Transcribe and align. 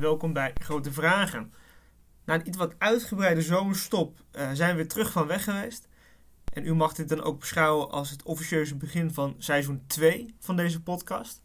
Welkom 0.00 0.32
bij 0.32 0.52
Grote 0.54 0.92
Vragen. 0.92 1.52
Na 2.24 2.34
een 2.34 2.48
iets 2.48 2.56
wat 2.56 2.74
uitgebreide 2.78 3.42
zomerstop 3.42 4.18
uh, 4.32 4.50
zijn 4.52 4.70
we 4.70 4.76
weer 4.76 4.88
terug 4.88 5.12
van 5.12 5.26
weg 5.26 5.44
geweest. 5.44 5.88
En 6.52 6.66
u 6.66 6.74
mag 6.74 6.94
dit 6.94 7.08
dan 7.08 7.22
ook 7.22 7.40
beschouwen 7.40 7.90
als 7.90 8.10
het 8.10 8.22
officieuze 8.22 8.76
begin 8.76 9.12
van 9.12 9.34
seizoen 9.38 9.82
2 9.86 10.34
van 10.40 10.56
deze 10.56 10.82
podcast. 10.82 11.42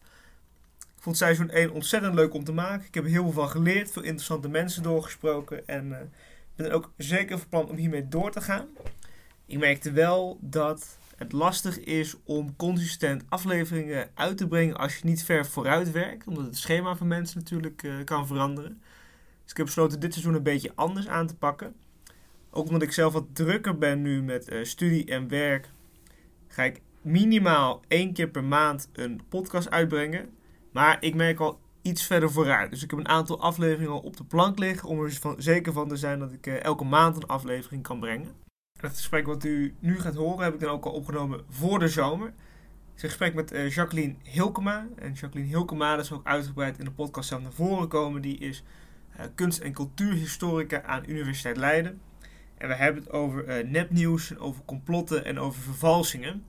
Ik 0.79 1.03
vond 1.03 1.17
seizoen 1.17 1.49
1 1.49 1.71
ontzettend 1.71 2.13
leuk 2.13 2.33
om 2.33 2.43
te 2.43 2.51
maken. 2.51 2.87
Ik 2.87 2.93
heb 2.93 3.03
er 3.03 3.09
heel 3.09 3.23
veel 3.23 3.31
van 3.31 3.49
geleerd, 3.49 3.91
veel 3.91 4.03
interessante 4.03 4.49
mensen 4.49 4.83
doorgesproken. 4.83 5.67
En 5.67 5.87
uh, 5.87 5.97
ben 6.55 6.71
ook 6.71 6.91
zeker 6.97 7.37
van 7.37 7.49
plan 7.49 7.69
om 7.69 7.75
hiermee 7.75 8.07
door 8.07 8.31
te 8.31 8.41
gaan. 8.41 8.67
Ik 9.45 9.57
merkte 9.57 9.91
wel 9.91 10.37
dat 10.41 10.97
het 11.21 11.31
lastig 11.31 11.79
is 11.79 12.15
om 12.23 12.55
consistent 12.55 13.23
afleveringen 13.29 14.09
uit 14.13 14.37
te 14.37 14.47
brengen 14.47 14.77
als 14.77 14.97
je 14.97 15.05
niet 15.05 15.23
ver 15.23 15.45
vooruit 15.45 15.91
werkt. 15.91 16.27
Omdat 16.27 16.45
het 16.45 16.57
schema 16.57 16.95
van 16.95 17.07
mensen 17.07 17.39
natuurlijk 17.39 17.83
uh, 17.83 18.03
kan 18.03 18.27
veranderen. 18.27 18.81
Dus 19.41 19.51
ik 19.51 19.57
heb 19.57 19.65
besloten 19.65 19.99
dit 19.99 20.13
seizoen 20.13 20.33
een 20.33 20.43
beetje 20.43 20.71
anders 20.75 21.07
aan 21.07 21.27
te 21.27 21.35
pakken. 21.35 21.75
Ook 22.49 22.65
omdat 22.65 22.81
ik 22.81 22.91
zelf 22.91 23.13
wat 23.13 23.35
drukker 23.35 23.77
ben 23.77 24.01
nu 24.01 24.23
met 24.23 24.51
uh, 24.51 24.63
studie 24.63 25.05
en 25.05 25.27
werk, 25.27 25.69
ga 26.47 26.63
ik 26.63 26.81
minimaal 27.01 27.81
één 27.87 28.13
keer 28.13 28.29
per 28.29 28.43
maand 28.43 28.89
een 28.93 29.21
podcast 29.29 29.69
uitbrengen. 29.69 30.29
Maar 30.71 30.97
ik 30.99 31.15
merk 31.15 31.39
al 31.39 31.59
iets 31.81 32.05
verder 32.05 32.31
vooruit. 32.31 32.71
Dus 32.71 32.83
ik 32.83 32.89
heb 32.89 32.99
een 32.99 33.07
aantal 33.07 33.41
afleveringen 33.41 33.93
al 33.93 33.99
op 33.99 34.17
de 34.17 34.23
plank 34.23 34.59
liggen 34.59 34.89
om 34.89 35.03
er 35.03 35.11
van, 35.11 35.35
zeker 35.37 35.73
van 35.73 35.87
te 35.87 35.95
zijn 35.95 36.19
dat 36.19 36.31
ik 36.31 36.47
uh, 36.47 36.63
elke 36.63 36.83
maand 36.83 37.15
een 37.15 37.27
aflevering 37.27 37.83
kan 37.83 37.99
brengen. 37.99 38.40
Het 38.81 38.97
gesprek 38.97 39.25
wat 39.25 39.43
u 39.43 39.75
nu 39.79 39.99
gaat 39.99 40.15
horen 40.15 40.43
heb 40.43 40.53
ik 40.53 40.59
dan 40.59 40.69
ook 40.69 40.85
al 40.85 40.91
opgenomen 40.91 41.41
voor 41.49 41.79
de 41.79 41.87
zomer. 41.87 42.27
Het 42.27 42.95
is 42.95 43.03
een 43.03 43.09
gesprek 43.09 43.33
met 43.33 43.53
uh, 43.53 43.69
Jacqueline 43.69 44.15
Hilkema. 44.23 44.87
En 44.95 45.13
Jacqueline 45.13 45.51
Hilkema 45.51 45.97
is 45.97 46.11
ook 46.11 46.25
uitgebreid 46.25 46.79
in 46.79 46.85
de 46.85 46.91
podcast 46.91 47.29
zelf 47.29 47.41
naar 47.41 47.51
voren 47.51 47.81
gekomen. 47.81 48.21
Die 48.21 48.37
is 48.37 48.63
uh, 49.19 49.25
kunst- 49.35 49.59
en 49.59 49.73
cultuurhistorica 49.73 50.83
aan 50.83 51.03
Universiteit 51.07 51.57
Leiden. 51.57 52.01
En 52.57 52.67
we 52.67 52.75
hebben 52.75 53.03
het 53.03 53.11
over 53.11 53.63
uh, 53.63 53.69
nepnieuws, 53.69 54.37
over 54.37 54.61
complotten 54.65 55.25
en 55.25 55.39
over 55.39 55.61
vervalsingen. 55.61 56.45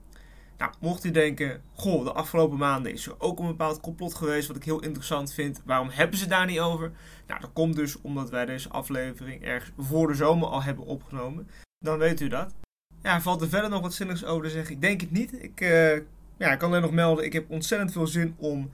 Nou, 0.58 0.72
mocht 0.80 1.05
u 1.05 1.11
denken, 1.11 1.62
goh, 1.72 2.05
de 2.05 2.12
afgelopen 2.12 2.58
maanden 2.58 2.92
is 2.92 3.06
er 3.06 3.20
ook 3.20 3.39
een 3.39 3.46
bepaald 3.46 3.80
complot 3.80 4.14
geweest 4.14 4.46
wat 4.46 4.56
ik 4.56 4.64
heel 4.64 4.83
interessant 4.83 5.33
vind. 5.33 5.62
Waarom 5.64 5.89
hebben 5.91 6.19
ze 6.19 6.27
daar 6.27 6.46
niet 6.46 6.61
over? 6.61 6.92
Nou, 7.27 7.41
dat 7.41 7.52
komt 7.52 7.77
dus 7.77 8.00
omdat 8.00 8.30
wij 8.30 8.46
deze 8.46 8.69
aflevering 8.69 9.42
ergens 9.42 9.72
voor 9.78 10.06
de 10.06 10.14
zomer 10.14 10.48
al 10.48 10.62
hebben 10.62 10.84
opgenomen 10.84 11.48
dan 11.83 11.98
weet 11.98 12.20
u 12.20 12.28
dat. 12.28 12.55
Ja, 13.02 13.20
valt 13.20 13.41
er 13.41 13.48
verder 13.48 13.70
nog 13.70 13.80
wat 13.80 13.94
zinnigs 13.94 14.25
over 14.25 14.44
te 14.44 14.50
zeggen? 14.50 14.75
Ik 14.75 14.80
denk 14.80 15.00
het 15.00 15.11
niet. 15.11 15.42
Ik, 15.42 15.61
uh, 15.61 15.97
ja, 16.36 16.52
ik 16.52 16.58
kan 16.58 16.69
alleen 16.69 16.83
nog 16.83 16.91
melden, 16.91 17.24
ik 17.24 17.33
heb 17.33 17.50
ontzettend 17.50 17.92
veel 17.92 18.06
zin 18.06 18.34
om 18.39 18.70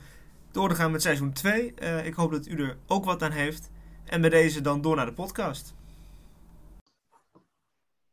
door 0.51 0.69
te 0.69 0.75
gaan 0.75 0.91
met 0.91 1.03
seizoen 1.03 1.33
2. 1.33 1.75
Uh, 1.83 2.07
ik 2.07 2.15
hoop 2.15 2.33
dat 2.33 2.47
u 2.47 2.63
er 2.63 2.77
ook 2.87 3.05
wat 3.05 3.23
aan 3.23 3.31
heeft. 3.31 3.71
En 4.05 4.21
bij 4.21 4.31
deze 4.31 4.61
dan 4.61 4.81
door 4.81 4.97
naar 4.97 5.07
de 5.07 5.13
podcast. 5.13 5.75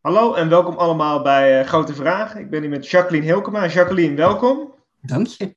Hallo 0.02 0.34
en 0.34 0.50
welkom 0.50 0.76
allemaal 0.76 1.22
bij 1.22 1.60
uh, 1.60 1.68
Grote 1.68 1.94
Vragen. 1.94 2.40
Ik 2.40 2.50
ben 2.50 2.62
hier 2.62 2.70
met 2.70 2.90
Jacqueline 2.90 3.26
Hilkema. 3.26 3.68
Jacqueline, 3.68 4.16
welkom. 4.16 4.74
Dank 5.02 5.28
je. 5.28 5.56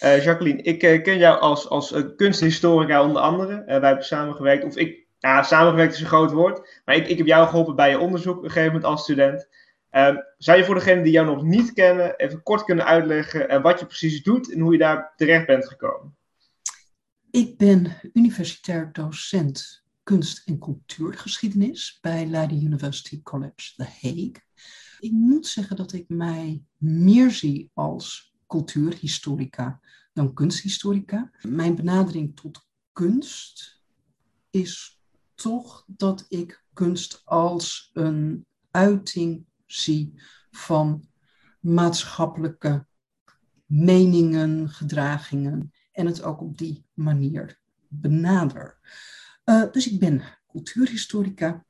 Jacqueline, 0.00 0.62
ik 0.62 0.78
ken 0.78 1.18
jou 1.18 1.40
als, 1.40 1.68
als 1.68 1.94
kunsthistorica 2.16 3.02
onder 3.02 3.22
andere. 3.22 3.62
wij 3.66 3.80
hebben 3.80 4.04
samengewerkt, 4.04 4.64
of 4.64 4.76
ik 4.76 5.06
ja, 5.20 5.42
samengewerkt 5.42 5.94
is 5.94 6.00
een 6.00 6.06
groot 6.06 6.32
woord. 6.32 6.82
Maar 6.84 6.96
ik, 6.96 7.18
heb 7.18 7.26
jou 7.26 7.48
geholpen 7.48 7.76
bij 7.76 7.90
je 7.90 7.98
onderzoek 7.98 8.36
op 8.36 8.42
een 8.44 8.50
gegeven 8.50 8.72
moment 8.72 8.90
als 8.90 9.02
student. 9.02 9.48
Um, 9.90 10.24
zou 10.38 10.58
je 10.58 10.64
voor 10.64 10.74
degenen 10.74 11.02
die 11.02 11.12
jou 11.12 11.26
nog 11.26 11.42
niet 11.42 11.72
kennen, 11.72 12.16
even 12.16 12.42
kort 12.42 12.64
kunnen 12.64 12.84
uitleggen 12.84 13.52
uh, 13.52 13.62
wat 13.62 13.80
je 13.80 13.86
precies 13.86 14.22
doet 14.22 14.52
en 14.52 14.60
hoe 14.60 14.72
je 14.72 14.78
daar 14.78 15.12
terecht 15.16 15.46
bent 15.46 15.68
gekomen? 15.68 16.16
Ik 17.30 17.56
ben 17.56 17.96
universitair 18.12 18.92
docent 18.92 19.84
kunst- 20.02 20.48
en 20.48 20.58
cultuurgeschiedenis 20.58 21.98
bij 22.00 22.26
Leiden 22.26 22.62
University 22.62 23.22
College 23.22 23.74
The 23.76 23.84
Hague. 23.84 24.42
Ik 25.00 25.10
moet 25.10 25.46
zeggen 25.46 25.76
dat 25.76 25.92
ik 25.92 26.04
mij 26.08 26.62
meer 26.76 27.30
zie 27.30 27.70
als 27.74 28.34
cultuurhistorica 28.46 29.80
dan 30.12 30.34
kunsthistorica. 30.34 31.30
Mijn 31.42 31.74
benadering 31.74 32.36
tot 32.36 32.66
kunst 32.92 33.80
is 34.50 34.99
toch 35.40 35.84
dat 35.86 36.26
ik 36.28 36.64
kunst 36.72 37.22
als 37.24 37.90
een 37.92 38.46
uiting 38.70 39.46
zie 39.66 40.22
van 40.50 41.08
maatschappelijke 41.60 42.86
meningen, 43.66 44.68
gedragingen 44.68 45.72
en 45.92 46.06
het 46.06 46.22
ook 46.22 46.40
op 46.40 46.58
die 46.58 46.86
manier 46.94 47.60
benader. 47.88 48.78
Uh, 49.44 49.70
dus 49.70 49.88
ik 49.88 50.00
ben 50.00 50.22
cultuurhistorica. 50.46 51.66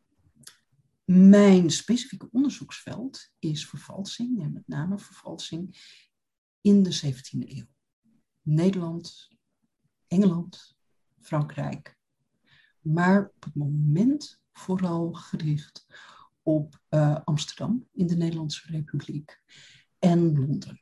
Mijn 1.04 1.70
specifieke 1.70 2.28
onderzoeksveld 2.32 3.31
is 3.38 3.66
vervalsing 3.66 4.42
en 4.42 4.52
met 4.52 4.69
name 4.69 4.98
vervalsing 4.98 5.76
in 6.60 6.82
de 6.82 7.00
17e 7.04 7.48
eeuw. 7.48 7.66
Nederland, 8.42 9.28
Engeland, 10.06 10.76
Frankrijk, 11.20 11.98
maar 12.80 13.30
op 13.34 13.44
het 13.44 13.54
moment 13.54 14.41
vooral 14.52 15.12
gericht 15.12 15.86
op 16.42 16.80
uh, 16.91 17.16
Amsterdam 17.24 17.86
in 17.92 18.06
de 18.06 18.16
Nederlandse 18.16 18.62
Republiek 18.70 19.41
en 19.98 20.38
Londen. 20.38 20.78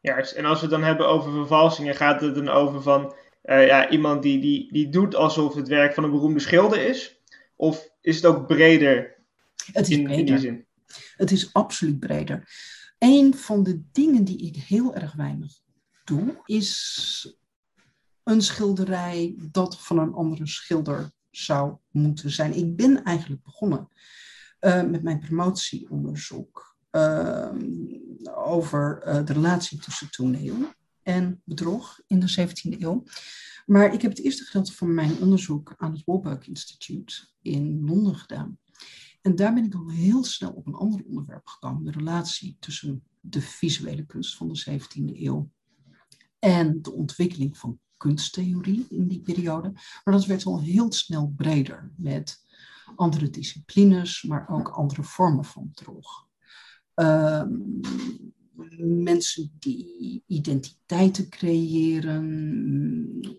Juist, 0.00 0.32
en 0.32 0.44
als 0.44 0.60
we 0.60 0.66
het 0.66 0.74
dan 0.74 0.84
hebben 0.84 1.08
over 1.08 1.32
vervalsingen, 1.32 1.94
gaat 1.94 2.20
het 2.20 2.34
dan 2.34 2.48
over 2.48 2.82
van 2.82 3.14
uh, 3.44 3.66
ja, 3.66 3.90
iemand 3.90 4.22
die, 4.22 4.40
die, 4.40 4.72
die 4.72 4.88
doet 4.88 5.14
alsof 5.14 5.54
het 5.54 5.68
werk 5.68 5.94
van 5.94 6.04
een 6.04 6.10
beroemde 6.10 6.40
schilder 6.40 6.84
is? 6.84 7.20
Of 7.56 7.90
is 8.00 8.16
het 8.16 8.26
ook 8.26 8.46
breder, 8.46 9.24
het 9.72 9.88
is 9.88 9.96
in, 9.96 10.02
breder. 10.04 10.18
in 10.18 10.26
die 10.26 10.38
zin? 10.38 10.66
Het 11.16 11.30
is 11.30 11.52
absoluut 11.52 11.98
breder. 11.98 12.48
Een 12.98 13.34
van 13.34 13.62
de 13.62 13.82
dingen 13.92 14.24
die 14.24 14.46
ik 14.46 14.56
heel 14.56 14.94
erg 14.94 15.12
weinig 15.12 15.52
doe, 16.04 16.40
is 16.44 17.41
een 18.24 18.42
schilderij 18.42 19.34
dat 19.50 19.80
van 19.80 19.98
een 19.98 20.12
andere 20.12 20.46
schilder 20.46 21.12
zou 21.30 21.76
moeten 21.90 22.30
zijn. 22.30 22.56
Ik 22.56 22.76
ben 22.76 23.04
eigenlijk 23.04 23.42
begonnen 23.42 23.88
uh, 24.60 24.82
met 24.82 25.02
mijn 25.02 25.18
promotieonderzoek 25.18 26.76
uh, 26.90 27.52
over 28.34 29.02
uh, 29.06 29.24
de 29.24 29.32
relatie 29.32 29.78
tussen 29.78 30.10
toneel 30.10 30.56
en 31.02 31.42
bedrog 31.44 32.00
in 32.06 32.20
de 32.20 32.30
17e 32.40 32.80
eeuw. 32.80 33.04
Maar 33.66 33.94
ik 33.94 34.02
heb 34.02 34.10
het 34.10 34.20
eerste 34.20 34.44
gedeelte 34.44 34.72
van 34.72 34.94
mijn 34.94 35.18
onderzoek 35.18 35.74
aan 35.76 35.92
het 35.92 36.02
Warburg 36.04 36.48
Institute 36.48 37.14
in 37.42 37.84
Londen 37.84 38.16
gedaan. 38.16 38.58
En 39.20 39.36
daar 39.36 39.54
ben 39.54 39.64
ik 39.64 39.74
al 39.74 39.90
heel 39.90 40.24
snel 40.24 40.50
op 40.50 40.66
een 40.66 40.74
ander 40.74 41.04
onderwerp 41.04 41.46
gekomen: 41.46 41.84
de 41.84 41.90
relatie 41.90 42.56
tussen 42.60 43.02
de 43.20 43.40
visuele 43.40 44.06
kunst 44.06 44.36
van 44.36 44.48
de 44.48 44.64
17e 44.70 45.20
eeuw 45.20 45.50
en 46.38 46.82
de 46.82 46.92
ontwikkeling 46.92 47.58
van 47.58 47.80
kunsttheorie 48.02 48.86
in 48.90 49.08
die 49.08 49.20
periode. 49.20 49.72
Maar 50.04 50.14
dat 50.14 50.26
werd 50.26 50.44
al 50.44 50.60
heel 50.60 50.92
snel 50.92 51.32
breder 51.36 51.92
met 51.96 52.44
andere 52.96 53.30
disciplines, 53.30 54.22
maar 54.22 54.48
ook 54.48 54.68
andere 54.68 55.02
vormen 55.02 55.44
van 55.44 55.70
bedrog. 55.74 56.26
Uh, 56.94 57.42
mensen 58.78 59.52
die 59.58 60.22
identiteiten 60.26 61.28
creëren, 61.28 62.18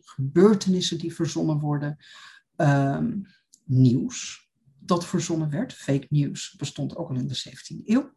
gebeurtenissen 0.01 0.97
die 0.97 1.13
verzonnen 1.13 1.59
worden, 1.59 1.97
uh, 2.57 2.99
nieuws 3.63 4.49
dat 4.79 5.05
verzonnen 5.05 5.49
werd. 5.49 5.73
Fake 5.73 6.07
news 6.09 6.55
bestond 6.57 6.95
ook 6.95 7.09
al 7.09 7.15
in 7.15 7.27
de 7.27 7.43
17e 7.49 7.85
eeuw. 7.85 8.13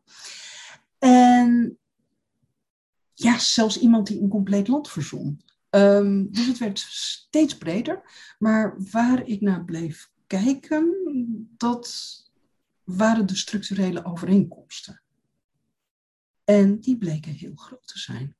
En 0.98 1.78
ja, 3.14 3.38
zelfs 3.38 3.78
iemand 3.78 4.06
die 4.06 4.20
een 4.20 4.28
compleet 4.28 4.68
land 4.68 4.90
verzon. 4.90 5.40
Um, 5.76 6.32
dus 6.32 6.46
het 6.46 6.58
werd 6.58 6.78
steeds 6.78 7.58
breder. 7.58 8.00
Maar 8.38 8.74
waar 8.90 9.26
ik 9.26 9.40
naar 9.40 9.64
bleef 9.64 10.10
kijken, 10.26 10.94
dat 11.56 12.14
waren 12.84 13.26
de 13.26 13.36
structurele 13.36 14.04
overeenkomsten. 14.04 15.02
En 16.44 16.80
die 16.80 16.98
bleken 16.98 17.32
heel 17.32 17.54
groot 17.54 17.86
te 17.86 17.98
zijn. 17.98 18.36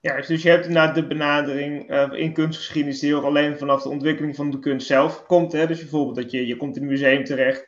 Ja, 0.00 0.20
dus 0.20 0.42
je 0.42 0.48
hebt 0.48 0.66
inderdaad 0.66 0.94
de 0.94 1.06
benadering 1.06 1.90
uh, 1.90 2.12
in 2.12 2.32
kunstgeschiedenis 2.32 2.98
die 2.98 3.14
ook 3.14 3.24
alleen 3.24 3.58
vanaf 3.58 3.82
de 3.82 3.88
ontwikkeling 3.88 4.36
van 4.36 4.50
de 4.50 4.58
kunst 4.58 4.86
zelf 4.86 5.26
komt. 5.26 5.52
Hè? 5.52 5.66
Dus 5.66 5.78
bijvoorbeeld 5.78 6.16
dat 6.16 6.30
je, 6.30 6.46
je 6.46 6.56
komt 6.56 6.76
in 6.76 6.82
een 6.82 6.88
museum 6.88 7.24
terecht. 7.24 7.60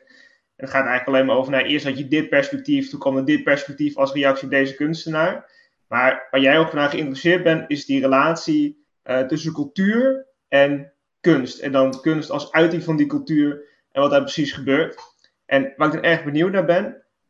En 0.55 0.67
het 0.67 0.69
gaat 0.69 0.85
eigenlijk 0.85 1.07
alleen 1.07 1.25
maar 1.25 1.35
over, 1.35 1.51
nou, 1.51 1.65
eerst 1.65 1.85
had 1.85 1.97
je 1.97 2.07
dit 2.07 2.29
perspectief, 2.29 2.89
toen 2.89 2.99
kwam 2.99 3.17
er 3.17 3.25
dit 3.25 3.43
perspectief 3.43 3.97
als 3.97 4.13
reactie 4.13 4.43
op 4.43 4.49
deze 4.49 4.75
kunstenaar. 4.75 5.51
Maar 5.91 6.27
waar 6.31 6.41
jij 6.41 6.59
ook 6.59 6.73
naar 6.73 6.89
geïnteresseerd 6.89 7.43
bent, 7.43 7.69
is 7.69 7.85
die 7.85 8.01
relatie 8.01 8.85
uh, 9.03 9.19
tussen 9.19 9.53
cultuur 9.53 10.27
en 10.47 10.93
kunst. 11.19 11.59
En 11.59 11.71
dan 11.71 12.01
kunst 12.01 12.29
als 12.29 12.51
uiting 12.51 12.83
van 12.83 12.95
die 12.95 13.05
cultuur 13.05 13.63
en 13.91 14.01
wat 14.01 14.11
daar 14.11 14.21
precies 14.21 14.51
gebeurt. 14.51 14.99
En 15.45 15.73
waar 15.77 15.87
ik 15.87 15.93
dan 15.93 16.03
erg 16.03 16.23
benieuwd 16.23 16.51
naar 16.51 16.65
ben, 16.65 16.85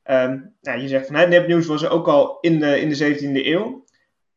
um, 0.06 0.56
nou, 0.62 0.80
je 0.80 0.88
zegt 0.88 1.06
van 1.06 1.16
hè, 1.16 1.28
nepnieuws 1.28 1.66
was 1.66 1.82
er 1.82 1.90
ook 1.90 2.08
al 2.08 2.38
in 2.40 2.60
de, 2.60 2.80
in 2.80 2.90
de 2.90 3.16
17e 3.16 3.46
eeuw. 3.46 3.86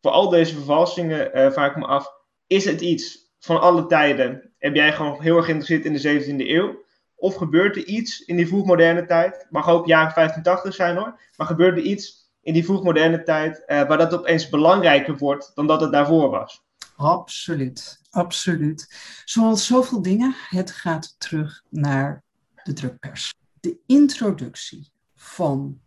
Voor 0.01 0.11
al 0.11 0.29
deze 0.29 0.55
vervalsingen 0.55 1.39
uh, 1.39 1.51
vraag 1.51 1.71
ik 1.71 1.77
me 1.77 1.87
af, 1.87 2.13
is 2.47 2.65
het 2.65 2.81
iets 2.81 3.33
van 3.39 3.61
alle 3.61 3.87
tijden 3.87 4.53
heb 4.59 4.75
jij 4.75 4.93
gewoon 4.93 5.23
heel 5.23 5.37
erg 5.37 5.45
geïnteresseerd 5.45 5.85
in 5.85 5.93
de 5.93 6.25
17e 6.25 6.49
eeuw? 6.49 6.83
Of 7.15 7.35
gebeurt 7.35 7.77
er 7.77 7.85
iets 7.85 8.21
in 8.21 8.37
die 8.37 8.49
vroegmoderne 8.49 9.07
tijd? 9.07 9.47
Mag 9.51 9.69
ook 9.69 9.87
jaren 9.87 10.13
85 10.13 10.75
zijn 10.75 10.97
hoor. 10.97 11.21
Maar 11.37 11.47
gebeurt 11.47 11.77
er 11.77 11.83
iets 11.83 12.24
in 12.45 12.53
die 12.53 12.65
vroegmoderne 12.65 13.23
tijd 13.23 13.63
uh, 13.67 13.89
waar 13.89 13.99
dat 13.99 14.15
opeens 14.15 14.49
belangrijker 14.49 15.17
wordt 15.17 15.53
dan 15.55 15.67
dat 15.67 15.81
het 15.81 15.93
daarvoor 15.93 16.31
was? 16.31 16.65
Absoluut, 16.97 18.01
absoluut. 18.11 18.95
Zoals 19.25 19.67
zoveel 19.67 20.03
dingen, 20.03 20.35
het 20.49 20.71
gaat 20.71 21.15
terug 21.19 21.63
naar 21.69 22.23
de 22.63 22.73
drukpers. 22.73 23.35
De 23.61 23.79
introductie 23.87 24.91
van 25.15 25.81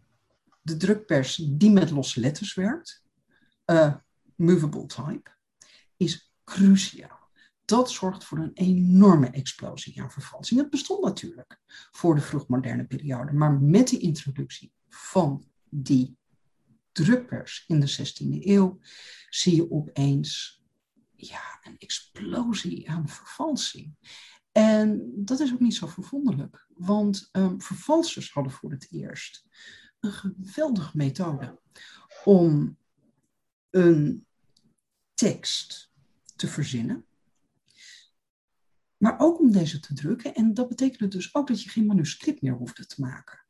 de 0.61 0.77
drukpers 0.77 1.35
die 1.35 1.71
met 1.71 1.91
losse 1.91 2.19
letters 2.19 2.53
werkt, 2.53 3.03
uh, 3.65 3.93
movable 4.35 4.85
type, 4.85 5.29
is 5.97 6.31
cruciaal. 6.43 7.29
Dat 7.65 7.91
zorgt 7.91 8.23
voor 8.23 8.37
een 8.37 8.53
enorme 8.53 9.29
explosie 9.29 10.01
aan 10.01 10.11
vervalsing. 10.11 10.59
Het 10.59 10.69
bestond 10.69 11.03
natuurlijk 11.03 11.59
voor 11.91 12.15
de 12.15 12.21
vroegmoderne 12.21 12.85
periode, 12.85 13.33
maar 13.33 13.53
met 13.53 13.87
de 13.87 13.97
introductie 13.97 14.71
van 14.89 15.45
die 15.69 16.17
drukpers 17.03 17.63
in 17.67 17.79
de 17.79 17.89
16e 17.91 18.45
eeuw 18.45 18.79
zie 19.29 19.55
je 19.55 19.71
opeens 19.71 20.61
ja, 21.15 21.59
een 21.63 21.77
explosie 21.77 22.89
aan 22.89 23.09
vervalsing. 23.09 23.95
En 24.51 25.11
dat 25.15 25.39
is 25.39 25.53
ook 25.53 25.59
niet 25.59 25.75
zo 25.75 25.87
verwonderlijk, 25.87 26.67
want 26.73 27.29
um, 27.31 27.61
vervalsers 27.61 28.31
hadden 28.31 28.53
voor 28.53 28.71
het 28.71 28.87
eerst 28.91 29.45
een 29.99 30.11
geweldige 30.11 30.97
methode 30.97 31.59
om 32.23 32.77
een 33.69 34.25
tekst 35.13 35.91
te 36.35 36.47
verzinnen, 36.47 37.05
maar 38.97 39.19
ook 39.19 39.39
om 39.39 39.51
deze 39.51 39.79
te 39.79 39.93
drukken. 39.93 40.35
En 40.35 40.53
dat 40.53 40.69
betekende 40.69 41.07
dus 41.07 41.35
ook 41.35 41.47
dat 41.47 41.63
je 41.63 41.69
geen 41.69 41.85
manuscript 41.85 42.41
meer 42.41 42.53
hoefde 42.53 42.85
te 42.85 43.01
maken. 43.01 43.45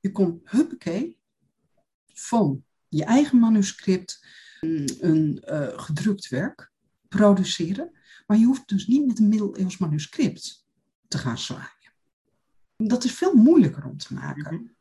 Je 0.00 0.12
kon 0.12 0.40
huppakee 0.44 1.18
van 2.12 2.64
je 2.96 3.04
eigen 3.04 3.38
manuscript 3.38 4.26
een 4.60 5.42
uh, 5.48 5.68
gedrukt 5.78 6.28
werk 6.28 6.72
produceren, 7.08 7.90
maar 8.26 8.36
je 8.36 8.44
hoeft 8.44 8.68
dus 8.68 8.86
niet 8.86 9.06
met 9.06 9.18
een 9.18 9.28
middeleeuws 9.28 9.78
manuscript 9.78 10.66
te 11.08 11.18
gaan 11.18 11.38
zwaaien. 11.38 11.92
Dat 12.76 13.04
is 13.04 13.12
veel 13.12 13.34
moeilijker 13.34 13.84
om 13.84 13.96
te 13.96 14.14
maken. 14.14 14.54
Mhm. 14.54 14.74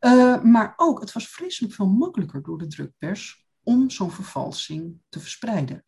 Uh, 0.00 0.42
maar 0.42 0.72
ook, 0.76 1.00
het 1.00 1.12
was 1.12 1.28
vreselijk 1.28 1.74
veel 1.74 1.88
makkelijker 1.88 2.42
door 2.42 2.58
de 2.58 2.66
drukpers 2.66 3.46
om 3.62 3.90
zo'n 3.90 4.10
vervalsing 4.10 5.00
te 5.08 5.20
verspreiden. 5.20 5.84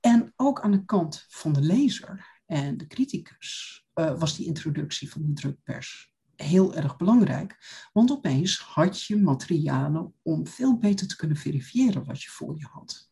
En 0.00 0.32
ook 0.36 0.60
aan 0.60 0.70
de 0.70 0.84
kant 0.84 1.26
van 1.28 1.52
de 1.52 1.60
lezer 1.60 2.40
en 2.46 2.76
de 2.76 2.86
criticus 2.86 3.84
uh, 3.94 4.18
was 4.18 4.36
die 4.36 4.46
introductie 4.46 5.10
van 5.10 5.22
de 5.22 5.32
drukpers 5.32 6.14
heel 6.36 6.74
erg 6.74 6.96
belangrijk. 6.96 7.56
Want 7.92 8.10
opeens 8.10 8.58
had 8.58 9.02
je 9.02 9.16
materialen 9.16 10.14
om 10.22 10.46
veel 10.46 10.78
beter 10.78 11.08
te 11.08 11.16
kunnen 11.16 11.36
verifiëren 11.36 12.04
wat 12.04 12.22
je 12.22 12.28
voor 12.28 12.58
je 12.58 12.66
had. 12.70 13.10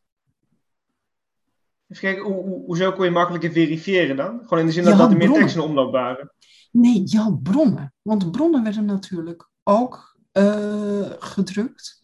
Even 1.89 2.03
kijken, 2.03 2.33
hoe, 2.33 2.65
hoezo 2.65 2.93
kon 2.93 3.05
je 3.05 3.11
makkelijker 3.11 3.53
verifiëren 3.53 4.17
dan? 4.17 4.41
Gewoon 4.43 4.59
in 4.59 4.67
de 4.67 4.73
zin 4.73 4.85
dat, 4.85 4.99
dat 4.99 5.11
er 5.11 5.17
meer 5.17 5.33
teksten 5.33 5.63
in 5.63 5.69
omloop 5.69 5.93
waren? 5.93 6.33
Nee, 6.71 7.03
had 7.17 7.43
bronnen. 7.43 7.95
Want 8.03 8.31
bronnen 8.31 8.63
werden 8.63 8.85
natuurlijk 8.85 9.51
ook 9.63 10.19
uh, 10.33 11.11
gedrukt. 11.19 12.01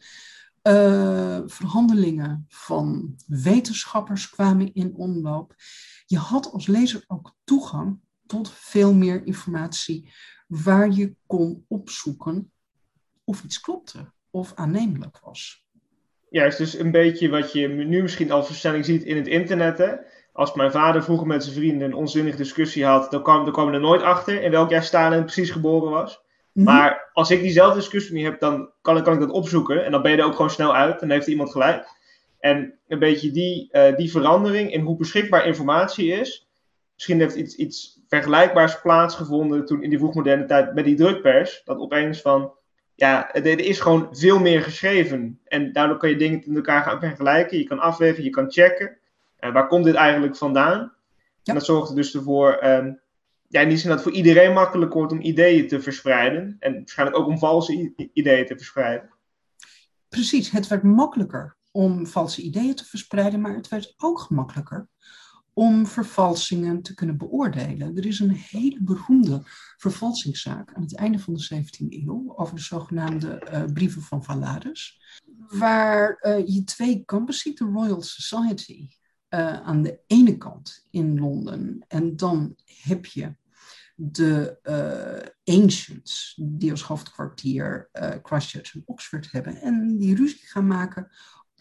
Uh, 0.62 1.40
verhandelingen 1.46 2.44
van 2.48 3.14
wetenschappers 3.26 4.30
kwamen 4.30 4.74
in 4.74 4.94
omloop. 4.94 5.54
Je 6.06 6.18
had 6.18 6.52
als 6.52 6.66
lezer 6.66 7.04
ook 7.06 7.34
toegang 7.44 8.00
tot 8.26 8.50
veel 8.50 8.94
meer 8.94 9.26
informatie 9.26 10.12
waar 10.50 10.90
je 10.90 11.14
kon 11.26 11.64
opzoeken 11.68 12.52
of 13.24 13.44
iets 13.44 13.60
klopte 13.60 13.98
of 14.30 14.52
aannemelijk 14.54 15.18
was. 15.24 15.64
Juist, 16.30 16.58
dus 16.58 16.78
een 16.78 16.90
beetje 16.90 17.28
wat 17.28 17.52
je 17.52 17.68
nu 17.68 18.02
misschien 18.02 18.30
als 18.30 18.46
verstelling 18.46 18.84
ziet 18.84 19.02
in 19.02 19.16
het 19.16 19.26
internet. 19.26 19.78
Hè? 19.78 19.94
Als 20.32 20.54
mijn 20.54 20.70
vader 20.70 21.04
vroeger 21.04 21.26
met 21.26 21.44
zijn 21.44 21.56
vrienden 21.56 21.88
een 21.88 21.94
onzinnige 21.94 22.36
discussie 22.36 22.84
had, 22.84 23.10
dan 23.10 23.22
kwam, 23.22 23.44
dan 23.44 23.52
kwam 23.52 23.74
er 23.74 23.80
nooit 23.80 24.02
achter 24.02 24.42
in 24.42 24.50
welk 24.50 24.70
jaar 24.70 24.82
Stalin 24.82 25.22
precies 25.22 25.50
geboren 25.50 25.90
was. 25.90 26.20
Mhm. 26.52 26.64
Maar 26.64 27.10
als 27.12 27.30
ik 27.30 27.40
diezelfde 27.40 27.78
discussie 27.78 28.14
niet 28.14 28.24
heb, 28.24 28.40
dan 28.40 28.70
kan, 28.82 29.02
kan 29.02 29.14
ik 29.14 29.20
dat 29.20 29.30
opzoeken. 29.30 29.84
En 29.84 29.90
dan 29.90 30.02
ben 30.02 30.10
je 30.10 30.16
er 30.16 30.24
ook 30.24 30.34
gewoon 30.34 30.50
snel 30.50 30.74
uit. 30.74 31.00
Dan 31.00 31.10
heeft 31.10 31.26
iemand 31.26 31.50
gelijk. 31.50 31.88
En 32.38 32.78
een 32.88 32.98
beetje 32.98 33.30
die, 33.30 33.68
uh, 33.72 33.96
die 33.96 34.10
verandering 34.10 34.72
in 34.72 34.80
hoe 34.80 34.96
beschikbaar 34.96 35.46
informatie 35.46 36.12
is. 36.12 36.48
Misschien 36.94 37.20
heeft 37.20 37.34
iets, 37.34 37.54
iets 37.54 37.99
vergelijkbaars 38.10 38.80
plaatsgevonden 38.80 39.66
toen 39.66 39.82
in 39.82 39.90
die 39.90 39.98
vroegmoderne 39.98 40.44
tijd 40.44 40.74
met 40.74 40.84
die 40.84 40.96
drukpers. 40.96 41.62
Dat 41.64 41.78
opeens 41.78 42.20
van, 42.20 42.52
ja, 42.94 43.34
er, 43.34 43.60
is 43.60 43.80
gewoon 43.80 44.08
veel 44.12 44.38
meer 44.38 44.62
geschreven. 44.62 45.40
En 45.44 45.72
daardoor 45.72 45.96
kan 45.96 46.10
je 46.10 46.16
dingen 46.16 46.42
met 46.46 46.56
elkaar 46.56 46.82
gaan 46.82 47.00
vergelijken. 47.00 47.58
Je 47.58 47.64
kan 47.64 47.78
afwegen, 47.78 48.24
je 48.24 48.30
kan 48.30 48.50
checken. 48.50 48.98
Uh, 49.40 49.52
waar 49.52 49.66
komt 49.66 49.84
dit 49.84 49.94
eigenlijk 49.94 50.36
vandaan? 50.36 50.92
En 51.44 51.54
dat 51.54 51.64
zorgt 51.64 51.88
er 51.88 51.94
dus 51.94 52.14
ervoor 52.14 52.64
um, 52.64 53.00
ja, 53.48 53.60
in 53.60 53.68
die 53.68 53.78
zin 53.78 53.88
dat 53.88 53.98
het 53.98 54.08
voor 54.08 54.16
iedereen 54.16 54.52
makkelijk 54.52 54.92
wordt 54.92 55.12
om 55.12 55.20
ideeën 55.20 55.68
te 55.68 55.80
verspreiden. 55.80 56.56
En 56.58 56.74
waarschijnlijk 56.74 57.18
ook 57.18 57.26
om 57.26 57.38
valse 57.38 57.92
ideeën 58.12 58.46
te 58.46 58.56
verspreiden. 58.56 59.10
Precies, 60.08 60.50
het 60.50 60.68
werd 60.68 60.82
makkelijker 60.82 61.56
om 61.70 62.06
valse 62.06 62.42
ideeën 62.42 62.74
te 62.74 62.84
verspreiden, 62.84 63.40
maar 63.40 63.54
het 63.54 63.68
werd 63.68 63.94
ook 63.96 64.20
gemakkelijker 64.20 64.88
om 65.54 65.86
vervalsingen 65.86 66.82
te 66.82 66.94
kunnen 66.94 67.16
beoordelen. 67.16 67.96
Er 67.96 68.06
is 68.06 68.18
een 68.18 68.30
hele 68.30 68.78
beroemde 68.80 69.42
vervalsingszaak 69.76 70.74
aan 70.74 70.82
het 70.82 70.94
einde 70.94 71.18
van 71.18 71.34
de 71.34 71.48
17e 71.54 71.86
eeuw 71.88 72.32
over 72.36 72.54
de 72.54 72.60
zogenaamde 72.60 73.48
uh, 73.52 73.64
brieven 73.72 74.02
van 74.02 74.24
Valadus, 74.24 75.00
waar 75.48 76.18
uh, 76.22 76.46
je 76.46 76.64
twee 76.64 77.04
kampen 77.04 77.34
ziet, 77.34 77.58
de 77.58 77.64
Royal 77.64 78.02
Society 78.02 78.88
uh, 79.28 79.60
aan 79.60 79.82
de 79.82 80.00
ene 80.06 80.36
kant 80.36 80.86
in 80.90 81.20
Londen 81.20 81.84
en 81.88 82.16
dan 82.16 82.56
heb 82.64 83.06
je 83.06 83.38
de 83.94 84.58
ancients, 85.44 86.40
die 86.42 86.70
als 86.70 86.82
hoofdkwartier 86.82 87.88
Christchurch 88.22 88.74
en 88.74 88.82
Oxford 88.84 89.32
hebben, 89.32 89.56
en 89.56 89.96
die 89.98 90.14
ruzie 90.14 90.46
gaan 90.46 90.66
maken 90.66 91.10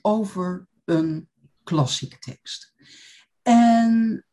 over 0.02 0.68
een 0.86 1.30
klassieke 1.64 2.20
tekst. 2.20 2.74
En 3.50 4.26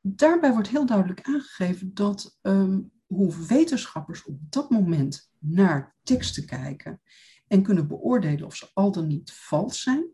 daarbij 0.00 0.52
wordt 0.52 0.68
heel 0.68 0.86
duidelijk 0.86 1.22
aangegeven 1.22 1.94
dat 1.94 2.38
um, 2.42 2.92
hoe 3.06 3.46
wetenschappers 3.46 4.24
op 4.24 4.38
dat 4.40 4.70
moment 4.70 5.30
naar 5.38 5.96
teksten 6.02 6.46
kijken 6.46 7.00
en 7.46 7.62
kunnen 7.62 7.88
beoordelen 7.88 8.46
of 8.46 8.56
ze 8.56 8.70
al 8.74 8.92
dan 8.92 9.06
niet 9.06 9.32
vals 9.32 9.82
zijn, 9.82 10.06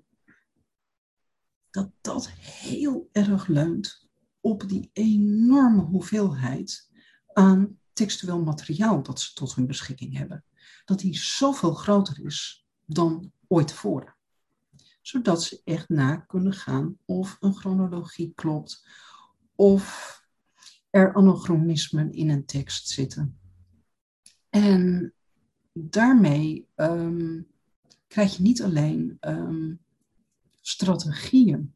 dat 1.71 1.91
dat 2.01 2.31
heel 2.31 3.09
erg 3.13 3.47
leunt 3.47 4.09
op 4.41 4.69
die 4.69 4.91
enorme 4.93 5.83
hoeveelheid 5.83 6.91
aan 7.33 7.79
textueel 7.93 8.43
materiaal 8.43 9.03
dat 9.03 9.21
ze 9.21 9.33
tot 9.33 9.55
hun 9.55 9.67
beschikking 9.67 10.17
hebben. 10.17 10.45
Dat 10.85 10.99
die 10.99 11.17
zoveel 11.17 11.75
groter 11.75 12.25
is 12.25 12.67
dan 12.85 13.33
ooit 13.49 13.69
tevoren. 13.69 14.15
Zodat 15.05 15.43
ze 15.43 15.61
echt 15.65 15.89
na 15.89 16.17
kunnen 16.17 16.53
gaan 16.53 16.99
of 17.05 17.37
een 17.41 17.55
chronologie 17.55 18.33
klopt 18.35 18.89
of 19.55 20.15
er 20.91 21.15
anachronismen 21.15 22.13
in 22.13 22.31
een 22.31 22.47
tekst 22.47 22.89
zitten. 22.89 23.39
En 24.51 25.15
daarmee 25.73 26.69
um, 26.77 27.47
krijg 28.07 28.37
je 28.37 28.43
niet 28.43 28.63
alleen 28.63 29.17
um, 29.21 29.81
strategieën 30.61 31.75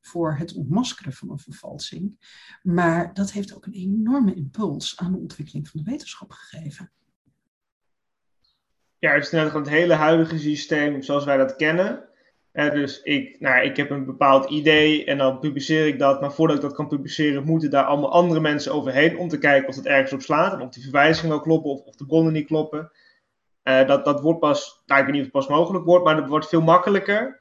voor 0.00 0.36
het 0.36 0.54
ontmaskeren 0.54 1.12
van 1.12 1.30
een 1.30 1.38
vervalsing. 1.38 2.18
Maar 2.62 3.14
dat 3.14 3.32
heeft 3.32 3.54
ook 3.54 3.66
een 3.66 3.72
enorme 3.72 4.34
impuls 4.34 4.96
aan 4.96 5.12
de 5.12 5.18
ontwikkeling 5.18 5.68
van 5.68 5.82
de 5.84 5.90
wetenschap 5.90 6.30
gegeven. 6.30 6.92
Ja, 8.98 9.12
het 9.12 9.24
is 9.24 9.30
net 9.30 9.52
het 9.52 9.68
hele 9.68 9.94
huidige 9.94 10.38
systeem 10.38 11.02
zoals 11.02 11.24
wij 11.24 11.36
dat 11.36 11.56
kennen. 11.56 12.08
Dus 12.52 13.02
ik, 13.02 13.40
nou, 13.40 13.64
ik 13.64 13.76
heb 13.76 13.90
een 13.90 14.04
bepaald 14.04 14.50
idee 14.50 15.04
en 15.04 15.18
dan 15.18 15.38
publiceer 15.38 15.86
ik 15.86 15.98
dat. 15.98 16.20
Maar 16.20 16.32
voordat 16.32 16.56
ik 16.56 16.62
dat 16.62 16.74
kan 16.74 16.88
publiceren, 16.88 17.44
moeten 17.44 17.70
daar 17.70 17.84
allemaal 17.84 18.12
andere 18.12 18.40
mensen 18.40 18.72
overheen 18.72 19.18
om 19.18 19.28
te 19.28 19.38
kijken 19.38 19.68
of 19.68 19.76
het 19.76 19.86
ergens 19.86 20.12
op 20.12 20.22
slaat. 20.22 20.52
En 20.52 20.60
of 20.60 20.70
die 20.70 20.82
verwijzingen 20.82 21.30
wel 21.30 21.40
kloppen 21.40 21.70
of, 21.70 21.80
of 21.80 21.96
de 21.96 22.06
bronnen 22.06 22.32
niet 22.32 22.46
kloppen. 22.46 22.90
Uh, 23.64 23.86
dat, 23.86 24.04
dat 24.04 24.20
wordt 24.20 24.40
pas, 24.40 24.82
nou, 24.86 25.00
ik 25.00 25.06
weet 25.06 25.16
niet 25.16 25.26
of 25.26 25.32
het 25.32 25.46
pas 25.46 25.56
mogelijk 25.56 25.84
wordt, 25.84 26.04
maar 26.04 26.16
dat 26.16 26.28
wordt 26.28 26.48
veel 26.48 26.62
makkelijker. 26.62 27.40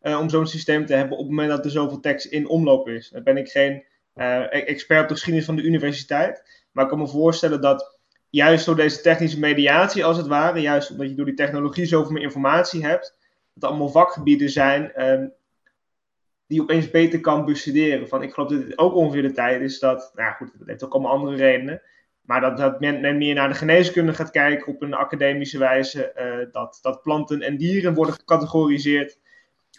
Eh, 0.00 0.18
om 0.18 0.28
zo'n 0.28 0.46
systeem 0.46 0.86
te 0.86 0.94
hebben 0.94 1.12
op 1.12 1.18
het 1.18 1.28
moment 1.28 1.48
dat 1.48 1.64
er 1.64 1.70
zoveel 1.70 2.00
tekst 2.00 2.26
in 2.26 2.48
omloop 2.48 2.88
is. 2.88 3.08
Dan 3.08 3.22
ben 3.22 3.36
ik 3.36 3.48
geen 3.48 3.84
uh, 4.14 4.68
expert 4.68 5.02
op 5.02 5.08
de 5.08 5.14
geschiedenis 5.14 5.46
van 5.46 5.56
de 5.56 5.62
universiteit, 5.62 6.64
maar 6.72 6.84
ik 6.84 6.90
kan 6.90 6.98
me 6.98 7.08
voorstellen 7.08 7.60
dat 7.60 7.98
juist 8.30 8.66
door 8.66 8.76
deze 8.76 9.00
technische 9.00 9.38
mediatie 9.38 10.04
als 10.04 10.16
het 10.16 10.26
ware, 10.26 10.60
juist 10.60 10.90
omdat 10.90 11.08
je 11.08 11.14
door 11.14 11.24
die 11.24 11.34
technologie 11.34 11.86
zoveel 11.86 12.12
meer 12.12 12.22
informatie 12.22 12.86
hebt, 12.86 13.16
dat 13.54 13.70
allemaal 13.70 13.88
vakgebieden 13.88 14.50
zijn 14.50 15.08
um, 15.08 15.32
die 16.46 16.62
opeens 16.62 16.90
beter 16.90 17.20
kan 17.20 17.44
bestuderen. 17.44 18.08
Van, 18.08 18.22
ik 18.22 18.32
geloof 18.32 18.50
dat 18.50 18.66
dit 18.66 18.78
ook 18.78 18.94
ongeveer 18.94 19.22
de 19.22 19.32
tijd 19.32 19.60
is 19.60 19.78
dat, 19.78 20.12
nou 20.14 20.34
goed, 20.34 20.50
dat 20.58 20.68
heeft 20.68 20.84
ook 20.84 20.92
allemaal 20.92 21.12
andere 21.12 21.36
redenen. 21.36 21.82
Maar 22.20 22.40
dat, 22.40 22.56
dat 22.56 22.80
men, 22.80 23.00
men 23.00 23.18
meer 23.18 23.34
naar 23.34 23.48
de 23.48 23.54
geneeskunde 23.54 24.14
gaat 24.14 24.30
kijken 24.30 24.66
op 24.66 24.82
een 24.82 24.94
academische 24.94 25.58
wijze. 25.58 26.12
Uh, 26.16 26.52
dat, 26.52 26.78
dat 26.82 27.02
planten 27.02 27.40
en 27.40 27.56
dieren 27.56 27.94
worden 27.94 28.14
gecategoriseerd. 28.14 29.18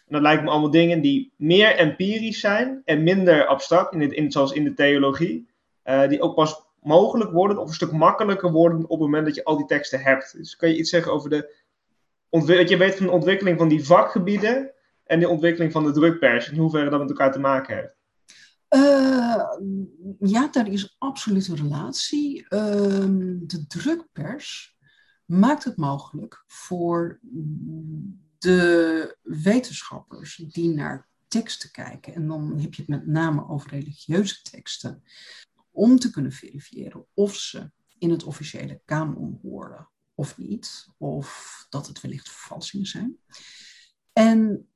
Dat 0.07 0.21
lijken 0.21 0.43
me 0.43 0.49
allemaal 0.49 0.71
dingen 0.71 1.01
die 1.01 1.33
meer 1.35 1.75
empirisch 1.75 2.39
zijn 2.39 2.81
en 2.85 3.03
minder 3.03 3.45
abstract, 3.45 3.93
in 3.93 4.01
het, 4.01 4.33
zoals 4.33 4.51
in 4.51 4.63
de 4.63 4.73
theologie. 4.73 5.47
Uh, 5.85 6.07
die 6.07 6.21
ook 6.21 6.35
pas 6.35 6.65
mogelijk 6.81 7.31
worden 7.31 7.57
of 7.57 7.67
een 7.67 7.73
stuk 7.73 7.91
makkelijker 7.91 8.51
worden 8.51 8.83
op 8.83 8.89
het 8.89 8.99
moment 8.99 9.25
dat 9.25 9.35
je 9.35 9.43
al 9.43 9.57
die 9.57 9.65
teksten 9.65 9.99
hebt. 9.99 10.37
Dus 10.37 10.55
kan 10.55 10.69
je 10.69 10.77
iets 10.77 10.89
zeggen 10.89 11.11
over 11.11 11.29
de 11.29 11.53
wat 12.31 12.69
je 12.69 12.77
weet 12.77 12.95
van 12.95 13.05
de 13.05 13.11
ontwikkeling 13.11 13.57
van 13.57 13.67
die 13.67 13.85
vakgebieden 13.85 14.73
en 15.03 15.19
de 15.19 15.29
ontwikkeling 15.29 15.71
van 15.71 15.83
de 15.83 15.91
drukpers, 15.91 16.49
in 16.49 16.57
hoeverre 16.57 16.89
dat 16.89 16.99
met 16.99 17.09
elkaar 17.09 17.31
te 17.31 17.39
maken 17.39 17.75
heeft? 17.75 17.99
Uh, 18.69 19.43
ja, 20.19 20.47
daar 20.51 20.67
is 20.67 20.95
absoluut 20.97 21.47
een 21.47 21.55
relatie. 21.55 22.41
Uh, 22.43 22.49
de 23.39 23.65
drukpers 23.67 24.77
maakt 25.25 25.63
het 25.63 25.77
mogelijk 25.77 26.43
voor 26.47 27.19
de 28.37 29.17
wetenschappers 29.21 30.35
die 30.35 30.73
naar 30.73 31.09
teksten 31.27 31.71
kijken, 31.71 32.13
en 32.13 32.27
dan 32.27 32.59
heb 32.59 32.73
je 32.73 32.81
het 32.81 32.91
met 32.91 33.07
name 33.07 33.47
over 33.47 33.69
religieuze 33.69 34.41
teksten, 34.41 35.03
om 35.71 35.99
te 35.99 36.09
kunnen 36.09 36.31
verifiëren 36.31 37.05
of 37.13 37.35
ze 37.35 37.71
in 37.97 38.09
het 38.09 38.23
officiële 38.23 38.81
kanon 38.85 39.39
horen 39.41 39.89
of 40.21 40.37
niet, 40.37 40.87
of 40.97 41.65
dat 41.69 41.87
het 41.87 42.01
wellicht 42.01 42.29
vervalsingen 42.29 42.85
zijn. 42.85 43.17
En 44.13 44.67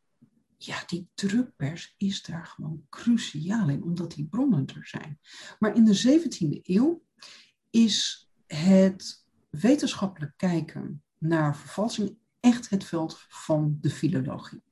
ja, 0.57 0.83
die 0.85 1.09
drukpers 1.13 1.93
is 1.97 2.21
daar 2.21 2.45
gewoon 2.45 2.85
cruciaal 2.89 3.69
in, 3.69 3.83
omdat 3.83 4.11
die 4.11 4.25
bronnen 4.25 4.65
er 4.65 4.87
zijn. 4.87 5.19
Maar 5.59 5.75
in 5.75 5.85
de 5.85 6.21
17e 6.21 6.61
eeuw 6.61 7.03
is 7.69 8.29
het 8.47 9.25
wetenschappelijk 9.49 10.33
kijken 10.37 11.03
naar 11.17 11.57
vervalsing 11.57 12.17
echt 12.39 12.69
het 12.69 12.83
veld 12.83 13.25
van 13.29 13.77
de 13.81 13.89
filologie. 13.89 14.63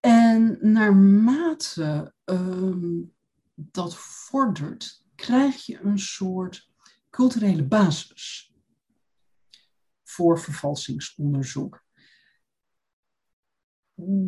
En 0.00 0.58
naarmate 0.60 2.14
um, 2.24 3.14
dat 3.54 3.96
vordert, 3.96 5.04
krijg 5.14 5.66
je 5.66 5.80
een 5.80 5.98
soort 5.98 6.70
culturele 7.10 7.64
basis 7.64 8.49
voor 10.20 10.40
vervalsingsonderzoek. 10.40 11.84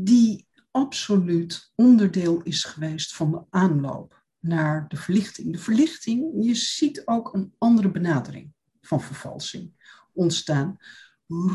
Die 0.04 0.48
absoluut 0.70 1.72
onderdeel 1.74 2.42
is 2.42 2.64
geweest 2.64 3.14
van 3.14 3.30
de 3.30 3.44
aanloop 3.50 4.24
naar 4.38 4.88
de 4.88 4.96
verlichting. 4.96 5.52
De 5.52 5.58
verlichting, 5.58 6.44
je 6.44 6.54
ziet 6.54 7.06
ook 7.06 7.34
een 7.34 7.54
andere 7.58 7.90
benadering 7.90 8.52
van 8.80 9.00
vervalsing 9.00 9.72
ontstaan 10.12 10.76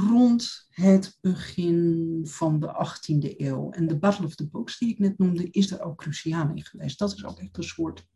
rond 0.09 0.67
het 0.69 1.17
begin 1.21 2.21
van 2.23 2.59
de 2.59 2.67
18e 2.67 3.37
eeuw. 3.37 3.71
En 3.71 3.87
de 3.87 3.97
Battle 3.97 4.25
of 4.25 4.35
the 4.35 4.49
Books, 4.49 4.77
die 4.77 4.89
ik 4.89 4.99
net 4.99 5.17
noemde, 5.17 5.49
is 5.49 5.67
daar 5.67 5.81
ook 5.81 5.97
cruciaal 5.97 6.49
in 6.49 6.65
geweest. 6.65 6.99
Dat 6.99 7.13
is 7.13 7.25
ook 7.25 7.39
echt 7.39 7.57
een 7.57 7.63
soort 7.63 8.07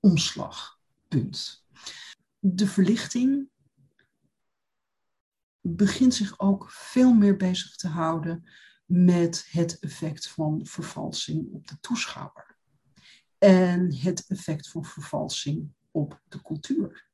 omslagpunt. 0.00 1.64
De 2.38 2.66
verlichting 2.66 3.48
begint 5.60 6.14
zich 6.14 6.38
ook 6.38 6.70
veel 6.70 7.14
meer 7.14 7.36
bezig 7.36 7.76
te 7.76 7.88
houden 7.88 8.44
met 8.84 9.46
het 9.50 9.78
effect 9.78 10.28
van 10.28 10.60
vervalsing 10.66 11.52
op 11.52 11.68
de 11.68 11.76
toeschouwer. 11.80 12.56
En 13.38 13.94
het 13.94 14.24
effect 14.26 14.68
van 14.68 14.84
vervalsing 14.84 15.72
op 15.90 16.20
de 16.28 16.42
cultuur. 16.42 17.08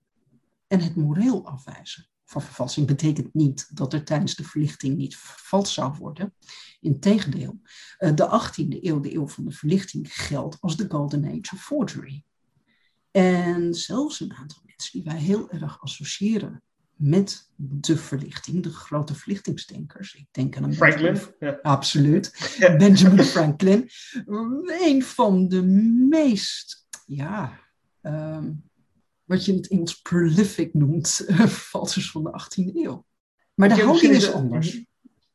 En 0.66 0.80
het 0.80 0.96
moreel 0.96 1.46
afwijzen 1.46 2.08
van 2.24 2.42
vervalsing 2.42 2.86
betekent 2.86 3.34
niet 3.34 3.76
dat 3.76 3.92
er 3.92 4.04
tijdens 4.04 4.34
de 4.34 4.44
verlichting 4.44 4.96
niet 4.96 5.16
vervals 5.16 5.74
zou 5.74 5.96
worden. 5.98 6.34
Integendeel, 6.80 7.60
eh, 7.98 8.14
de 8.14 8.26
18e 8.26 8.86
eeuw, 8.86 9.00
de 9.00 9.14
eeuw 9.14 9.28
van 9.28 9.44
de 9.44 9.52
verlichting, 9.52 10.14
geldt 10.14 10.56
als 10.60 10.76
de 10.76 10.86
golden 10.88 11.24
age 11.24 11.54
of 11.54 11.62
forgery. 11.62 12.24
En 13.10 13.74
zelfs 13.74 14.20
een 14.20 14.34
aantal 14.34 14.62
mensen 14.64 14.92
die 14.92 15.02
wij 15.02 15.18
heel 15.18 15.50
erg 15.50 15.80
associëren 15.80 16.62
met 16.96 17.50
de 17.56 17.96
verlichting, 17.96 18.62
de 18.62 18.70
grote 18.70 19.14
verlichtingsdenkers. 19.14 20.14
Ik 20.14 20.26
denk 20.30 20.56
aan 20.56 20.74
Franklin. 20.74 21.18
Absoluut. 21.62 22.54
Benjamin 22.78 23.24
Franklin. 23.24 23.90
Een 24.80 25.02
van 25.02 25.48
de 25.48 25.62
meest, 26.08 26.86
ja, 27.06 27.60
ehm, 28.02 28.52
wat 29.24 29.44
je 29.44 29.52
in 29.52 29.58
het 29.58 29.68
Engels 29.68 30.00
prolific 30.00 30.74
noemt, 30.74 31.24
vervalsers 31.26 32.10
van 32.10 32.24
de 32.24 32.42
18e 32.42 32.74
eeuw. 32.74 33.04
Maar 33.54 33.68
de 33.68 33.82
houding 33.82 34.12
is 34.12 34.32
anders. 34.32 34.84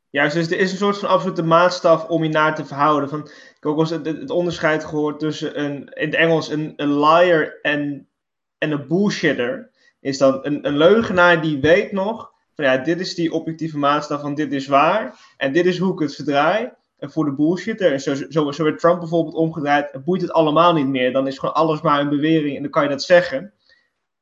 Juist, 0.09 0.35
dus 0.35 0.51
er 0.51 0.59
is 0.59 0.71
een 0.71 0.77
soort 0.77 0.97
van 0.97 1.09
absolute 1.09 1.43
maatstaf 1.43 2.07
om 2.07 2.23
je 2.23 2.29
naar 2.29 2.55
te 2.55 2.65
verhouden. 2.65 3.09
Van, 3.09 3.19
ik 3.19 3.57
heb 3.59 3.65
ook 3.65 3.75
wel 3.75 3.99
eens 3.99 4.19
het, 4.19 4.29
onderscheid 4.29 4.85
gehoord 4.85 5.19
tussen 5.19 5.63
een, 5.63 5.93
in 5.93 6.05
het 6.05 6.15
Engels 6.15 6.49
een, 6.49 6.73
een 6.75 6.99
liar 6.99 7.59
en, 7.61 8.09
en 8.57 8.71
een 8.71 8.87
bullshitter 8.87 9.70
is 10.01 10.17
dan 10.17 10.39
een, 10.41 10.67
een 10.67 10.77
leugenaar 10.77 11.41
die 11.41 11.59
weet 11.59 11.91
nog 11.91 12.31
van 12.55 12.65
ja, 12.65 12.77
dit 12.77 12.99
is 12.99 13.15
die 13.15 13.33
objectieve 13.33 13.77
maatstaf 13.77 14.21
van 14.21 14.35
dit 14.35 14.53
is 14.53 14.67
waar 14.67 15.33
en 15.37 15.53
dit 15.53 15.65
is 15.65 15.77
hoe 15.77 15.93
ik 15.93 15.99
het 15.99 16.15
verdraai. 16.15 16.71
En 16.97 17.11
voor 17.11 17.25
de 17.25 17.33
bullshitter, 17.33 17.99
zo, 17.99 18.15
zo, 18.29 18.51
zo 18.51 18.63
werd 18.63 18.79
Trump 18.79 18.99
bijvoorbeeld 18.99 19.35
omgedraaid, 19.35 20.03
boeit 20.05 20.21
het 20.21 20.31
allemaal 20.31 20.73
niet 20.73 20.87
meer. 20.87 21.13
Dan 21.13 21.27
is 21.27 21.37
gewoon 21.37 21.55
alles 21.55 21.81
maar 21.81 21.99
een 21.99 22.09
bewering 22.09 22.55
en 22.55 22.61
dan 22.61 22.71
kan 22.71 22.83
je 22.83 22.89
dat 22.89 23.03
zeggen. 23.03 23.53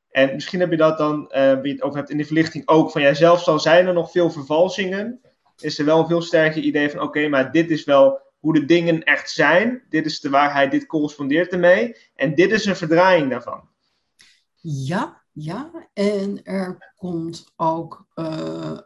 En 0.10 0.34
misschien 0.34 0.60
heb 0.60 0.72
je 0.72 0.78
dat 0.78 0.98
dan, 0.98 1.32
uh, 1.36 1.60
wie 1.62 1.72
het 1.72 1.82
over 1.82 1.98
hebt 1.98 2.10
in 2.10 2.18
de 2.18 2.26
verlichting 2.26 2.68
ook, 2.68 2.92
van 2.92 3.02
ja, 3.02 3.14
zelfs 3.14 3.48
al 3.48 3.60
zijn 3.60 3.88
er 3.88 3.94
nog 3.94 4.12
veel 4.12 4.32
vervalsingen, 4.32 5.22
is 5.58 5.80
er 5.80 5.86
wel 5.86 6.00
een 6.00 6.08
veel 6.08 6.22
sterker 6.22 6.62
idee 6.62 6.90
van 6.90 7.02
oké, 7.02 7.28
maar 7.28 7.52
dit 7.52 7.70
is 7.70 7.84
wel 7.84 8.22
hoe 8.40 8.54
de 8.54 8.66
dingen 8.66 9.04
echt 9.04 9.30
zijn. 9.30 9.84
Dit 9.90 10.06
is 10.06 10.20
de 10.20 10.30
waarheid, 10.30 10.72
dit 10.72 10.86
correspondeert 10.86 11.52
ermee. 11.52 11.96
En 12.16 12.36
dit 12.36 12.52
is 12.52 12.66
een 12.66 12.76
verdraaiing 12.76 13.30
daarvan. 13.30 13.70
Ja, 14.62 15.19
ja, 15.32 15.90
en 15.94 16.44
er 16.44 16.94
komt 16.96 17.52
ook 17.56 18.08
uh, 18.16 18.80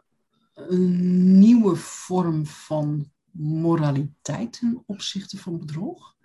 een 0.54 1.38
nieuwe 1.38 1.76
vorm 1.76 2.46
van 2.46 3.12
moraliteit 3.30 4.52
ten 4.58 4.82
opzichte 4.86 5.38
van 5.38 5.58
bedrog. 5.58 6.16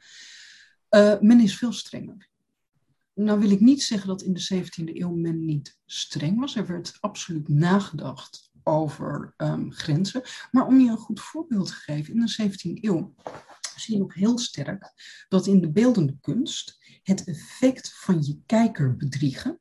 Uh, 0.90 1.20
men 1.20 1.40
is 1.40 1.58
veel 1.58 1.74
strenger. 1.74 2.30
Nou 3.14 3.40
wil 3.40 3.52
ik 3.52 3.60
niet 3.60 3.84
zeggen 3.84 4.08
dat 4.08 4.22
in 4.22 4.34
de 4.34 4.54
17e 4.54 4.96
eeuw 4.96 5.16
men 5.16 5.46
niet 5.46 5.78
streng 5.86 6.40
was. 6.40 6.56
Er 6.56 6.68
werd 6.68 6.98
absoluut 7.00 7.48
nagedacht 7.48 8.52
over 8.64 9.34
um, 9.38 9.72
grenzen. 9.74 10.22
Maar 10.52 10.68
om 10.68 10.80
je 10.80 10.90
een 10.90 10.98
goed 10.98 11.20
voorbeeld 11.20 11.68
te 11.68 11.74
geven, 11.74 12.14
in 12.14 12.26
de 12.26 12.50
17e 12.50 12.84
eeuw 12.84 13.16
zie 13.76 13.94
je 13.94 14.00
nog 14.00 14.14
heel 14.14 14.38
sterk 14.38 14.94
dat 15.30 15.48
in 15.48 15.62
de 15.62 15.72
beeldende 15.72 16.18
kunst 16.22 16.78
het 17.04 17.24
effect 17.24 17.94
van 17.94 18.24
je 18.24 18.42
kijker 18.46 18.96
bedriegen 18.96 19.60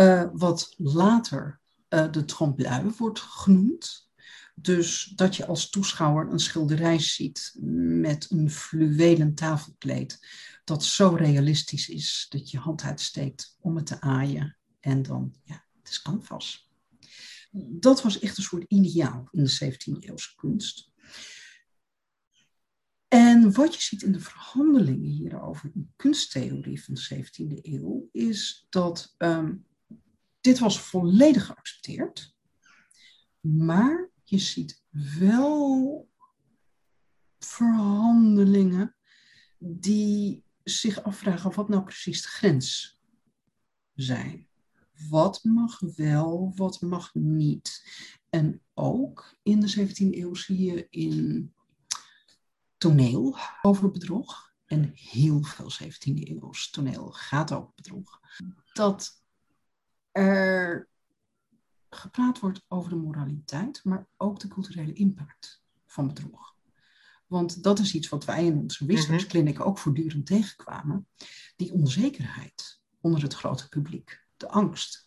uh, 0.00 0.24
wat 0.32 0.74
later 0.76 1.60
uh, 1.88 2.12
de 2.12 2.24
trompe 2.24 2.92
wordt 2.96 3.20
genoemd. 3.20 4.10
Dus 4.54 5.12
dat 5.16 5.36
je 5.36 5.46
als 5.46 5.70
toeschouwer 5.70 6.32
een 6.32 6.38
schilderij 6.38 6.98
ziet 6.98 7.54
met 8.00 8.30
een 8.30 8.50
fluwelen 8.50 9.34
tafelkleed. 9.34 10.26
Dat 10.64 10.84
zo 10.84 11.08
realistisch 11.08 11.88
is 11.88 12.26
dat 12.28 12.50
je 12.50 12.58
hand 12.58 12.82
uitsteekt 12.82 13.56
om 13.60 13.76
het 13.76 13.86
te 13.86 14.00
aaien. 14.00 14.56
En 14.80 15.02
dan, 15.02 15.34
ja, 15.44 15.64
het 15.78 15.88
is 15.88 16.02
canvas. 16.02 16.70
Dat 17.58 18.02
was 18.02 18.18
echt 18.18 18.36
een 18.36 18.42
soort 18.42 18.64
ideaal 18.68 19.28
in 19.30 19.44
de 19.44 19.64
17e 19.64 19.98
eeuwse 19.98 20.34
kunst. 20.36 20.90
En 23.08 23.52
wat 23.52 23.74
je 23.74 23.80
ziet 23.80 24.02
in 24.02 24.12
de 24.12 24.20
verhandelingen 24.20 25.10
hierover 25.10 25.70
in 25.74 25.92
kunsttheorie 25.96 26.84
van 26.84 26.94
de 26.94 27.14
17e 27.14 27.58
eeuw, 27.62 28.08
is 28.12 28.66
dat 28.68 29.14
um, 29.18 29.66
dit 30.46 30.58
was 30.58 30.80
volledig 30.80 31.46
geaccepteerd. 31.46 32.34
Maar 33.40 34.10
je 34.24 34.38
ziet 34.38 34.82
wel 35.18 36.08
verhandelingen 37.38 38.96
die 39.58 40.44
zich 40.62 41.02
afvragen 41.02 41.54
wat 41.54 41.68
nou 41.68 41.82
precies 41.82 42.22
de 42.22 42.28
grens 42.28 42.98
zijn. 43.94 44.48
Wat 45.08 45.44
mag 45.44 45.80
wel, 45.80 46.52
wat 46.54 46.80
mag 46.80 47.14
niet. 47.14 47.86
En 48.30 48.62
ook 48.74 49.36
in 49.42 49.60
de 49.60 49.88
17e 49.88 50.18
eeuw 50.18 50.34
zie 50.34 50.62
je 50.62 50.86
in 50.90 51.52
toneel 52.76 53.38
over 53.62 53.90
bedrog. 53.90 54.54
En 54.66 54.90
heel 54.94 55.42
veel 55.42 55.72
17e 55.82 56.28
eeuws 56.28 56.70
toneel 56.70 57.10
gaat 57.10 57.52
over 57.52 57.72
bedrog. 57.74 58.20
Dat 58.72 59.24
er 60.16 60.88
gepraat 61.90 62.38
wordt 62.38 62.64
over 62.68 62.90
de 62.90 62.96
moraliteit, 62.96 63.80
maar 63.84 64.06
ook 64.16 64.40
de 64.40 64.48
culturele 64.48 64.92
impact 64.92 65.62
van 65.86 66.06
bedrog. 66.06 66.54
Want 67.26 67.62
dat 67.62 67.78
is 67.78 67.94
iets 67.94 68.08
wat 68.08 68.24
wij 68.24 68.44
in 68.44 68.58
onze 68.58 68.86
research 68.86 69.26
clinic 69.26 69.60
ook 69.60 69.78
voortdurend 69.78 70.26
tegenkwamen. 70.26 71.08
Die 71.56 71.72
onzekerheid 71.72 72.80
onder 73.00 73.22
het 73.22 73.34
grote 73.34 73.68
publiek, 73.68 74.24
de 74.36 74.48
angst. 74.48 75.04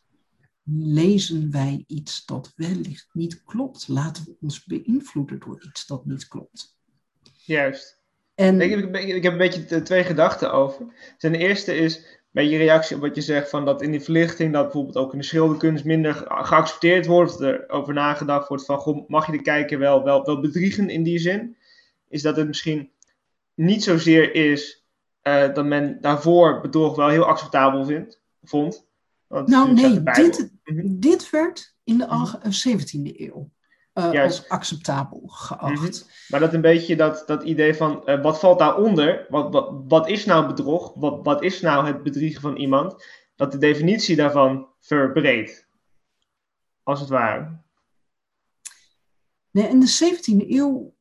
Lezen 0.72 1.52
wij 1.52 1.84
iets 1.88 2.26
dat 2.26 2.54
wellicht 2.56 3.10
niet 3.14 3.44
klopt? 3.44 3.88
Laten 3.88 4.24
we 4.24 4.38
ons 4.42 4.66
beïnvloeden 4.66 5.40
door 5.40 5.64
iets 5.64 5.86
dat 5.86 6.06
niet 6.06 6.28
klopt? 6.28 6.78
Juist. 7.34 8.02
En, 8.36 8.62
ik, 8.62 8.70
heb, 8.70 8.96
ik 8.96 9.24
heb 9.24 9.32
een 9.32 9.38
beetje 9.38 9.82
twee 9.82 10.04
gedachten 10.04 10.54
over. 10.54 11.14
Ten 11.18 11.36
eerste 11.36 11.76
is, 11.76 12.19
met 12.30 12.50
je 12.50 12.58
reactie 12.58 12.96
op 12.96 13.02
wat 13.02 13.16
je 13.16 13.22
zegt, 13.22 13.50
van 13.50 13.66
dat 13.66 13.82
in 13.82 13.92
die 13.92 14.02
verlichting, 14.02 14.54
dat 14.54 14.64
bijvoorbeeld 14.64 14.98
ook 14.98 15.14
in 15.14 15.20
de 15.20 15.26
schilderkunst 15.26 15.86
minder 15.86 16.14
geaccepteerd 16.28 17.06
wordt, 17.06 17.34
of 17.34 17.42
er 17.42 17.70
over 17.70 17.94
nagedacht 17.94 18.48
wordt 18.48 18.66
van, 18.66 18.78
goh, 18.78 19.10
mag 19.10 19.26
je 19.26 19.32
de 19.32 19.42
kijker 19.42 19.80
wel, 19.80 20.04
wel, 20.04 20.26
wel 20.26 20.40
bedriegen 20.40 20.90
in 20.90 21.04
die 21.04 21.20
zin? 21.20 21.58
Is 22.08 22.22
dat 22.22 22.36
het 22.36 22.48
misschien 22.48 22.92
niet 23.54 23.84
zozeer 23.84 24.36
is 24.36 24.86
uh, 25.24 25.54
dat 25.54 25.66
men 25.66 25.98
daarvoor 26.02 26.62
bedrog 26.62 26.96
wel 26.96 27.08
heel 27.08 27.26
acceptabel 27.26 27.86
vindt, 27.86 28.22
vond. 28.44 28.88
nou 29.28 29.74
nee, 29.74 30.04
dit, 30.04 30.52
mhm. 30.64 31.00
dit 31.00 31.30
werd 31.30 31.76
in 31.84 31.98
de 31.98 32.06
17e 32.08 33.00
mhm. 33.00 33.12
eeuw 33.14 33.50
uh, 34.00 34.24
als 34.24 34.50
acceptabel 34.50 35.22
geacht. 35.26 35.82
Mhm. 35.82 36.12
Maar 36.30 36.40
dat 36.40 36.54
een 36.54 36.62
beetje 36.62 36.96
dat, 36.96 37.24
dat 37.26 37.44
idee 37.44 37.74
van 37.74 38.02
uh, 38.06 38.22
wat 38.22 38.40
valt 38.40 38.60
daaronder? 38.60 39.26
Wat, 39.30 39.54
wat, 39.54 39.84
wat 39.88 40.10
is 40.10 40.26
nou 40.26 40.48
bedrog? 40.48 40.94
Wat, 40.96 41.20
wat 41.24 41.44
is 41.44 41.62
nou 41.62 41.86
het 41.86 42.04
bedriegen 42.04 42.42
van 42.42 42.56
iemand? 42.56 43.06
Dat 43.36 43.52
de 43.52 43.58
definitie 43.58 44.16
daarvan 44.16 44.68
verbreedt. 44.80 45.68
Als 46.84 47.00
het 47.00 47.10
ware. 47.10 47.62
Nee, 49.52 49.68
in 49.68 49.80
de 49.80 50.18
17e 50.18 50.48
eeuw 50.48 50.98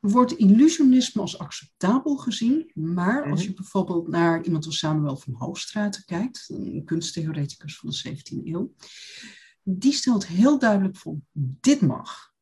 wordt 0.00 0.32
illusionisme 0.32 1.20
als 1.20 1.38
acceptabel 1.38 2.16
gezien. 2.16 2.70
Maar 2.74 3.30
als 3.30 3.40
mhm. 3.40 3.48
je 3.48 3.54
bijvoorbeeld 3.54 4.08
naar 4.08 4.42
iemand 4.42 4.66
als 4.66 4.78
Samuel 4.78 5.16
van 5.16 5.34
Hoogstraten 5.34 6.04
kijkt, 6.04 6.44
een 6.48 6.82
kunsttheoreticus 6.84 7.78
van 7.78 7.90
de 7.90 8.08
17e 8.08 8.46
eeuw, 8.46 8.74
die 9.70 9.92
stelt 9.92 10.26
heel 10.26 10.58
duidelijk 10.58 10.96
voor, 10.96 11.16
dit 11.32 11.80
mag. 11.80 12.32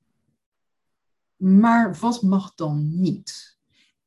Maar 1.36 1.96
wat 2.00 2.22
mag 2.22 2.54
dan 2.54 3.00
niet? 3.00 3.58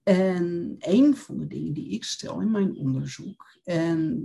En 0.03 0.75
een 0.79 1.15
van 1.15 1.37
de 1.37 1.47
dingen 1.47 1.73
die 1.73 1.89
ik 1.89 2.03
stel 2.03 2.41
in 2.41 2.51
mijn 2.51 2.75
onderzoek, 2.75 3.59
en 3.63 4.19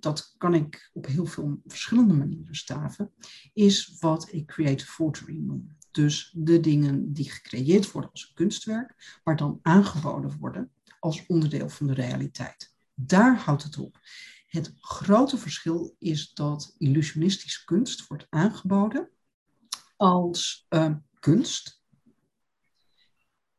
dat 0.00 0.34
kan 0.38 0.54
ik 0.54 0.90
op 0.92 1.06
heel 1.06 1.26
veel 1.26 1.60
verschillende 1.66 2.14
manieren 2.14 2.54
staven, 2.54 3.12
is 3.52 3.96
wat 3.98 4.32
ik 4.32 4.46
creative 4.46 4.90
forgery 4.90 5.38
noem. 5.38 5.76
Dus 5.90 6.34
de 6.36 6.60
dingen 6.60 7.12
die 7.12 7.30
gecreëerd 7.30 7.90
worden 7.92 8.10
als 8.10 8.26
een 8.28 8.34
kunstwerk, 8.34 9.20
maar 9.24 9.36
dan 9.36 9.58
aangeboden 9.62 10.38
worden 10.38 10.70
als 10.98 11.26
onderdeel 11.26 11.68
van 11.68 11.86
de 11.86 11.94
realiteit. 11.94 12.74
Daar 12.94 13.38
houdt 13.38 13.62
het 13.62 13.78
op. 13.78 13.98
Het 14.50 14.74
grote 14.80 15.38
verschil 15.38 15.96
is 15.98 16.32
dat 16.32 16.74
illusionistische 16.78 17.64
kunst 17.64 18.06
wordt 18.06 18.26
aangeboden 18.30 19.10
als 19.96 20.66
uh, 20.68 20.94
kunst. 21.20 21.82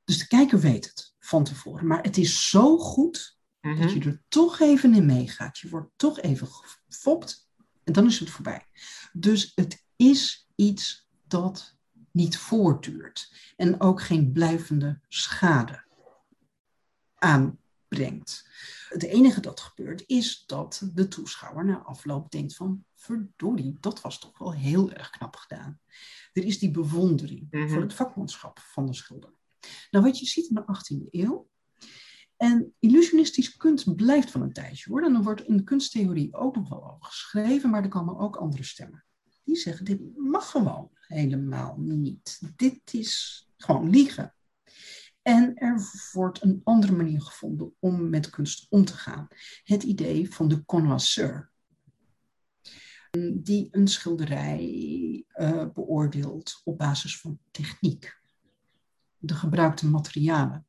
Dus 0.04 0.18
de 0.18 0.28
kijker 0.28 0.60
weet 0.60 0.86
het 0.86 1.14
van 1.20 1.44
tevoren. 1.44 1.88
Maar 1.88 2.04
het 2.04 2.18
is 2.18 2.50
zo 2.50 2.78
goed 2.78 3.40
dat 3.62 3.76
mhm. 3.76 3.88
je 3.88 4.00
er 4.00 4.24
toch 4.28 4.60
even 4.60 4.94
in 4.94 5.06
meegaat. 5.06 5.58
Je 5.58 5.70
wordt 5.70 5.92
toch 5.96 6.20
even 6.20 6.48
gefopt 6.48 7.50
en 7.84 7.94
dan 7.94 8.06
is 8.06 8.20
het 8.20 8.30
voorbij. 8.30 8.66
Dus 9.14 9.52
het 9.56 9.86
is 9.96 10.48
iets 10.56 11.10
dat 11.28 11.78
niet 12.12 12.38
voortduurt 12.38 13.34
en 13.56 13.82
ook 13.82 14.02
geen 14.02 14.32
blijvende 14.32 15.00
schade 15.08 15.84
aanbrengt. 17.92 18.50
Het 18.90 19.04
enige 19.04 19.42
dat 19.42 19.60
gebeurt 19.60 20.04
is 20.08 20.44
dat 20.46 20.90
de 20.94 21.08
toeschouwer 21.08 21.66
na 21.66 21.78
afloop 21.78 22.32
denkt 22.32 22.56
van 22.56 22.86
verdorie, 22.96 23.78
dat 23.80 24.02
was 24.02 24.20
toch 24.20 24.38
wel 24.38 24.54
heel 24.54 24.92
erg 24.92 25.10
knap 25.10 25.36
gedaan. 25.36 25.80
Er 26.34 26.44
is 26.44 26.60
die 26.60 26.72
bewondering 26.72 27.48
voor 27.50 27.60
mhm. 27.60 27.82
het 27.82 27.94
vakmanschap 27.94 28.60
van 28.60 28.86
de 28.86 28.94
schilder. 28.94 29.34
Nou, 29.92 30.06
wat 30.06 30.20
je 30.20 30.26
ziet 30.26 30.50
in 30.50 30.56
de 30.56 30.62
18e 30.62 31.10
eeuw, 31.10 31.50
en 32.38 32.74
illusionistisch 32.80 33.58
kunst 33.58 33.96
blijft 33.96 34.32
van 34.32 34.42
een 34.42 34.54
tijdje 34.54 34.90
hoor. 34.90 35.04
En 35.04 35.16
er 35.16 35.24
wordt 35.24 35.48
in 35.48 35.58
de 35.58 35.64
kunsttheorie 35.64 36.34
ook 36.34 36.56
nog 36.56 36.70
wel 36.70 36.84
over 36.92 37.06
geschreven, 37.06 37.70
maar 37.70 37.84
er 37.84 37.90
komen 37.90 38.18
ook 38.18 38.36
andere 38.36 38.64
stemmen. 38.64 39.06
Die 39.44 39.56
zeggen, 39.56 39.86
dit 39.86 40.18
mag 40.18 40.52
gewoon 40.52 40.90
helemaal 41.08 41.76
niet. 41.78 42.42
Dit 42.56 42.94
is 42.94 43.46
gewoon 43.58 43.90
liegen. 43.90 44.34
En 45.22 45.56
er 45.56 45.82
wordt 46.12 46.42
een 46.42 46.62
andere 46.64 46.92
manier 46.92 47.22
gevonden 47.22 47.74
om 47.80 48.10
met 48.10 48.30
kunst 48.30 48.66
om 48.70 48.86
te 48.86 48.94
gaan. 48.94 49.28
Het 49.64 49.84
idee 49.84 50.34
van 50.34 50.48
de 50.48 50.66
connoisseur. 50.66 51.52
Die 53.34 53.68
een 53.72 53.88
schilderij 53.88 55.26
uh, 55.36 55.66
beoordeelt 55.74 56.62
op 56.64 56.78
basis 56.78 57.20
van 57.20 57.40
techniek. 57.52 58.20
De 59.18 59.34
gebruikte 59.34 59.88
materialen. 59.88 60.66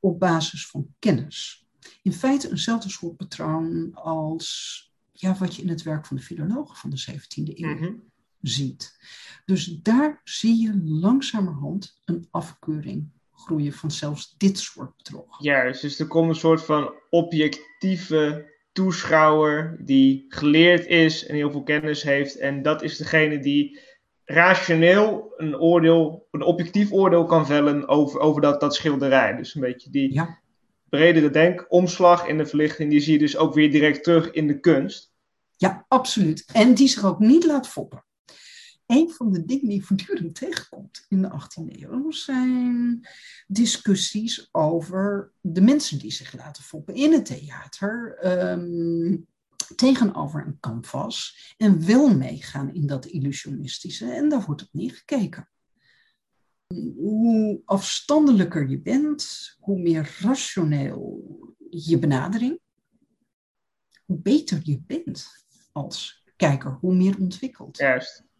Op 0.00 0.18
basis 0.18 0.66
van 0.66 0.94
kennis. 0.98 1.66
In 2.02 2.12
feite 2.12 2.50
eenzelfde 2.50 2.88
soort 2.88 3.16
patroon 3.16 3.94
als 3.94 4.92
ja, 5.12 5.34
wat 5.34 5.56
je 5.56 5.62
in 5.62 5.68
het 5.68 5.82
werk 5.82 6.06
van 6.06 6.16
de 6.16 6.22
filologen 6.22 6.76
van 6.76 6.90
de 6.90 7.04
17e 7.10 7.54
eeuw 7.54 7.74
mhm. 7.74 7.94
ziet. 8.40 8.98
Dus 9.44 9.66
daar 9.66 10.20
zie 10.24 10.62
je 10.62 10.82
langzamerhand 10.82 12.00
een 12.04 12.28
afkeuring 12.30 13.10
groeien 13.44 13.72
van 13.72 13.90
zelfs 13.90 14.34
dit 14.38 14.58
soort 14.58 14.96
bedrog. 14.96 15.42
Juist, 15.42 15.82
dus 15.82 15.98
er 15.98 16.06
komt 16.06 16.28
een 16.28 16.34
soort 16.34 16.64
van 16.64 16.94
objectieve 17.10 18.50
toeschouwer 18.72 19.76
die 19.84 20.24
geleerd 20.28 20.86
is 20.86 21.26
en 21.26 21.34
heel 21.34 21.50
veel 21.50 21.62
kennis 21.62 22.02
heeft. 22.02 22.38
En 22.38 22.62
dat 22.62 22.82
is 22.82 22.96
degene 22.96 23.38
die 23.38 23.80
rationeel 24.24 25.32
een 25.36 25.58
oordeel, 25.58 26.28
een 26.30 26.42
objectief 26.42 26.92
oordeel 26.92 27.24
kan 27.24 27.46
vellen 27.46 27.88
over, 27.88 28.20
over 28.20 28.40
dat, 28.40 28.60
dat 28.60 28.74
schilderij. 28.74 29.36
Dus 29.36 29.54
een 29.54 29.60
beetje 29.60 29.90
die 29.90 30.14
ja. 30.14 30.38
bredere 30.88 31.30
denkomslag 31.30 32.26
in 32.26 32.38
de 32.38 32.46
verlichting, 32.46 32.90
die 32.90 33.00
zie 33.00 33.12
je 33.12 33.18
dus 33.18 33.36
ook 33.36 33.54
weer 33.54 33.70
direct 33.70 34.04
terug 34.04 34.30
in 34.30 34.46
de 34.46 34.60
kunst. 34.60 35.12
Ja, 35.56 35.84
absoluut. 35.88 36.44
En 36.52 36.74
die 36.74 36.88
zich 36.88 37.04
ook 37.04 37.18
niet 37.18 37.44
laat 37.44 37.68
foppen 37.68 38.04
een 38.92 39.10
van 39.10 39.32
de 39.32 39.44
dingen 39.44 39.68
die 39.68 39.84
voortdurend 39.84 40.34
tegenkomt 40.34 41.06
in 41.08 41.22
de 41.22 41.30
18e 41.30 41.80
eeuw 41.80 42.10
zijn 42.10 43.08
discussies 43.46 44.48
over 44.50 45.32
de 45.40 45.60
mensen 45.60 45.98
die 45.98 46.12
zich 46.12 46.36
laten 46.36 46.62
foppen 46.62 46.94
in 46.94 47.12
het 47.12 47.26
theater. 47.26 48.18
Ehm, 48.20 49.16
tegenover 49.76 50.46
een 50.46 50.60
canvas 50.60 51.54
en 51.56 51.86
wel 51.86 52.16
meegaan 52.16 52.74
in 52.74 52.86
dat 52.86 53.06
illusionistische. 53.06 54.12
En 54.12 54.28
daar 54.28 54.44
wordt 54.44 54.62
op 54.62 54.68
neergekeken. 54.72 55.48
Hoe 56.96 57.62
afstandelijker 57.64 58.68
je 58.68 58.80
bent, 58.80 59.54
hoe 59.60 59.78
meer 59.78 60.16
rationeel 60.20 61.24
je 61.70 61.98
benadering, 61.98 62.60
hoe 64.04 64.18
beter 64.18 64.60
je 64.62 64.82
bent 64.86 65.46
als 65.72 66.24
kijker, 66.36 66.70
hoe 66.80 66.94
meer 66.94 67.18
ontwikkeld. 67.18 67.76
Juist. 67.76 68.30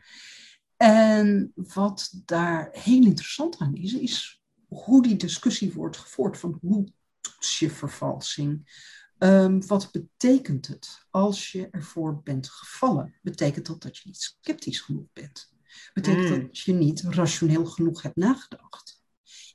En 0.77 1.53
wat 1.55 2.23
daar 2.25 2.69
heel 2.73 3.05
interessant 3.05 3.59
aan 3.59 3.75
is, 3.75 3.93
is 3.93 4.43
hoe 4.69 5.03
die 5.03 5.17
discussie 5.17 5.73
wordt 5.73 5.97
gevoerd. 5.97 6.39
Van 6.39 6.59
hoe 6.61 6.89
toets 7.21 7.59
je 7.59 7.71
vervalsing? 7.71 8.85
Um, 9.19 9.67
wat 9.67 9.93
betekent 9.93 10.67
het 10.67 11.07
als 11.11 11.53
je 11.53 11.69
ervoor 11.71 12.23
bent 12.23 12.49
gevallen? 12.49 13.15
Betekent 13.23 13.67
dat 13.67 13.83
dat 13.83 13.97
je 13.97 14.03
niet 14.05 14.37
sceptisch 14.41 14.81
genoeg 14.81 15.07
bent? 15.13 15.55
Betekent 15.95 16.29
mm. 16.29 16.41
dat 16.41 16.59
je 16.59 16.73
niet 16.73 17.01
rationeel 17.01 17.67
genoeg 17.67 18.03
hebt 18.03 18.17
nagedacht? 18.17 19.03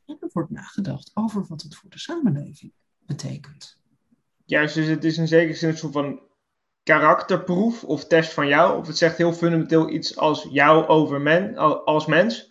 En 0.06 0.18
er 0.20 0.30
wordt 0.34 0.50
nagedacht 0.50 1.12
over 1.14 1.46
wat 1.48 1.62
het 1.62 1.76
voor 1.76 1.90
de 1.90 2.00
samenleving 2.00 2.74
betekent. 3.06 3.80
Juist, 4.46 4.76
dus 4.76 4.88
het 4.88 5.04
is 5.04 5.18
in 5.18 5.28
zekere 5.28 5.58
zin 5.58 5.70
een 5.70 5.78
soort 5.78 5.94
van 5.94 6.22
karakterproef 6.84 7.84
of 7.84 8.08
test 8.08 8.34
van 8.34 8.48
jou. 8.48 8.78
Of 8.80 8.88
het 8.88 8.98
zegt 8.98 9.18
heel 9.18 9.34
fundamenteel 9.34 9.90
iets 9.90 10.18
als 10.18 10.48
jou 10.52 10.88
over 10.88 11.22
men, 11.22 11.58
als 11.86 12.06
mens. 12.06 12.50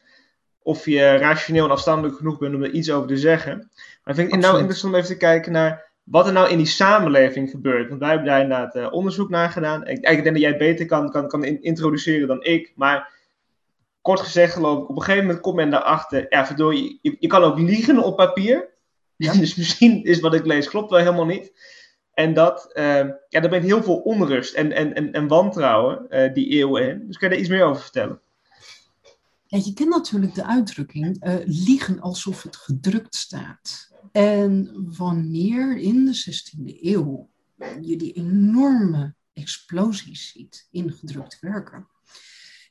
of 0.62 0.84
je 0.84 1.16
rationeel 1.16 1.64
en 1.64 1.70
afstandelijk 1.70 2.16
genoeg 2.16 2.38
bent 2.38 2.54
om 2.54 2.62
er 2.62 2.70
iets 2.70 2.90
over 2.90 3.08
te 3.08 3.16
zeggen. 3.16 3.56
Maar 4.04 4.14
ik 4.14 4.14
vind 4.14 4.30
het 4.30 4.40
nou 4.40 4.58
interessant 4.58 4.92
om 4.92 4.98
even 4.98 5.12
te 5.12 5.16
kijken 5.16 5.52
naar 5.52 5.90
wat 6.04 6.26
er 6.26 6.32
nou 6.32 6.50
in 6.50 6.56
die 6.56 6.66
samenleving 6.66 7.50
gebeurt. 7.50 7.88
Want 7.88 8.00
wij 8.00 8.08
hebben 8.08 8.28
daar 8.28 8.40
inderdaad 8.40 8.76
uh, 8.76 8.92
onderzoek 8.92 9.28
naar 9.30 9.50
gedaan. 9.50 9.86
Ik, 9.86 9.98
ik 9.98 10.22
denk 10.22 10.24
dat 10.24 10.40
jij 10.40 10.56
beter 10.56 10.86
kan, 10.86 11.10
kan, 11.10 11.28
kan 11.28 11.44
introduceren 11.44 12.28
dan 12.28 12.44
ik. 12.44 12.72
Maar 12.76 13.12
kort 14.00 14.20
gezegd 14.20 14.52
geloof 14.52 14.82
ik, 14.82 14.88
op 14.88 14.96
een 14.96 15.02
gegeven 15.02 15.24
moment 15.24 15.42
komt 15.42 15.56
men 15.56 15.70
daarachter, 15.70 16.26
ja 16.28 16.46
verdorie, 16.46 16.98
je, 17.02 17.16
je 17.18 17.26
kan 17.26 17.42
ook 17.42 17.58
liegen 17.58 17.98
op 17.98 18.16
papier. 18.16 18.68
Ja. 19.16 19.32
dus 19.40 19.54
misschien 19.54 20.04
is 20.04 20.20
wat 20.20 20.34
ik 20.34 20.46
lees 20.46 20.68
klopt 20.68 20.90
wel 20.90 20.98
helemaal 20.98 21.26
niet. 21.26 21.52
En 22.20 22.34
dat, 22.34 22.70
uh, 22.74 22.84
ja, 23.28 23.40
daar 23.40 23.48
brengt 23.48 23.66
heel 23.66 23.82
veel 23.82 23.96
onrust 23.98 24.54
en, 24.54 24.72
en, 24.72 24.94
en, 24.94 25.12
en 25.12 25.28
wantrouwen 25.28 26.06
uh, 26.08 26.34
die 26.34 26.48
eeuwen 26.48 26.88
in. 26.88 27.06
Dus 27.06 27.16
kan 27.16 27.28
je 27.28 27.34
daar 27.34 27.44
iets 27.44 27.52
meer 27.52 27.64
over 27.64 27.82
vertellen? 27.82 28.20
Je 29.46 29.72
kent 29.72 29.88
natuurlijk 29.88 30.34
de 30.34 30.44
uitdrukking 30.44 31.26
uh, 31.26 31.34
liegen 31.44 32.00
alsof 32.00 32.42
het 32.42 32.56
gedrukt 32.56 33.14
staat. 33.14 33.92
En 34.12 34.70
wanneer 34.96 35.78
in 35.78 36.04
de 36.04 36.16
16e 36.16 36.80
eeuw 36.80 37.30
je 37.80 37.96
die 37.96 38.12
enorme 38.12 39.14
explosies 39.32 40.32
ziet 40.32 40.68
in 40.70 40.92
gedrukte 40.92 41.36
werken. 41.40 41.88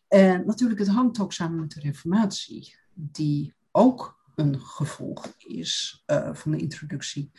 En 0.08 0.46
natuurlijk, 0.46 0.80
het 0.80 0.90
hangt 0.90 1.20
ook 1.20 1.34
samen 1.34 1.60
met 1.60 1.72
de 1.72 1.80
Reformatie, 1.80 2.76
die 2.94 3.54
ook 3.72 4.20
een 4.36 4.60
gevolg 4.60 5.34
is 5.38 6.04
uh, 6.08 6.34
van 6.34 6.52
de 6.52 6.58
introductie 6.58 7.32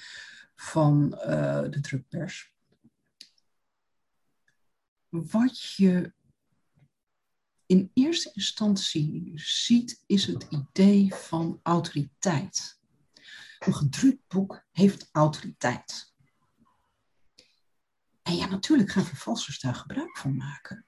van 0.61 1.15
uh, 1.15 1.63
de 1.71 1.81
drukpers. 1.81 2.53
Wat 5.09 5.61
je 5.63 6.13
in 7.67 7.91
eerste 7.95 8.31
instantie 8.35 9.33
ziet, 9.35 10.03
is 10.07 10.27
het 10.27 10.47
idee 10.51 11.15
van 11.15 11.61
autoriteit. 11.63 12.81
Een 13.59 13.75
gedrukt 13.75 14.29
boek 14.29 14.67
heeft 14.71 15.09
autoriteit. 15.13 16.15
En 18.23 18.37
ja, 18.37 18.47
natuurlijk 18.47 18.91
gaan 18.91 19.05
vervalsers 19.05 19.61
daar 19.61 19.75
gebruik 19.75 20.19
van 20.19 20.37
maken. 20.37 20.87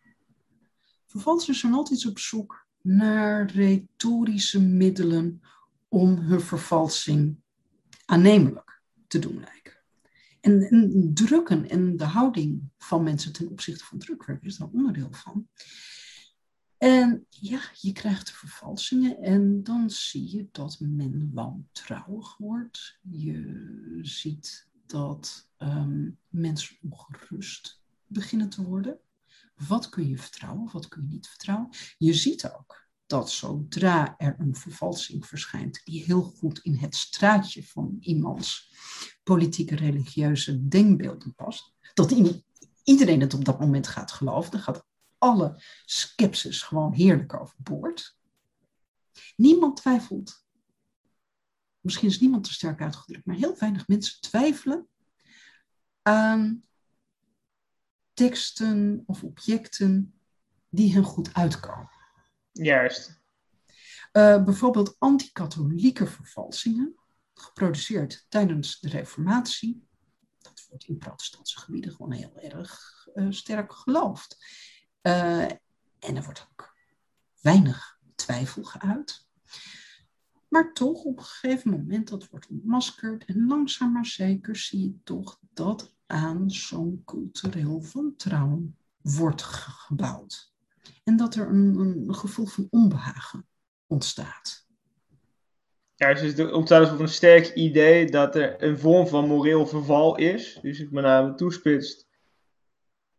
Vervalsers 1.06 1.60
zijn 1.60 1.72
altijd 1.74 2.06
op 2.06 2.18
zoek 2.18 2.66
naar 2.80 3.50
retorische 3.50 4.60
middelen 4.60 5.40
om 5.88 6.18
hun 6.18 6.40
vervalsing 6.40 7.42
aannemelijk 8.04 8.82
te 9.06 9.18
doen 9.18 9.40
lijken. 9.40 9.61
En, 10.42 10.62
en, 10.62 11.10
drukken 11.14 11.68
en 11.68 11.96
de 11.96 12.04
houding 12.04 12.62
van 12.78 13.02
mensen 13.02 13.32
ten 13.32 13.48
opzichte 13.48 13.84
van 13.84 13.98
drukwerk 13.98 14.44
is 14.44 14.56
daar 14.56 14.68
onderdeel 14.68 15.12
van. 15.12 15.48
En 16.78 17.26
ja, 17.28 17.60
je 17.80 17.92
krijgt 17.92 18.30
vervalsingen 18.30 19.18
en 19.18 19.62
dan 19.62 19.90
zie 19.90 20.36
je 20.36 20.48
dat 20.52 20.80
men 20.80 21.30
wantrouwig 21.32 22.36
wordt. 22.36 22.98
Je 23.02 23.98
ziet 24.02 24.68
dat 24.86 25.48
um, 25.58 26.18
mensen 26.28 26.76
ongerust 26.90 27.82
beginnen 28.06 28.48
te 28.48 28.62
worden. 28.62 28.98
Wat 29.68 29.88
kun 29.88 30.08
je 30.08 30.18
vertrouwen, 30.18 30.72
wat 30.72 30.88
kun 30.88 31.02
je 31.02 31.08
niet 31.08 31.28
vertrouwen? 31.28 31.68
Je 31.98 32.14
ziet 32.14 32.52
ook 32.52 32.81
dat 33.12 33.30
zodra 33.30 34.14
er 34.18 34.36
een 34.38 34.56
vervalsing 34.56 35.26
verschijnt 35.26 35.80
die 35.84 36.04
heel 36.04 36.22
goed 36.22 36.58
in 36.58 36.74
het 36.74 36.96
straatje 36.96 37.64
van 37.64 37.96
iemands 38.00 38.72
politieke 39.22 39.76
religieuze 39.76 40.68
denkbeelden 40.68 41.34
past, 41.34 41.74
dat 41.94 42.14
iedereen 42.82 43.20
het 43.20 43.34
op 43.34 43.44
dat 43.44 43.60
moment 43.60 43.86
gaat 43.86 44.12
geloven, 44.12 44.50
dan 44.50 44.60
gaat 44.60 44.86
alle 45.18 45.62
skepsis 45.84 46.62
gewoon 46.62 46.92
heerlijk 46.92 47.34
overboord. 47.34 48.16
Niemand 49.36 49.76
twijfelt. 49.76 50.44
Misschien 51.80 52.08
is 52.08 52.20
niemand 52.20 52.44
te 52.44 52.52
sterk 52.52 52.80
uitgedrukt, 52.80 53.26
maar 53.26 53.36
heel 53.36 53.56
weinig 53.58 53.88
mensen 53.88 54.20
twijfelen 54.20 54.88
aan 56.02 56.62
teksten 58.14 59.02
of 59.06 59.22
objecten 59.22 60.14
die 60.68 60.92
hen 60.92 61.04
goed 61.04 61.34
uitkomen. 61.34 61.91
Juist. 62.52 63.20
Uh, 64.12 64.44
bijvoorbeeld 64.44 64.96
anti-katholieke 64.98 66.06
vervalsingen, 66.06 66.94
geproduceerd 67.34 68.26
tijdens 68.28 68.80
de 68.80 68.88
Reformatie. 68.88 69.86
Dat 70.38 70.66
wordt 70.68 70.84
in 70.84 70.98
protestantse 70.98 71.60
gebieden 71.60 71.92
gewoon 71.92 72.12
heel 72.12 72.36
erg 72.36 73.06
uh, 73.14 73.26
sterk 73.30 73.72
geloofd. 73.72 74.36
Uh, 75.02 75.42
en 75.98 76.16
er 76.16 76.22
wordt 76.22 76.46
ook 76.50 76.76
weinig 77.40 77.98
twijfel 78.14 78.62
geuit. 78.62 79.26
Maar 80.48 80.72
toch, 80.72 81.04
op 81.04 81.18
een 81.18 81.24
gegeven 81.24 81.70
moment, 81.70 82.08
dat 82.08 82.28
wordt 82.28 82.46
ontmaskerd. 82.46 83.24
En 83.24 83.46
langzaam 83.46 83.92
maar 83.92 84.06
zeker 84.06 84.56
zie 84.56 84.80
je 84.80 84.98
toch 85.04 85.38
dat 85.52 85.94
aan 86.06 86.50
zo'n 86.50 87.02
cultureel 87.04 87.84
wantrouwen 87.92 88.76
wordt 89.00 89.42
gebouwd. 89.42 90.51
En 91.04 91.16
dat 91.16 91.34
er 91.34 91.48
een, 91.48 92.06
gevoel 92.08 92.46
van 92.46 92.66
onbehagen 92.70 93.46
ontstaat. 93.86 94.66
Ja, 95.94 96.14
dus 96.14 96.36
het 96.36 96.52
ontstaat 96.52 97.00
een 97.00 97.08
sterk 97.08 97.54
idee 97.54 98.06
dat 98.06 98.36
er 98.36 98.62
een 98.62 98.78
vorm 98.78 99.06
van 99.06 99.26
moreel 99.26 99.66
verval 99.66 100.16
is. 100.16 100.58
Dus 100.62 100.80
ik 100.80 100.90
met 100.90 101.04
name 101.04 101.34
toespitst 101.34 102.06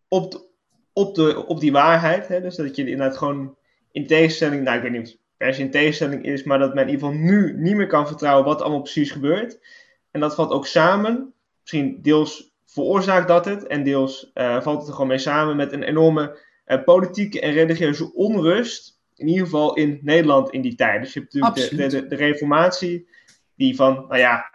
op, 0.07 0.49
op, 0.93 1.15
de, 1.15 1.45
op 1.45 1.59
die 1.59 1.71
waarheid. 1.71 2.27
Hè? 2.27 2.41
Dus 2.41 2.55
dat 2.55 2.75
je 2.75 2.89
inderdaad 2.89 3.17
gewoon 3.17 3.57
in 3.91 4.07
tegenstelling, 4.07 4.63
nou 4.63 4.75
ik 4.77 4.83
weet 4.83 4.91
niet 4.91 5.01
of 5.01 5.21
het 5.37 5.57
in 5.57 5.71
tegenstelling 5.71 6.25
is, 6.25 6.43
maar 6.43 6.59
dat 6.59 6.73
men 6.73 6.83
in 6.83 6.89
ieder 6.89 7.07
geval 7.07 7.21
nu 7.21 7.57
niet 7.57 7.75
meer 7.75 7.87
kan 7.87 8.07
vertrouwen 8.07 8.45
wat 8.45 8.61
allemaal 8.61 8.81
precies 8.81 9.11
gebeurt. 9.11 9.59
En 10.11 10.19
dat 10.19 10.35
valt 10.35 10.51
ook 10.51 10.67
samen, 10.67 11.33
misschien 11.61 12.01
deels 12.01 12.53
veroorzaakt 12.65 13.27
dat 13.27 13.45
het 13.45 13.67
en 13.67 13.83
deels 13.83 14.31
uh, 14.33 14.61
valt 14.61 14.77
het 14.77 14.87
er 14.87 14.93
gewoon 14.93 15.07
mee 15.07 15.17
samen 15.17 15.55
met 15.55 15.71
een 15.71 15.83
enorme 15.83 16.39
politieke 16.85 17.39
en 17.39 17.53
religieuze 17.53 18.13
onrust. 18.13 19.01
In 19.15 19.27
ieder 19.27 19.43
geval 19.43 19.75
in 19.75 19.99
Nederland 20.01 20.51
in 20.51 20.61
die 20.61 20.75
tijd. 20.75 21.01
Dus 21.01 21.13
je 21.13 21.19
hebt 21.19 21.33
natuurlijk 21.33 21.91
de, 21.91 22.01
de, 22.01 22.07
de, 22.07 22.15
reformatie, 22.15 23.07
die 23.55 23.75
van, 23.75 23.93
nou 23.93 24.17
ja, 24.17 24.45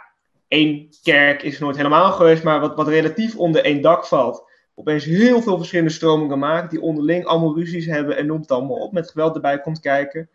één 0.49 0.89
kerk 1.03 1.43
is 1.43 1.59
nooit 1.59 1.77
helemaal 1.77 2.13
geweest, 2.13 2.43
maar 2.43 2.61
wat, 2.61 2.77
wat 2.77 2.89
relatief 2.89 3.37
onder 3.37 3.65
één 3.65 3.83
dak 3.83 4.07
valt 4.07 4.47
opeens 4.79 5.05
heel 5.05 5.43
veel 5.43 5.57
verschillende 5.57 5.93
stromingen 5.93 6.39
maakt, 6.39 6.71
die 6.71 6.81
onderling 6.81 7.25
allemaal 7.25 7.57
ruzies 7.57 7.87
hebben 7.87 8.17
en 8.17 8.27
noemt 8.27 8.41
het 8.41 8.51
allemaal 8.51 8.77
op, 8.77 8.93
met 8.93 9.11
geweld 9.11 9.35
erbij 9.35 9.61
komt 9.61 9.81
kijken. 9.81 10.29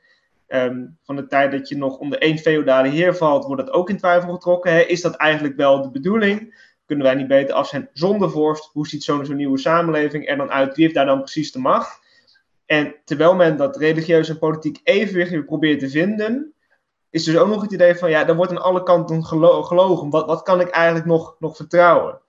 Um, 0.47 0.97
van 1.03 1.15
de 1.15 1.27
tijd 1.27 1.51
dat 1.51 1.69
je 1.69 1.77
nog 1.77 1.97
onder 1.97 2.19
één 2.19 2.37
feodale 2.37 2.89
heer 2.89 3.15
valt, 3.15 3.45
wordt 3.45 3.65
dat 3.65 3.73
ook 3.73 3.89
in 3.89 3.97
twijfel 3.97 4.33
getrokken. 4.33 4.71
Hè? 4.71 4.79
Is 4.79 5.01
dat 5.01 5.15
eigenlijk 5.15 5.55
wel 5.55 5.81
de 5.81 5.91
bedoeling? 5.91 6.71
Kunnen 6.85 7.05
wij 7.05 7.15
niet 7.15 7.27
beter 7.27 7.55
af 7.55 7.67
zijn 7.67 7.89
zonder 7.93 8.29
vorst? 8.29 8.69
Hoe 8.73 8.87
ziet 8.87 9.03
zo'n 9.03 9.25
zo 9.25 9.33
nieuwe 9.33 9.57
samenleving 9.57 10.27
er 10.27 10.37
dan 10.37 10.51
uit? 10.51 10.75
Wie 10.75 10.83
heeft 10.83 10.95
daar 10.95 11.05
dan 11.05 11.19
precies 11.19 11.51
de 11.51 11.59
macht? 11.59 12.01
En 12.65 12.95
terwijl 13.05 13.35
men 13.35 13.57
dat 13.57 13.77
religieus 13.77 14.29
en 14.29 14.39
politiek 14.39 14.79
evenwicht 14.83 15.29
weer 15.29 15.43
probeert 15.43 15.79
te 15.79 15.89
vinden, 15.89 16.53
is 17.09 17.23
dus 17.23 17.37
ook 17.37 17.47
nog 17.47 17.61
het 17.61 17.71
idee 17.71 17.95
van, 17.95 18.09
ja, 18.09 18.27
er 18.27 18.35
wordt 18.35 18.51
aan 18.51 18.61
alle 18.61 18.83
kanten 18.83 19.25
gelogen. 19.25 20.09
Wat, 20.09 20.25
wat 20.25 20.41
kan 20.41 20.61
ik 20.61 20.69
eigenlijk 20.69 21.05
nog, 21.05 21.35
nog 21.39 21.55
vertrouwen? 21.55 22.21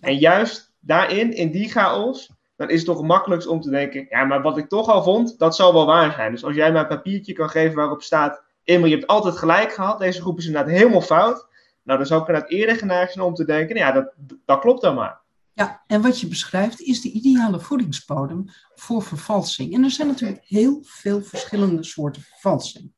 En 0.00 0.16
juist 0.16 0.72
daarin, 0.80 1.32
in 1.32 1.50
die 1.50 1.70
chaos, 1.70 2.30
dan 2.56 2.70
is 2.70 2.76
het 2.76 2.86
toch 2.86 3.02
makkelijkst 3.02 3.48
om 3.48 3.60
te 3.60 3.70
denken, 3.70 4.06
ja, 4.08 4.24
maar 4.24 4.42
wat 4.42 4.58
ik 4.58 4.68
toch 4.68 4.88
al 4.88 5.02
vond, 5.02 5.38
dat 5.38 5.56
zal 5.56 5.72
wel 5.72 5.86
waar 5.86 6.12
zijn. 6.12 6.32
Dus 6.32 6.44
als 6.44 6.54
jij 6.54 6.72
mij 6.72 6.80
een 6.80 6.86
papiertje 6.86 7.32
kan 7.32 7.48
geven 7.48 7.76
waarop 7.76 8.02
staat, 8.02 8.44
Immer, 8.66 8.88
je 8.88 8.94
hebt 8.94 9.06
altijd 9.06 9.36
gelijk 9.36 9.72
gehad, 9.72 9.98
deze 9.98 10.20
groep 10.20 10.38
is 10.38 10.46
inderdaad 10.46 10.70
helemaal 10.70 11.00
fout. 11.00 11.46
Nou, 11.86 11.98
dan 11.98 12.06
zou 12.06 12.20
ik 12.20 12.26
inderdaad 12.26 12.50
eerder 12.50 12.76
geneigd 12.76 13.12
zijn 13.12 13.24
om 13.24 13.34
te 13.34 13.44
denken, 13.44 13.76
ja, 13.76 13.92
dat, 13.92 14.12
dat 14.44 14.60
klopt 14.60 14.82
dan 14.82 14.94
maar. 14.94 15.20
Ja, 15.52 15.84
en 15.86 16.02
wat 16.02 16.20
je 16.20 16.28
beschrijft 16.28 16.80
is 16.80 17.00
de 17.00 17.10
ideale 17.10 17.60
voedingsbodem 17.60 18.44
voor 18.74 19.02
vervalsing. 19.02 19.74
En 19.74 19.84
er 19.84 19.90
zijn 19.90 20.08
natuurlijk 20.08 20.44
heel 20.44 20.80
veel 20.82 21.22
verschillende 21.22 21.84
soorten 21.84 22.22
vervalsing. 22.22 22.92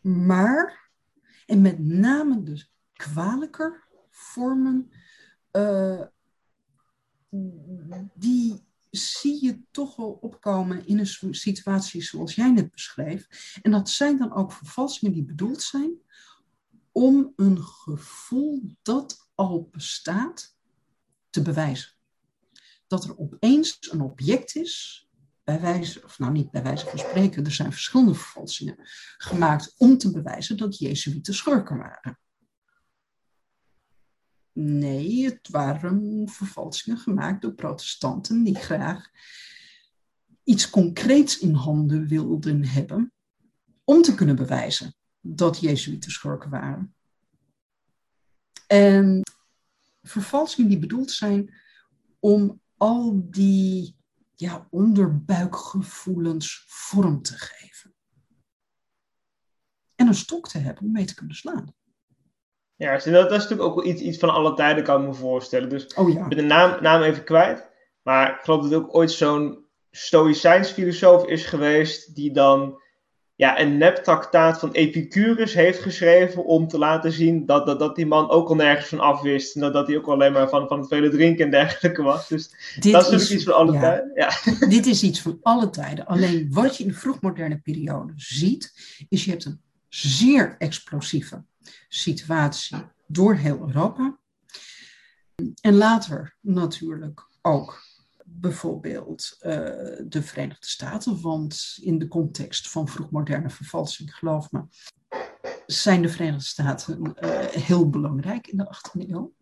Maar, 0.00 0.90
en 1.46 1.60
met 1.60 1.78
name 1.78 2.42
de 2.42 2.64
kwalijker 2.92 3.88
vormen, 4.10 4.90
uh, 5.52 6.02
die 8.14 8.64
zie 8.90 9.44
je 9.44 9.60
toch 9.70 9.96
wel 9.96 10.18
opkomen 10.20 10.86
in 10.86 10.98
een 10.98 11.34
situatie 11.34 12.02
zoals 12.02 12.34
jij 12.34 12.50
net 12.50 12.70
beschreef. 12.70 13.26
En 13.62 13.70
dat 13.70 13.90
zijn 13.90 14.18
dan 14.18 14.34
ook 14.34 14.52
vervalsingen 14.52 15.14
die 15.14 15.24
bedoeld 15.24 15.62
zijn 15.62 16.04
om 16.96 17.32
een 17.36 17.62
gevoel 17.62 18.62
dat 18.82 19.30
al 19.34 19.68
bestaat 19.70 20.56
te 21.30 21.42
bewijzen. 21.42 21.92
Dat 22.86 23.04
er 23.04 23.18
opeens 23.18 23.78
een 23.90 24.00
object 24.00 24.54
is, 24.54 25.06
bij 25.44 25.60
wijze, 25.60 26.04
of 26.04 26.18
nou 26.18 26.32
niet 26.32 26.50
bij 26.50 26.62
wijze 26.62 26.86
van 26.86 26.98
spreken, 26.98 27.44
er 27.44 27.52
zijn 27.52 27.72
verschillende 27.72 28.14
vervalsingen 28.14 28.76
gemaakt 29.16 29.74
om 29.76 29.98
te 29.98 30.10
bewijzen 30.10 30.56
dat 30.56 30.78
Jezuïeten 30.78 31.34
schurken 31.34 31.78
waren. 31.78 32.18
Nee, 34.52 35.24
het 35.24 35.48
waren 35.48 36.28
vervalsingen 36.28 36.98
gemaakt 36.98 37.42
door 37.42 37.54
protestanten 37.54 38.42
die 38.42 38.54
graag 38.54 39.10
iets 40.44 40.70
concreets 40.70 41.38
in 41.38 41.54
handen 41.54 42.06
wilden 42.06 42.64
hebben. 42.64 43.12
om 43.84 44.02
te 44.02 44.14
kunnen 44.14 44.36
bewijzen 44.36 44.96
dat 45.34 45.60
Jezuïeten 45.60 46.10
schurken 46.10 46.50
waren. 46.50 46.94
En 48.66 49.22
vervalsingen 50.02 50.70
die 50.70 50.78
bedoeld 50.78 51.10
zijn 51.10 51.54
om 52.20 52.60
al 52.76 53.26
die 53.30 53.96
ja, 54.36 54.66
onderbuikgevoelens 54.70 56.64
vorm 56.66 57.22
te 57.22 57.34
geven. 57.38 57.94
En 59.94 60.06
een 60.06 60.14
stok 60.14 60.48
te 60.48 60.58
hebben 60.58 60.84
om 60.84 60.92
mee 60.92 61.04
te 61.04 61.14
kunnen 61.14 61.36
slaan. 61.36 61.74
Ja, 62.76 62.92
dat, 62.92 63.04
dat 63.04 63.30
is 63.30 63.42
natuurlijk 63.42 63.68
ook 63.68 63.74
wel 63.74 63.84
iets, 63.84 64.02
iets 64.02 64.18
van 64.18 64.30
alle 64.30 64.54
tijden, 64.54 64.84
kan 64.84 65.00
ik 65.00 65.06
me 65.06 65.14
voorstellen. 65.14 65.68
Dus 65.68 65.86
oh, 65.94 66.12
ja. 66.12 66.22
ik 66.22 66.28
ben 66.28 66.38
de 66.38 66.44
naam, 66.44 66.82
naam 66.82 67.02
even 67.02 67.24
kwijt. 67.24 67.70
Maar 68.02 68.30
ik 68.30 68.40
geloof 68.44 68.62
dat 68.62 68.72
er 68.72 68.78
ook 68.78 68.94
ooit 68.94 69.10
zo'n 69.10 69.66
stoïcijns 69.90 70.70
filosoof 70.70 71.26
is 71.26 71.44
geweest 71.44 72.14
die 72.14 72.32
dan 72.32 72.80
ja, 73.36 73.60
een 73.60 73.76
neptraktaat 73.76 74.58
van 74.58 74.72
Epicurus 74.72 75.54
heeft 75.54 75.82
geschreven 75.82 76.44
om 76.44 76.68
te 76.68 76.78
laten 76.78 77.12
zien 77.12 77.46
dat, 77.46 77.66
dat, 77.66 77.78
dat 77.78 77.96
die 77.96 78.06
man 78.06 78.30
ook 78.30 78.48
al 78.48 78.54
nergens 78.54 78.88
van 78.88 79.00
afwist. 79.00 79.54
En 79.54 79.60
dat, 79.60 79.72
dat 79.72 79.86
hij 79.86 79.96
ook 79.96 80.06
alleen 80.06 80.32
maar 80.32 80.48
van, 80.48 80.68
van 80.68 80.78
het 80.78 80.88
vele 80.88 81.08
drinken 81.08 81.44
en 81.44 81.50
dergelijke 81.50 82.02
was. 82.02 82.28
Dus 82.28 82.50
dit 82.80 82.92
dat 82.92 83.02
is 83.02 83.10
natuurlijk 83.10 83.30
iets 83.30 83.44
van 83.44 83.54
alle 83.54 83.72
tijden. 83.72 84.10
Ja. 84.14 84.30
Dit 84.76 84.86
is 84.86 85.02
iets 85.02 85.20
van 85.20 85.38
alle 85.42 85.70
tijden. 85.70 86.06
Alleen 86.06 86.48
wat 86.50 86.76
je 86.76 86.82
in 86.82 86.88
de 86.88 86.96
vroegmoderne 86.96 87.58
periode 87.58 88.12
ziet, 88.16 88.72
is 89.08 89.24
je 89.24 89.30
hebt 89.30 89.44
een 89.44 89.60
zeer 89.88 90.54
explosieve 90.58 91.44
situatie 91.88 92.76
door 93.06 93.34
heel 93.34 93.58
Europa. 93.66 94.18
En 95.60 95.74
later 95.74 96.36
natuurlijk 96.40 97.28
ook 97.42 97.82
bijvoorbeeld 98.40 99.36
uh, 99.40 99.52
de 100.06 100.22
Verenigde 100.22 100.66
Staten, 100.66 101.20
want 101.20 101.78
in 101.80 101.98
de 101.98 102.08
context 102.08 102.68
van 102.68 102.88
vroegmoderne 102.88 103.50
vervalsing, 103.50 104.14
geloof 104.14 104.52
me, 104.52 104.64
zijn 105.66 106.02
de 106.02 106.08
Verenigde 106.08 106.44
Staten 106.44 107.16
uh, 107.20 107.38
heel 107.44 107.90
belangrijk 107.90 108.46
in 108.46 108.56
de 108.56 108.76
18e 108.76 109.10
eeuw. 109.10 109.34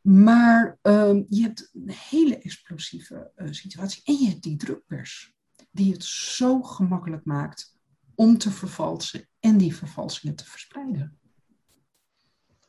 Maar 0.00 0.78
uh, 0.82 1.20
je 1.28 1.42
hebt 1.42 1.70
een 1.72 1.94
hele 2.10 2.38
explosieve 2.38 3.30
uh, 3.36 3.46
situatie 3.50 4.02
en 4.04 4.14
je 4.14 4.28
hebt 4.28 4.42
die 4.42 4.56
drukpers, 4.56 5.34
die 5.70 5.92
het 5.92 6.04
zo 6.04 6.62
gemakkelijk 6.62 7.24
maakt 7.24 7.78
om 8.14 8.38
te 8.38 8.50
vervalsen 8.50 9.28
en 9.40 9.58
die 9.58 9.76
vervalsingen 9.76 10.36
te 10.36 10.44
verspreiden. 10.44 11.18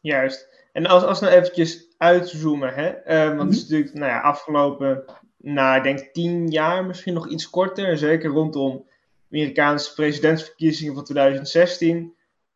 Juist. 0.04 0.50
En 0.72 0.86
als, 0.86 1.04
als 1.04 1.20
we 1.20 1.26
nou 1.26 1.38
eventjes 1.38 1.96
uitzoomen, 1.98 2.74
hè? 2.74 2.90
Uh, 2.90 3.38
want 3.38 3.50
het 3.50 3.58
is 3.58 3.64
mhm. 3.64 3.72
natuurlijk 3.72 3.94
nou 3.94 4.12
ja, 4.12 4.22
afgelopen, 4.22 5.04
nou, 5.38 5.78
ik 5.78 5.84
denk 5.84 6.14
tien 6.14 6.48
jaar, 6.48 6.86
misschien 6.86 7.14
nog 7.14 7.30
iets 7.30 7.50
korter, 7.50 7.98
zeker 7.98 8.30
rondom 8.30 8.88
Amerikaanse 9.32 9.94
presidentsverkiezingen 9.94 10.94
van 10.94 11.04
2016, 11.04 11.98
um, 11.98 12.14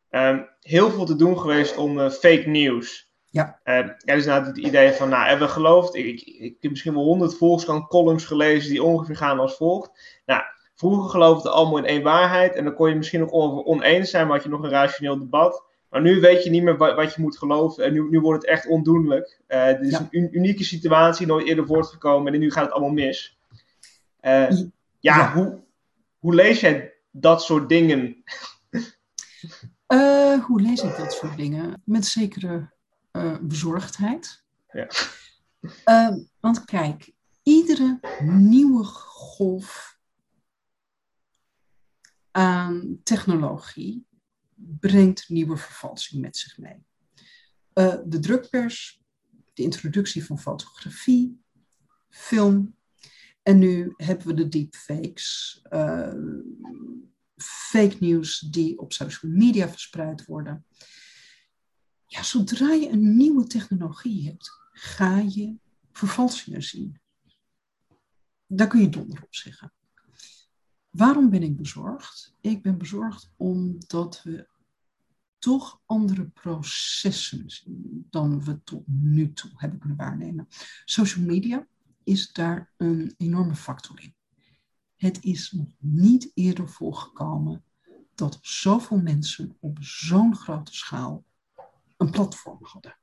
ehm, 0.08 0.42
heel 0.60 0.90
veel 0.90 1.04
te 1.04 1.16
doen 1.16 1.38
geweest 1.38 1.76
om 1.76 1.98
uh, 1.98 2.10
fake 2.10 2.48
news. 2.48 3.12
Ja. 3.30 3.60
Uh, 3.64 3.74
er 3.76 4.16
is 4.16 4.26
nou 4.26 4.44
het 4.44 4.58
idee 4.58 4.92
van, 4.92 5.08
nou, 5.08 5.26
hebben 5.26 5.46
we 5.46 5.52
geloofd? 5.52 5.94
Ik, 5.94 6.06
ik, 6.06 6.20
ik 6.26 6.56
heb 6.60 6.70
misschien 6.70 6.94
wel 6.94 7.04
honderd 7.04 7.36
Volkskrant 7.36 7.86
columns 7.86 8.24
gelezen 8.24 8.70
die 8.70 8.82
ongeveer 8.82 9.16
gaan 9.16 9.38
als 9.38 9.56
volgt. 9.56 10.20
Nou, 10.26 10.42
vroeger 10.74 11.10
geloofden 11.10 11.52
allemaal 11.52 11.78
in 11.78 11.84
één 11.84 12.02
waarheid 12.02 12.54
en 12.54 12.64
dan 12.64 12.74
kon 12.74 12.88
je 12.88 12.94
misschien 12.94 13.20
nog 13.20 13.30
over 13.30 13.64
oneens 13.64 14.10
zijn, 14.10 14.26
maar 14.26 14.36
had 14.36 14.44
je 14.44 14.50
nog 14.50 14.62
een 14.62 14.70
rationeel 14.70 15.18
debat. 15.18 15.67
Maar 15.88 16.00
nu 16.00 16.20
weet 16.20 16.44
je 16.44 16.50
niet 16.50 16.62
meer 16.62 16.76
wat, 16.76 16.94
wat 16.94 17.14
je 17.14 17.22
moet 17.22 17.38
geloven. 17.38 17.84
En 17.84 17.92
nu, 17.92 18.08
nu 18.10 18.20
wordt 18.20 18.42
het 18.42 18.50
echt 18.50 18.66
ondoenlijk. 18.66 19.40
Uh, 19.48 19.66
dit 19.66 19.92
is 19.92 19.98
een 20.10 20.36
unieke 20.36 20.64
situatie, 20.64 21.26
nooit 21.26 21.46
eerder 21.46 21.66
voortgekomen. 21.66 22.32
En 22.32 22.40
nu 22.40 22.50
gaat 22.50 22.64
het 22.64 22.72
allemaal 22.72 22.92
mis. 22.92 23.38
Uh, 24.20 24.50
ja, 24.50 24.70
ja, 25.00 25.32
Hoe, 25.32 25.60
hoe 26.18 26.34
lees 26.34 26.60
jij 26.60 26.94
dat 27.10 27.42
soort 27.42 27.68
dingen? 27.68 28.24
Uh, 29.88 30.44
hoe 30.46 30.60
lees 30.60 30.82
ik 30.82 30.96
dat 30.96 31.12
soort 31.12 31.36
dingen? 31.36 31.82
Met 31.84 32.06
zekere 32.06 32.70
bezorgdheid. 33.40 34.44
Ja. 34.72 34.88
want 36.40 36.64
kijk, 36.64 37.12
iedere 37.42 38.00
nieuwe 38.22 38.84
golf 38.84 39.98
aan 42.30 43.00
technologie 43.02 44.07
brengt 44.58 45.28
nieuwe 45.28 45.56
vervalsing 45.56 46.20
met 46.20 46.36
zich 46.36 46.58
mee. 46.58 46.86
Uh, 47.74 47.96
de 48.06 48.18
drukpers, 48.18 49.02
de 49.52 49.62
introductie 49.62 50.24
van 50.24 50.38
fotografie, 50.38 51.40
film. 52.08 52.76
En 53.42 53.58
nu 53.58 53.94
hebben 53.96 54.26
we 54.26 54.34
de 54.34 54.48
deepfakes, 54.48 55.60
uh, 55.70 56.14
fake 57.36 57.96
news 58.00 58.38
die 58.40 58.78
op 58.78 58.92
social 58.92 59.32
media 59.32 59.68
verspreid 59.68 60.24
worden. 60.24 60.66
Ja, 62.06 62.22
zodra 62.22 62.72
je 62.72 62.88
een 62.88 63.16
nieuwe 63.16 63.46
technologie 63.46 64.26
hebt, 64.26 64.50
ga 64.72 65.18
je 65.18 65.56
vervalsingen 65.92 66.62
zien. 66.62 67.00
Daar 68.46 68.66
kun 68.68 68.80
je 68.80 68.88
donder 68.88 69.22
op 69.22 69.34
zeggen. 69.34 69.72
Waarom 70.90 71.30
ben 71.30 71.42
ik 71.42 71.56
bezorgd? 71.56 72.34
Ik 72.40 72.62
ben 72.62 72.78
bezorgd 72.78 73.32
omdat 73.36 74.22
we 74.22 74.48
toch 75.38 75.80
andere 75.86 76.28
processen 76.28 77.46
dan 78.10 78.44
we 78.44 78.62
tot 78.62 78.82
nu 78.86 79.32
toe 79.32 79.50
hebben 79.54 79.78
kunnen 79.78 79.98
waarnemen. 79.98 80.48
Social 80.84 81.24
media 81.24 81.66
is 82.04 82.32
daar 82.32 82.72
een 82.76 83.14
enorme 83.16 83.54
factor 83.54 84.00
in. 84.00 84.14
Het 84.96 85.24
is 85.24 85.50
nog 85.50 85.68
niet 85.78 86.30
eerder 86.34 86.68
voorgekomen 86.68 87.64
dat 88.14 88.38
zoveel 88.40 89.00
mensen 89.00 89.56
op 89.60 89.78
zo'n 89.80 90.36
grote 90.36 90.74
schaal 90.74 91.24
een 91.96 92.10
platform 92.10 92.58
hadden. 92.60 92.98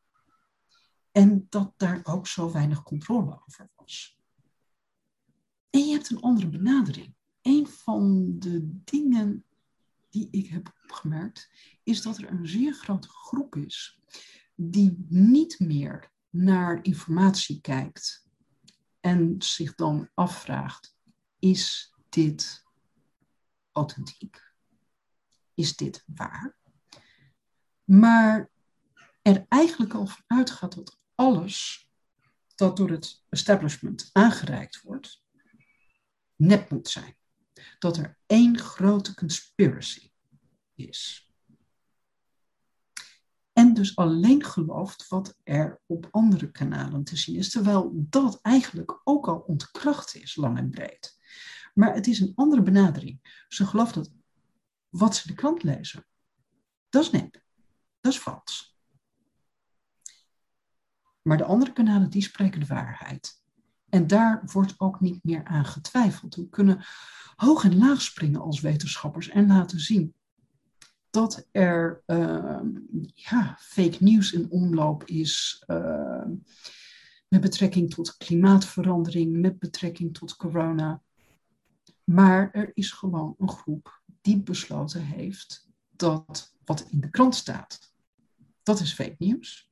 En 1.11 1.47
dat 1.49 1.73
daar 1.77 1.99
ook 2.03 2.27
zo 2.27 2.51
weinig 2.51 2.83
controle 2.83 3.41
over 3.47 3.69
was. 3.75 4.19
En 5.69 5.79
je 5.79 5.91
hebt 5.91 6.09
een 6.09 6.21
andere 6.21 6.49
benadering 6.49 7.14
een 7.45 7.67
van 7.67 8.33
de 8.39 8.83
dingen 8.83 9.45
die 10.09 10.27
ik 10.31 10.47
heb 10.47 10.73
opgemerkt, 10.83 11.49
is 11.83 12.01
dat 12.01 12.17
er 12.17 12.29
een 12.29 12.47
zeer 12.47 12.73
grote 12.73 13.07
groep 13.07 13.55
is 13.55 13.99
die 14.55 15.05
niet 15.07 15.59
meer 15.59 16.11
naar 16.29 16.83
informatie 16.83 17.61
kijkt 17.61 18.27
en 18.99 19.35
zich 19.37 19.75
dan 19.75 20.09
afvraagt, 20.13 20.97
is 21.39 21.93
dit 22.09 22.63
authentiek? 23.71 24.53
Is 25.53 25.75
dit 25.75 26.03
waar? 26.15 26.57
Maar 27.83 28.49
er 29.21 29.45
eigenlijk 29.49 29.93
al 29.93 30.07
van 30.07 30.23
uitgaat 30.27 30.75
dat 30.75 30.99
alles 31.15 31.89
dat 32.55 32.77
door 32.77 32.89
het 32.89 33.23
establishment 33.29 34.09
aangereikt 34.11 34.81
wordt, 34.81 35.23
nep 36.35 36.69
moet 36.69 36.87
zijn 36.87 37.15
dat 37.79 37.97
er 37.97 38.17
één 38.25 38.59
grote 38.59 39.13
conspiracy 39.13 40.11
is. 40.75 41.29
En 43.53 43.73
dus 43.73 43.95
alleen 43.95 44.43
gelooft 44.43 45.07
wat 45.07 45.37
er 45.43 45.81
op 45.85 46.07
andere 46.11 46.51
kanalen 46.51 47.03
te 47.03 47.15
zien 47.15 47.35
is, 47.35 47.49
terwijl 47.49 47.91
dat 47.93 48.39
eigenlijk 48.41 49.01
ook 49.03 49.27
al 49.27 49.37
ontkracht 49.39 50.15
is, 50.15 50.35
lang 50.35 50.57
en 50.57 50.69
breed. 50.69 51.19
Maar 51.73 51.93
het 51.93 52.07
is 52.07 52.19
een 52.19 52.31
andere 52.35 52.61
benadering. 52.61 53.43
Ze 53.47 53.65
gelooft 53.65 53.93
dat 53.93 54.11
wat 54.89 55.15
ze 55.15 55.27
de 55.27 55.33
krant 55.33 55.63
lezen, 55.63 56.05
dat 56.89 57.03
is 57.03 57.11
nep, 57.11 57.43
dat 57.99 58.11
is 58.11 58.19
vals. 58.19 58.77
Maar 61.21 61.37
de 61.37 61.45
andere 61.45 61.73
kanalen, 61.73 62.09
die 62.09 62.21
spreken 62.21 62.59
de 62.59 62.65
waarheid. 62.65 63.43
En 63.95 64.07
daar 64.07 64.41
wordt 64.51 64.73
ook 64.77 64.99
niet 64.99 65.23
meer 65.23 65.43
aan 65.43 65.65
getwijfeld. 65.65 66.35
We 66.35 66.49
kunnen 66.49 66.85
hoog 67.35 67.63
en 67.63 67.77
laag 67.77 68.01
springen 68.01 68.41
als 68.41 68.59
wetenschappers 68.59 69.29
en 69.29 69.47
laten 69.47 69.79
zien 69.79 70.13
dat 71.09 71.47
er 71.51 72.03
uh, 72.07 72.61
ja, 73.13 73.57
fake 73.59 73.97
news 73.99 74.31
in 74.31 74.51
omloop 74.51 75.03
is 75.03 75.63
uh, 75.67 76.25
met 77.27 77.41
betrekking 77.41 77.93
tot 77.93 78.17
klimaatverandering, 78.17 79.37
met 79.41 79.59
betrekking 79.59 80.13
tot 80.13 80.35
corona. 80.35 81.01
Maar 82.03 82.51
er 82.51 82.71
is 82.73 82.91
gewoon 82.91 83.35
een 83.37 83.49
groep 83.49 84.01
die 84.21 84.43
besloten 84.43 85.01
heeft 85.01 85.69
dat 85.89 86.55
wat 86.65 86.87
in 86.89 86.99
de 86.99 87.09
krant 87.09 87.35
staat, 87.35 87.93
dat 88.63 88.79
is 88.79 88.93
fake 88.93 89.15
news. 89.17 89.69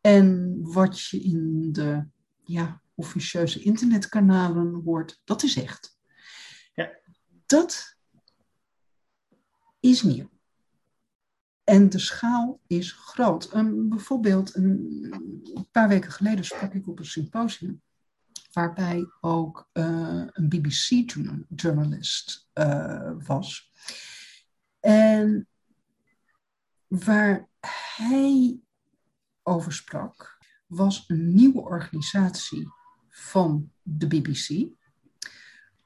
En 0.00 0.58
wat 0.62 1.00
je 1.00 1.20
in 1.20 1.72
de 1.72 2.06
ja, 2.44 2.82
officieuze 3.00 3.62
internetkanalen 3.62 4.82
hoort, 4.84 5.20
dat 5.24 5.42
is 5.42 5.56
echt. 5.56 5.98
Ja. 6.74 6.90
Dat 7.46 7.96
is 9.80 10.02
nieuw. 10.02 10.30
En 11.64 11.88
de 11.88 11.98
schaal 11.98 12.60
is 12.66 12.92
groot. 12.92 13.54
Um, 13.54 13.88
bijvoorbeeld, 13.88 14.54
een, 14.54 15.68
paar 15.70 15.88
weken 15.88 16.12
geleden 16.12 16.44
sprak 16.44 16.74
ik 16.74 16.88
op 16.88 16.98
een 16.98 17.04
symposium, 17.04 17.82
waarbij 18.52 19.06
ook 19.20 19.68
uh, 19.72 20.24
een 20.32 20.48
BBC-journalist 20.48 22.48
uh, 22.54 23.12
was. 23.26 23.72
En 24.80 25.48
waar 26.86 27.48
hij 27.96 28.60
over 29.42 29.72
sprak, 29.72 30.38
was 30.66 31.04
een 31.06 31.34
nieuwe 31.34 31.60
organisatie 31.60 32.68
van 33.20 33.72
de 33.82 34.06
BBC, 34.06 34.68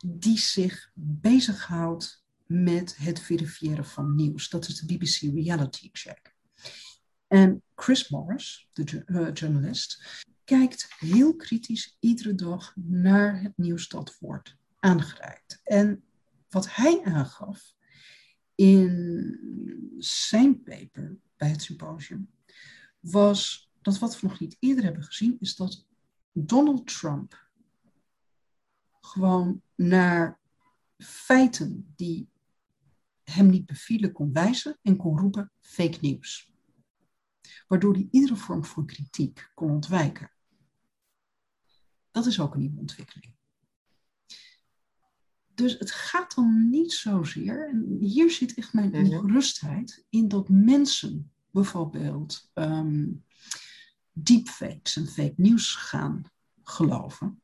die 0.05 0.39
zich 0.39 0.91
bezighoudt 0.95 2.25
met 2.47 2.97
het 2.97 3.21
verifiëren 3.21 3.85
van 3.85 4.15
nieuws. 4.15 4.49
Dat 4.49 4.69
is 4.69 4.81
de 4.81 4.87
BBC 4.87 5.21
Reality 5.21 5.89
Check. 5.93 6.35
En 7.27 7.63
Chris 7.75 8.09
Morris, 8.09 8.69
de 8.73 9.03
uh, 9.07 9.31
journalist, 9.33 10.23
kijkt 10.45 10.95
heel 10.99 11.37
kritisch 11.37 11.97
iedere 12.01 12.35
dag 12.35 12.73
naar 12.77 13.43
het 13.43 13.53
nieuws 13.57 13.89
dat 13.89 14.17
wordt 14.19 14.57
aangereikt. 14.79 15.61
En 15.63 16.05
wat 16.49 16.75
hij 16.75 17.03
aangaf 17.05 17.75
in 18.55 19.39
zijn 19.99 20.63
paper 20.63 21.17
bij 21.37 21.49
het 21.49 21.63
symposium, 21.63 22.31
was 23.01 23.71
dat 23.83 23.99
wat 23.99 24.21
we 24.21 24.27
nog 24.27 24.41
niet 24.41 24.57
eerder 24.59 24.85
hebben 24.85 25.03
gezien, 25.03 25.37
is 25.41 25.57
dat 25.57 25.87
Donald 26.37 26.87
Trump 26.87 27.49
gewoon 29.01 29.63
naar 29.75 30.39
feiten 30.99 31.93
die 31.97 32.29
hem 33.25 33.51
niet 33.51 33.67
bevielen 33.67 34.13
kon 34.13 34.33
wijzen 34.33 34.79
en 34.83 34.97
kon 34.97 35.19
roepen 35.19 35.53
fake 35.61 35.99
news. 36.01 36.53
Waardoor 37.67 37.93
hij 37.93 38.09
iedere 38.11 38.37
vorm 38.37 38.65
van 38.65 38.87
kritiek 38.87 39.51
kon 39.55 39.71
ontwijken. 39.71 40.31
Dat 42.11 42.27
is 42.27 42.41
ook 42.41 42.55
een 42.55 42.61
nieuwe 42.61 42.81
ontwikkeling. 42.81 43.35
Dus 45.55 45.79
het 45.79 45.91
gaat 45.91 46.35
dan 46.35 46.71
niet 46.71 46.93
zozeer, 46.93 47.69
en 47.69 47.97
hier 48.01 48.31
zit 48.31 48.55
echt 48.55 48.73
mijn 48.73 48.91
mhm. 48.91 49.05
ongerustheid, 49.05 50.07
in 50.09 50.29
dat 50.29 50.49
mensen 50.49 51.33
bijvoorbeeld 51.51 52.51
um, 52.55 53.25
deepfakes 54.15 54.97
en 54.97 55.07
fake 55.07 55.35
news 55.37 55.75
gaan 55.75 56.25
geloven, 56.63 57.43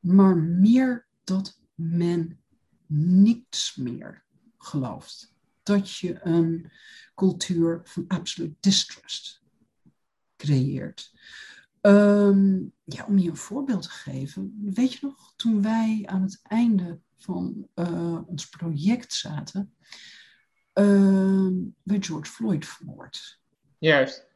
maar 0.00 0.36
meer 0.36 1.06
dat 1.24 1.60
men 1.74 2.40
niets 2.86 3.76
meer 3.76 4.24
gelooft. 4.58 5.32
Dat 5.62 5.96
je 5.96 6.26
een 6.26 6.70
cultuur 7.14 7.80
van 7.84 8.04
absolute 8.08 8.56
distrust 8.60 9.42
creëert. 10.36 11.12
Ehm, 11.80 12.58
ja, 12.84 13.04
om 13.06 13.18
je 13.18 13.30
een 13.30 13.36
voorbeeld 13.36 13.82
te 13.82 13.90
geven, 13.90 14.58
weet 14.74 14.92
je 14.92 14.98
nog, 15.06 15.32
toen 15.36 15.62
wij 15.62 16.02
aan 16.06 16.22
het 16.22 16.40
einde 16.42 17.00
van 17.16 17.68
uh, 17.74 18.20
ons 18.26 18.48
project 18.48 19.12
zaten, 19.12 19.74
uh, 20.74 21.50
werd 21.82 22.06
George 22.06 22.30
Floyd 22.30 22.66
vermoord. 22.66 23.40
Juist. 23.78 24.33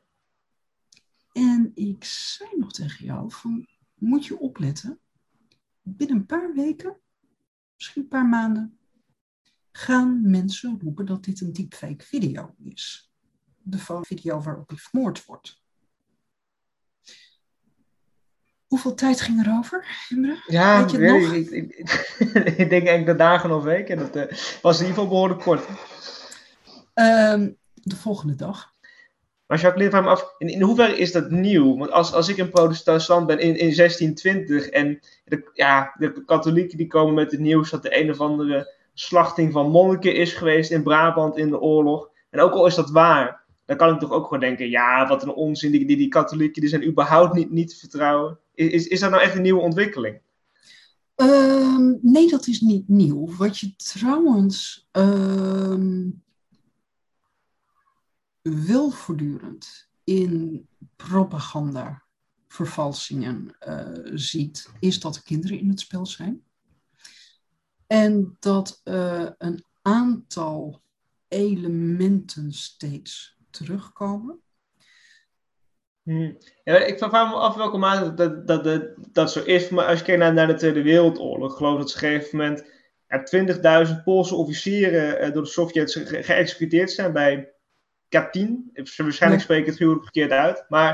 En 1.39 1.71
ik 1.75 2.05
zei 2.05 2.51
nog 2.57 2.73
tegen 2.73 3.05
jou 3.05 3.31
van, 3.33 3.67
moet 3.95 4.27
je 4.27 4.39
opletten, 4.39 5.01
binnen 5.83 6.17
een 6.17 6.27
paar 6.27 6.53
weken, 6.55 6.97
misschien 7.77 8.03
een 8.03 8.09
paar 8.09 8.27
maanden, 8.27 8.79
gaan 9.73 10.31
mensen 10.31 10.79
roepen 10.83 11.07
dat 11.07 11.25
dit 11.25 11.41
een 11.41 11.53
deepfake 11.53 12.05
video 12.05 12.55
is. 12.65 13.13
De 13.63 13.79
video 14.03 14.41
waarop 14.41 14.69
hij 14.69 14.79
vermoord 14.79 15.25
wordt. 15.25 15.63
Hoeveel 18.67 18.95
tijd 18.95 19.21
ging 19.21 19.47
er 19.47 19.53
over, 19.53 19.87
Imre? 20.09 20.45
Ja, 20.47 20.81
weet 20.81 20.91
je 20.91 20.99
het 20.99 21.23
nog? 21.23 21.33
Ik, 21.33 21.51
ik, 21.51 21.75
ik, 22.63 22.71
denk 22.71 22.87
enkele 22.87 23.17
dagen 23.17 23.51
of 23.51 23.63
weken. 23.63 23.97
Dat 23.97 24.17
uh, 24.17 24.23
was 24.63 24.81
in 24.81 24.87
ieder 24.87 25.03
geval 25.03 25.09
behoorlijk 25.09 25.41
kort. 25.41 25.67
Um, 26.95 27.59
de 27.75 27.97
volgende 27.97 28.35
dag. 28.35 28.77
Maar 29.49 29.59
vraag 29.59 29.77
me 29.77 30.01
af, 30.01 30.35
in, 30.39 30.49
in 30.49 30.63
hoeverre 30.63 30.99
is 30.99 31.13
dat 31.13 31.31
nieuw? 31.31 31.77
Want 31.77 31.91
als, 31.91 32.13
als 32.13 32.29
ik 32.29 32.39
een 32.39 32.51
protestant 32.51 33.27
ben 33.27 33.39
in, 33.39 33.57
in 33.57 33.75
1620 33.75 34.69
en 34.69 35.01
de, 35.25 35.51
ja, 35.53 35.95
de 35.99 36.25
katholieken 36.25 36.79
die 36.79 36.87
komen 36.87 37.15
met 37.15 37.31
het 37.31 37.41
nieuws 37.41 37.71
dat 37.71 37.83
de 37.83 38.01
een 38.01 38.11
of 38.11 38.21
andere 38.21 38.75
slachting 38.95 39.53
van 39.53 39.71
monniken 39.71 40.15
is 40.15 40.33
geweest 40.33 40.71
in 40.71 40.83
Brabant 40.83 41.37
in 41.37 41.51
de 41.51 41.61
oorlog. 41.61 42.11
En 42.31 42.41
ook 42.41 42.53
al 42.53 42.67
is 42.67 42.75
dat 42.75 42.91
waar, 42.91 43.45
dan 43.67 43.77
kan 43.77 43.95
ik 43.95 44.01
toch 44.01 44.13
ook 44.13 44.25
gewoon 44.25 44.41
denken, 44.41 44.71
ja, 44.71 45.09
wat 45.09 45.23
een 45.23 45.35
onzin, 45.35 45.71
die, 45.71 45.87
die, 45.87 45.97
die 45.97 46.09
katholieken 46.09 46.61
die 46.61 46.71
zijn 46.71 46.87
überhaupt 46.87 47.35
niet, 47.35 47.51
niet 47.51 47.69
te 47.69 47.77
vertrouwen. 47.77 48.39
Is, 48.55 48.87
is 48.87 49.01
dat 49.01 49.11
nou 49.11 49.23
echt 49.23 49.35
een 49.35 49.43
nieuwe 49.43 49.61
ontwikkeling? 49.61 50.21
Ehm, 51.15 51.95
nee, 52.01 52.31
dat 52.31 52.47
is 52.47 52.61
niet 52.61 52.89
nieuw. 52.89 53.37
Wat 53.37 53.59
je 53.59 53.77
trouwens 53.77 54.89
ehm, 54.91 56.01
wel 58.55 58.91
voortdurend 58.91 59.89
in 60.05 60.67
propaganda 60.97 62.03
vervalsingen 62.49 63.57
uh, 63.69 64.15
ziet, 64.15 64.71
is 64.81 65.01
dat 65.01 65.17
er 65.17 65.23
kinderen 65.23 65.59
in 65.59 65.69
het 65.69 65.81
spel 65.81 66.07
zijn. 66.07 66.43
En 67.87 68.37
dat 68.41 68.81
uh, 68.85 69.29
een 69.39 69.65
aantal 69.83 70.81
elementen 71.29 72.53
steeds 72.53 73.37
terugkomen. 73.51 74.41
Hmm. 76.03 76.39
Ja, 76.65 76.77
ik 76.77 76.99
vraag 76.99 77.31
me 77.31 77.37
af 77.37 77.55
welke 77.55 77.79
mate 77.79 78.15
dat, 78.15 78.47
dat, 78.47 78.65
dat, 78.65 78.95
dat 79.13 79.33
zo 79.33 79.43
is. 79.43 79.69
Maar 79.69 79.87
als 79.87 79.99
je 79.99 80.05
kijkt 80.05 80.35
naar, 80.35 80.47
de 80.47 80.55
Tweede 80.55 80.83
Wereldoorlog, 80.83 81.57
geloof 81.57 81.79
dat 81.79 81.91
ze 81.91 81.97
op 81.97 82.03
een 82.03 82.09
gegeven 82.09 82.39
moment 82.39 82.65
ja, 83.09 83.87
20.000 83.87 84.03
Poolse 84.05 84.35
officieren 84.35 85.27
uh, 85.27 85.33
door 85.33 85.43
de 85.43 85.49
Sovjets 85.49 85.95
ge 85.95 86.23
geëxecuteerd 86.23 86.91
zijn 86.91 87.13
bij 87.13 87.53
Katyn. 88.09 88.71
Waarschijnlijk 88.97 89.43
spreek 89.43 89.61
ik 89.61 89.67
het 89.67 89.77
gruwelijk 89.77 90.05
verkeerd 90.05 90.31
uit. 90.31 90.65
Maar 90.69 90.93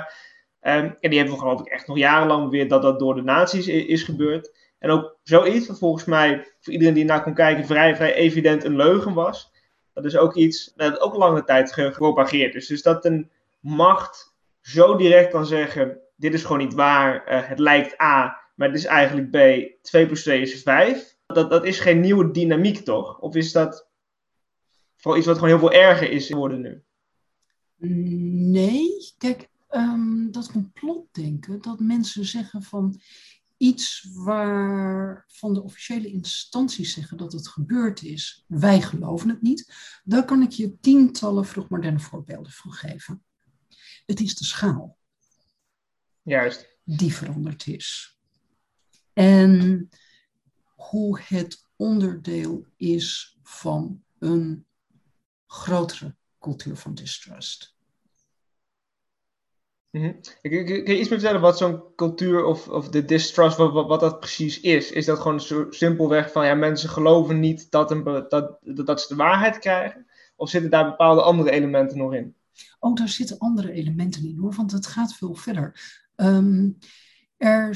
um, 0.61 0.96
en 1.00 1.11
die 1.11 1.18
hebben 1.18 1.35
we 1.37 1.40
geloof 1.40 1.61
ik 1.61 1.66
echt 1.66 1.87
nog 1.87 1.96
jarenlang 1.96 2.50
weer 2.50 2.68
dat 2.68 2.83
dat 2.83 2.98
door 2.98 3.14
de 3.14 3.22
nazi's 3.22 3.66
is, 3.66 3.85
is 3.85 4.03
gebeurd. 4.03 4.57
En 4.79 4.90
ook 4.90 5.18
zoiets 5.22 5.66
wat 5.66 5.79
volgens 5.79 6.05
mij 6.05 6.55
voor 6.61 6.72
iedereen 6.72 6.94
die 6.94 7.05
naar 7.05 7.22
kon 7.22 7.35
kijken 7.35 7.66
vrij, 7.66 7.96
vrij 7.96 8.14
evident 8.14 8.64
een 8.64 8.77
leugen 8.77 9.14
was. 9.14 9.53
Dat 9.92 10.05
is 10.05 10.16
ook 10.16 10.35
iets 10.35 10.72
dat 10.77 11.00
ook 11.00 11.14
lange 11.14 11.44
tijd 11.44 11.72
gepropageerd 11.72 12.55
is. 12.55 12.66
Dus 12.66 12.83
dat 12.83 13.05
een 13.05 13.31
macht 13.61 14.35
zo 14.61 14.96
direct 14.96 15.31
kan 15.31 15.46
zeggen: 15.46 15.98
dit 16.16 16.35
is 16.35 16.42
gewoon 16.42 16.59
niet 16.59 16.74
waar, 16.74 17.33
uh, 17.33 17.48
het 17.48 17.59
lijkt 17.59 18.00
A, 18.00 18.40
maar 18.55 18.68
het 18.68 18.77
is 18.77 18.85
eigenlijk 18.85 19.31
B, 19.31 19.37
2 19.83 20.07
plus 20.07 20.22
2 20.22 20.40
is 20.40 20.62
5. 20.62 21.16
Dat, 21.27 21.50
dat 21.50 21.64
is 21.64 21.81
geen 21.81 22.00
nieuwe 22.00 22.31
dynamiek 22.31 22.79
toch? 22.79 23.18
Of 23.18 23.35
is 23.35 23.53
dat 23.53 23.88
vooral 24.96 25.18
iets 25.18 25.29
wat 25.29 25.38
gewoon 25.38 25.59
heel 25.59 25.68
veel 25.68 25.81
erger 25.81 26.11
is 26.11 26.27
geworden 26.27 26.61
nu? 26.61 26.83
Nee, 27.88 29.12
kijk, 29.18 29.50
um, 29.70 30.30
dat 30.30 30.50
complotdenken, 30.50 31.60
dat 31.60 31.80
mensen 31.80 32.24
zeggen 32.24 32.62
van 32.62 33.00
iets 33.56 34.08
waarvan 34.12 35.54
de 35.54 35.62
officiële 35.62 36.08
instanties 36.08 36.92
zeggen 36.92 37.16
dat 37.16 37.32
het 37.32 37.48
gebeurd 37.48 38.02
is, 38.02 38.44
wij 38.48 38.80
geloven 38.82 39.28
het 39.28 39.42
niet, 39.42 39.74
daar 40.04 40.24
kan 40.24 40.42
ik 40.42 40.50
je 40.50 40.80
tientallen 40.80 41.44
vroegmoderne 41.44 41.98
voorbeelden 41.98 42.52
van 42.52 42.72
geven. 42.72 43.24
Het 44.06 44.20
is 44.20 44.34
de 44.34 44.44
schaal. 44.44 44.98
Juist. 46.22 46.78
Die 46.85 47.14
veranderd 47.14 47.66
is. 47.66 48.18
En 49.12 49.88
hoe 50.74 51.20
het 51.20 51.66
onderdeel 51.76 52.66
is 52.76 53.38
van 53.42 54.04
een 54.18 54.66
grotere 55.46 56.16
cultuur 56.38 56.76
van 56.76 56.94
distrust. 56.94 57.73
Mm 59.94 60.20
Kun 60.42 60.66
je 60.66 60.98
iets 60.98 61.08
meer 61.08 61.18
vertellen 61.18 61.40
wat 61.40 61.58
zo'n 61.58 61.82
cultuur 61.96 62.44
of, 62.44 62.68
of 62.68 62.88
de 62.88 63.04
distrust, 63.04 63.56
wat, 63.56 63.72
wat, 63.72 63.86
wat, 63.88 64.00
dat 64.00 64.20
precies 64.20 64.60
is? 64.60 64.90
Is 64.90 65.04
dat 65.04 65.18
gewoon 65.18 65.40
zo 65.40 65.66
simpelweg 65.70 66.32
van 66.32 66.46
ja, 66.46 66.54
mensen 66.54 66.88
geloven 66.88 67.40
niet 67.40 67.70
dat, 67.70 67.90
een, 67.90 68.04
dat 68.84 69.00
ze 69.00 69.08
de 69.08 69.14
waarheid 69.14 69.58
krijgen? 69.58 70.06
Of 70.36 70.50
zitten 70.50 70.70
daar 70.70 70.84
bepaalde 70.84 71.22
andere 71.22 71.50
elementen 71.50 71.98
nog 71.98 72.14
in? 72.14 72.34
Oh, 72.78 72.94
daar 72.94 73.08
zitten 73.08 73.38
andere 73.38 73.72
elementen 73.72 74.24
in 74.24 74.38
hoor, 74.38 74.54
want 74.54 74.72
het 74.72 74.86
gaat 74.86 75.14
veel 75.14 75.34
verder. 75.34 75.80
Ehm, 76.16 76.70
er 77.36 77.68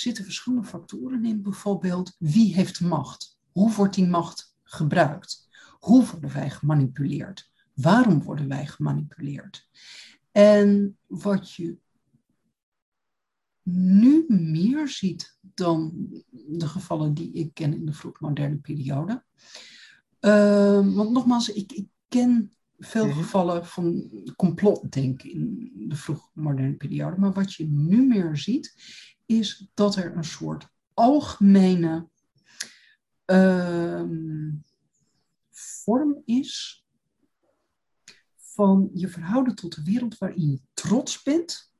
zitten 0.00 0.24
verschillende 0.24 0.66
factoren 0.66 1.24
in, 1.24 1.42
bijvoorbeeld 1.42 2.16
wie 2.18 2.54
heeft 2.54 2.80
macht? 2.80 3.38
Hoe 3.52 3.72
wordt 3.72 3.94
die 3.94 4.06
macht 4.06 4.56
gebruikt? 4.62 5.48
Hoe 5.78 6.06
worden 6.06 6.32
wij 6.32 6.50
gemanipuleerd? 6.50 7.50
Waarom 7.74 8.22
worden 8.22 8.48
wij 8.48 8.66
gemanipuleerd? 8.66 9.68
En 10.38 10.98
wat 11.06 11.52
je 11.52 11.76
nu 13.62 14.24
meer 14.28 14.88
ziet 14.88 15.38
dan 15.40 15.92
de 16.30 16.68
gevallen 16.68 17.14
die 17.14 17.32
ik 17.32 17.54
ken 17.54 17.74
in 17.74 17.86
de 17.86 17.92
vroegmoderne 17.92 18.56
periode. 18.56 19.24
Uh, 20.20 20.94
want 20.94 21.10
nogmaals, 21.10 21.48
ik, 21.48 21.72
ik 21.72 21.86
ken 22.08 22.52
veel 22.78 23.06
mhm. 23.06 23.16
gevallen 23.16 23.66
van 23.66 24.10
complotdenken 24.36 25.30
in 25.30 25.88
de 25.88 25.96
vroegmoderne 25.96 26.74
periode. 26.74 27.16
Maar 27.16 27.32
wat 27.32 27.54
je 27.54 27.66
nu 27.68 28.06
meer 28.06 28.36
ziet, 28.36 28.74
is 29.26 29.70
dat 29.74 29.96
er 29.96 30.16
een 30.16 30.24
soort 30.24 30.68
algemene 30.94 32.08
uh, 33.26 34.04
vorm 35.50 36.22
is 36.24 36.86
van 38.58 38.90
je 38.94 39.08
verhouden 39.08 39.54
tot 39.54 39.74
de 39.74 39.82
wereld 39.82 40.18
waarin 40.18 40.50
je 40.50 40.60
trots 40.74 41.22
bent 41.22 41.72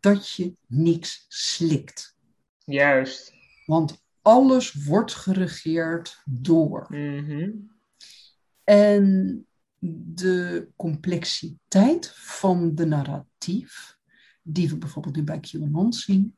dat 0.00 0.30
je 0.30 0.56
niks 0.66 1.24
slikt. 1.28 2.16
Juist. 2.64 3.32
Want 3.66 4.04
alles 4.22 4.72
wordt 4.72 5.14
geregeerd 5.14 6.22
door. 6.24 6.86
Mhm. 6.88 7.50
En 8.64 9.46
de 10.14 10.68
complexiteit 10.76 12.08
van 12.14 12.74
de 12.74 12.86
narratief, 12.86 13.98
die 14.42 14.68
we 14.68 14.76
bijvoorbeeld 14.76 15.16
nu 15.16 15.22
bij 15.22 15.40
QAnon 15.40 15.92
zien. 15.92 16.36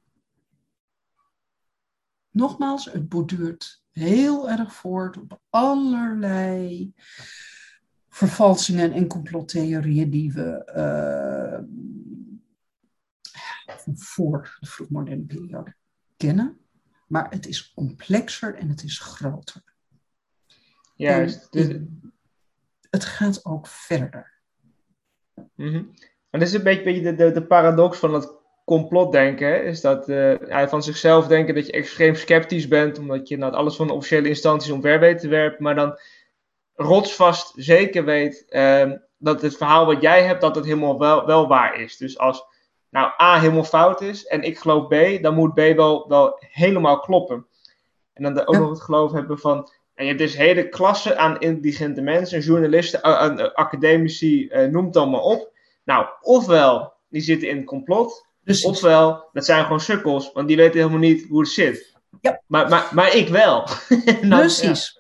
Nogmaals, 2.31 2.85
het 2.85 3.09
borduurt 3.09 3.83
heel 3.91 4.51
erg 4.51 4.75
voort 4.75 5.17
op 5.17 5.41
allerlei 5.51 6.93
vervalsingen 8.17 8.93
en 8.93 9.07
complottheorieën 9.07 10.11
die 10.11 10.33
we 10.33 10.73
uh, 10.77 11.59
voor 13.95 14.57
de 14.61 14.67
vroegmoderne 14.67 15.25
periode 15.25 15.75
kennen. 16.17 16.59
Maar 17.07 17.27
het 17.31 17.47
is 17.47 17.73
complexer 17.73 18.55
en 18.55 18.69
het 18.69 18.83
is 18.83 18.99
groter. 18.99 19.63
Juist. 20.95 21.53
Dus... 21.53 21.79
Het 22.91 23.05
gaat 23.05 23.45
ook 23.45 23.67
verder. 23.67 24.33
Mm 25.35 25.45
-hmm. 25.55 25.91
Maar 26.31 26.41
dat 26.41 26.49
is 26.49 26.53
een 26.53 26.63
beetje 26.63 27.03
de, 27.03 27.15
de, 27.15 27.33
de 27.33 27.47
paradox 27.47 27.99
van 27.99 28.15
het 28.15 28.33
complotdenken. 28.65 29.47
Hè? 29.47 29.63
Is 29.63 29.81
dat 29.81 30.09
uh, 30.09 30.67
van 30.69 30.83
zichzelf 30.83 31.27
denken 31.27 31.55
dat 31.55 31.67
je 31.67 31.73
extreem 31.73 32.15
sceptisch 32.15 32.69
bent. 32.69 32.99
Omdat 32.99 33.29
je 33.29 33.37
nou, 33.37 33.53
alles 33.53 33.77
van 33.77 33.87
de 33.87 33.93
officiële 33.93 34.29
instanties 34.29 34.71
omver 34.71 35.01
weet 35.01 35.19
te 35.19 35.29
werpen. 35.29 35.63
Maar 35.63 35.75
dan 35.75 35.99
rotsvast 36.77 37.53
zeker 37.55 38.05
weet 38.05 38.47
uh, 38.49 38.93
dat 39.19 39.43
het 39.43 39.57
verhaal 39.57 39.87
wat 39.87 40.03
jij 40.03 40.23
hebt, 40.23 40.41
dat 40.41 40.55
het 40.55 40.65
helemaal 40.65 40.99
wel, 40.99 41.27
wel 41.27 41.49
waar 41.49 41.81
is. 41.81 41.97
Dus 41.97 42.19
als 42.19 42.45
nou 42.91 43.11
A 43.23 43.41
helemaal 43.41 43.65
fout 43.65 44.01
is 44.01 44.27
en 44.27 44.43
ik 44.43 44.59
geloof 44.59 44.87
B, 44.89 45.23
dan 45.23 45.35
moet 45.35 45.55
B 45.55 45.57
wel, 45.59 46.09
wel 46.09 46.37
helemaal 46.39 47.01
kloppen. 47.01 47.47
En 48.13 48.23
dan 48.23 48.47
ook 48.47 48.57
nog 48.57 48.71
het 48.71 48.81
geloof 48.81 49.13
hebben 49.13 49.39
van, 49.39 49.71
en 49.95 50.05
je 50.05 50.11
hebt 50.11 50.23
dus 50.23 50.37
hele 50.37 50.69
klassen 50.69 51.19
aan 51.19 51.39
intelligente 51.39 52.01
mensen, 52.01 52.41
journalisten, 52.41 53.01
uh, 53.05 53.49
academici, 53.55 54.49
uh, 54.51 54.65
noem 54.69 54.87
het 54.87 54.97
allemaal 54.97 55.23
op. 55.23 55.51
Nou, 55.85 56.07
ofwel 56.21 56.93
die 57.09 57.21
zitten 57.21 57.49
in 57.49 57.57
het 57.57 57.67
complot, 57.67 58.27
ofwel 58.63 59.29
dat 59.33 59.45
zijn 59.45 59.63
gewoon 59.63 59.81
sukkels, 59.81 60.33
want 60.33 60.49
die 60.49 60.57
weten 60.57 60.79
helemaal 60.79 60.99
niet 60.99 61.29
hoe 61.29 61.41
het 61.41 61.49
zit. 61.49 61.96
Ja. 62.21 62.43
Maar, 62.47 62.69
maar, 62.69 62.91
maar 62.95 63.15
ik 63.15 63.29
wel. 63.29 63.69
nou, 64.23 64.41
Precies. 64.43 64.97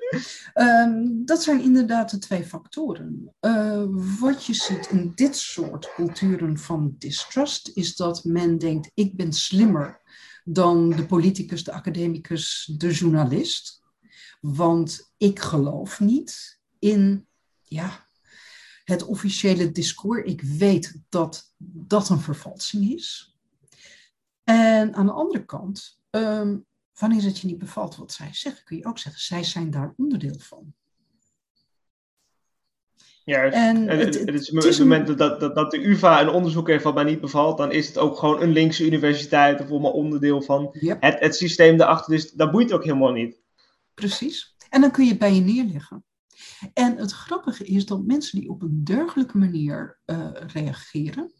Ja. 0.54 0.82
Um, 0.82 1.24
dat 1.24 1.42
zijn 1.42 1.60
inderdaad 1.60 2.10
de 2.10 2.18
twee 2.18 2.44
factoren. 2.44 3.34
Uh, 3.40 3.84
wat 4.20 4.44
je 4.44 4.54
ziet 4.54 4.88
in 4.90 5.12
dit 5.14 5.36
soort 5.36 5.92
culturen 5.94 6.58
van 6.58 6.94
distrust 6.98 7.70
is 7.74 7.96
dat 7.96 8.24
men 8.24 8.58
denkt: 8.58 8.90
ik 8.94 9.16
ben 9.16 9.32
slimmer 9.32 10.00
dan 10.44 10.90
de 10.90 11.06
politicus, 11.06 11.64
de 11.64 11.72
academicus, 11.72 12.72
de 12.76 12.92
journalist. 12.92 13.82
Want 14.40 15.12
ik 15.16 15.38
geloof 15.38 16.00
niet 16.00 16.60
in 16.78 17.26
ja, 17.62 18.06
het 18.84 19.04
officiële 19.04 19.72
discours. 19.72 20.24
Ik 20.24 20.42
weet 20.42 21.00
dat 21.08 21.54
dat 21.58 22.08
een 22.08 22.20
vervalsing 22.20 22.92
is. 22.92 23.36
En 24.44 24.94
aan 24.94 25.06
de 25.06 25.12
andere 25.12 25.44
kant, 25.44 26.00
um, 26.10 26.66
wanneer 26.99 27.22
het 27.22 27.38
je 27.38 27.47
niet 27.47 27.59
bevalt 27.59 27.97
wat 27.97 28.12
zij 28.12 28.28
zeggen, 28.32 28.64
kun 28.64 28.76
je 28.76 28.84
ook 28.84 28.99
zeggen, 28.99 29.22
zij 29.22 29.44
zijn 29.44 29.70
daar 29.70 29.94
onderdeel 29.97 30.38
van. 30.38 30.74
Juist. 33.24 33.57
En 33.57 33.88
het, 33.88 34.14
het, 34.14 34.14
het, 34.14 34.34
is 34.34 34.51
op 34.51 34.62
het 34.62 34.78
moment 34.78 35.18
dat, 35.18 35.40
dat, 35.40 35.55
dat 35.55 35.70
de 35.70 35.88
UvA 35.88 36.20
een 36.20 36.28
onderzoek 36.28 36.68
heeft 36.68 36.84
wat 36.84 36.94
mij 36.94 37.05
niet 37.05 37.20
bevalt, 37.20 37.59
dan 37.59 37.72
is 37.72 37.86
het 37.86 37.99
ook 37.99 38.18
gewoon 38.18 38.42
een 38.42 38.53
linkse 38.53 38.86
universiteit 38.86 39.61
of 39.61 39.70
allemaal 39.70 39.92
onderdeel 39.92 40.42
van 40.42 40.68
yep. 40.80 41.03
het, 41.03 41.20
het 41.20 41.36
systeem 41.36 41.76
daarachter. 41.76 42.12
Dus 42.12 42.32
dat 42.32 42.51
boeit 42.51 42.72
ook 42.72 42.84
helemaal 42.84 43.12
niet. 43.12 43.40
Precies. 43.94 44.55
En 44.70 44.80
dan 44.80 44.90
kun 44.90 45.05
je 45.05 45.11
het 45.11 45.18
bij 45.18 45.34
je 45.34 45.40
neerleggen. 45.40 46.05
En 46.72 46.97
het 46.97 47.12
grappige 47.12 47.64
is 47.64 47.86
dat 47.86 48.07
mensen 48.07 48.40
die 48.40 48.49
op 48.49 48.62
een 48.62 48.84
dergelijke 48.84 49.38
manier 49.38 49.99
uh, 50.07 50.28
reageren, 50.32 51.32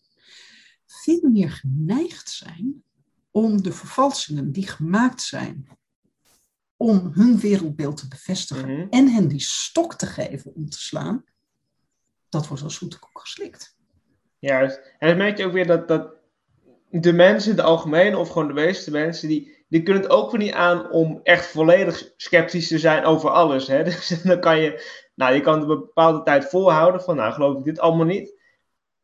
veel 0.87 1.31
meer 1.31 1.51
geneigd 1.51 2.31
zijn 2.31 2.83
om 3.37 3.63
de 3.63 3.73
vervalsingen 3.73 4.53
die 4.53 4.67
gemaakt 4.69 5.23
zijn 5.23 5.69
om 6.77 7.11
hun 7.15 7.39
wereldbeeld 7.39 7.97
te 7.97 8.09
bevestigen 8.09 8.71
Mhm. 8.71 8.87
en 8.91 9.09
hen 9.09 9.29
die 9.29 9.41
stok 9.41 9.95
te 9.95 10.07
geven 10.07 10.55
om 10.55 10.69
te 10.69 10.81
slaan, 10.81 11.25
dat 12.29 12.49
wordt 12.49 12.63
als 12.63 12.75
zoete 12.75 12.99
koek 12.99 13.21
geslikt. 13.21 13.77
Juist. 14.39 14.81
En 14.99 15.09
dan 15.09 15.17
merk 15.17 15.39
je 15.39 15.45
ook 15.45 15.53
weer 15.53 15.67
dat, 15.67 15.89
dat 15.89 16.15
de 16.91 17.13
mensen, 17.13 17.57
de 17.57 17.63
algemene 17.63 18.19
of 18.19 18.29
gewoon 18.29 18.49
de 18.49 18.55
meeste 18.55 18.91
mensen, 18.91 19.29
die, 19.29 19.65
die 19.69 19.83
kunnen 19.83 20.03
het 20.03 20.13
ook 20.13 20.31
weer 20.31 20.41
niet 20.41 20.53
aan 20.53 20.91
om 20.91 21.21
echt 21.23 21.47
volledig 21.47 22.13
sceptisch 22.17 22.69
te 22.69 22.79
zijn 22.79 23.05
over 23.05 23.31
alles. 23.31 23.67
Hè? 23.67 23.85
Dus 23.89 24.23
dan 24.23 24.41
kan 24.41 24.61
je, 24.61 24.85
nou, 25.15 25.35
je 25.35 25.41
kan 25.41 25.61
het 25.61 25.63
een 25.63 25.79
bepaalde 25.79 26.23
tijd 26.23 26.45
volhouden 26.45 27.03
van, 27.03 27.17
nou, 27.17 27.33
geloof 27.33 27.59
ik 27.59 27.65
dit 27.65 27.79
allemaal 27.79 28.07
niet. 28.07 28.36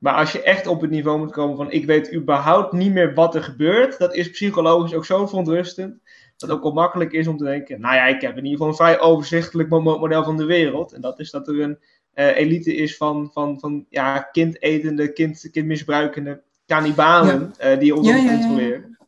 Maar 0.02 0.14
als 0.14 0.32
je 0.32 0.42
echt 0.42 0.66
op 0.66 0.80
het 0.80 0.90
niveau 0.90 1.18
moet 1.18 1.32
komen 1.32 1.56
van, 1.56 1.70
ik 1.70 1.84
weet 1.86 2.14
überhaupt 2.14 2.72
niet 2.72 2.92
meer 2.92 3.14
wat 3.14 3.34
er 3.34 3.42
gebeurt, 3.42 3.98
dat 3.98 4.14
is 4.14 4.30
psychologisch 4.30 4.94
ook 4.94 5.04
zo 5.04 5.26
verontrustend, 5.26 6.00
dat 6.36 6.48
het 6.48 6.50
ook 6.50 6.62
wel 6.62 6.72
makkelijk 6.72 7.12
is 7.12 7.26
om 7.26 7.36
te 7.36 7.44
denken, 7.44 7.80
nou 7.80 7.94
ja, 7.94 8.06
ik 8.06 8.20
heb 8.20 8.30
in 8.36 8.44
ieder 8.44 8.50
geval 8.50 8.68
een 8.68 8.74
vrij 8.74 9.00
overzichtelijk 9.00 9.68
mo- 9.68 9.98
model 9.98 10.24
van 10.24 10.36
de 10.36 10.44
wereld. 10.44 10.92
En 10.92 11.00
dat 11.00 11.20
is 11.20 11.30
dat 11.30 11.48
er 11.48 11.60
een 11.60 11.78
eh, 12.12 12.36
elite 12.36 12.74
is 12.74 12.96
van, 12.96 13.30
van, 13.32 13.60
van 13.60 13.86
ja, 13.88 14.18
kindetende, 14.20 15.12
kind, 15.12 15.50
kindmisbruikende 15.50 16.42
kannibalen 16.66 17.56
eh, 17.58 17.78
die 17.78 17.94
ons 17.96 18.08
Ja, 18.08 18.14
ook 18.14 18.20
ja, 18.20 18.24
ja, 18.24 18.32
ja. 18.32 18.38
controleren. 18.38 18.98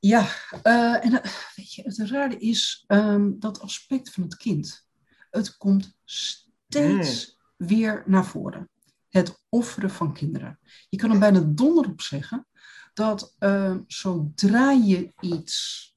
Ja, 0.00 0.26
eh, 0.62 1.04
en 1.04 1.10
weet 1.56 1.74
je, 1.74 1.82
het 1.82 2.10
rare 2.10 2.36
is 2.38 2.84
ehm, 2.86 3.30
dat 3.38 3.60
aspect 3.60 4.10
van 4.10 4.22
het 4.22 4.36
kind. 4.36 4.86
Het 5.30 5.56
komt 5.56 5.96
steeds 6.04 7.38
weer 7.56 8.02
naar 8.06 8.24
voren. 8.24 8.70
Het 9.12 9.42
offeren 9.48 9.90
van 9.90 10.14
kinderen. 10.14 10.58
Je 10.88 10.96
kan 10.96 11.10
er 11.10 11.18
bijna 11.18 11.40
donder 11.40 11.86
op 11.86 12.00
zeggen 12.00 12.46
dat 12.94 13.34
ehm, 13.38 13.80
zodra 13.86 14.70
je 14.70 15.12
iets 15.20 15.90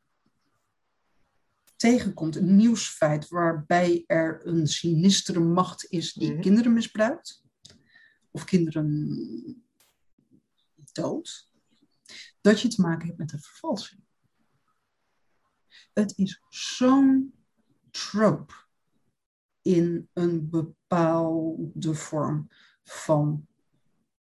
tegenkomt, 1.75 2.35
een 2.35 2.55
nieuwsfeit 2.55 3.27
waarbij 3.27 4.03
er 4.07 4.41
een 4.47 4.67
sinistere 4.67 5.39
macht 5.39 5.85
is 5.91 6.13
die 6.13 6.31
Mhm. 6.31 6.41
kinderen 6.41 6.73
misbruikt, 6.73 7.43
of 8.31 8.43
kinderen 8.43 9.63
dood, 10.91 11.49
dat 12.41 12.61
je 12.61 12.67
te 12.67 12.81
maken 12.81 13.05
hebt 13.07 13.19
met 13.19 13.33
een 13.33 13.41
vervalsing. 13.41 14.03
Het 15.93 16.17
is 16.17 16.41
zo'n 16.49 17.33
trope 17.91 18.53
in 19.65 20.09
een 20.13 20.49
bepaalde 20.49 21.93
vorm 21.93 22.49
van 22.83 23.45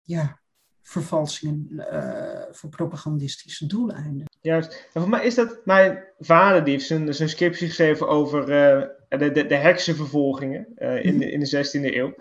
ja, 0.03 0.41
vervalsingen 0.83 1.69
eh, 1.91 2.43
voor 2.51 2.71
propagandistische 2.71 3.67
doeleinden. 3.67 4.25
Juist. 4.41 4.89
En 4.93 5.01
voor 5.01 5.11
mij 5.11 5.25
is 5.25 5.35
dat 5.35 5.61
mijn 5.65 6.05
vader, 6.19 6.65
die 6.65 6.73
heeft 6.73 6.87
zijn, 6.87 7.15
zijn 7.15 7.29
scriptie 7.29 7.67
geschreven 7.67 8.09
over 8.09 8.41
eh, 8.41 9.19
de, 9.19 9.33
de, 9.33 9.47
de 9.47 9.55
heksenvervolgingen 9.55 10.67
eh, 10.77 11.05
in, 11.05 11.19
de, 11.19 11.31
in 11.31 11.41
de 11.41 11.65
16e 11.67 11.95
eeuw. 11.95 12.15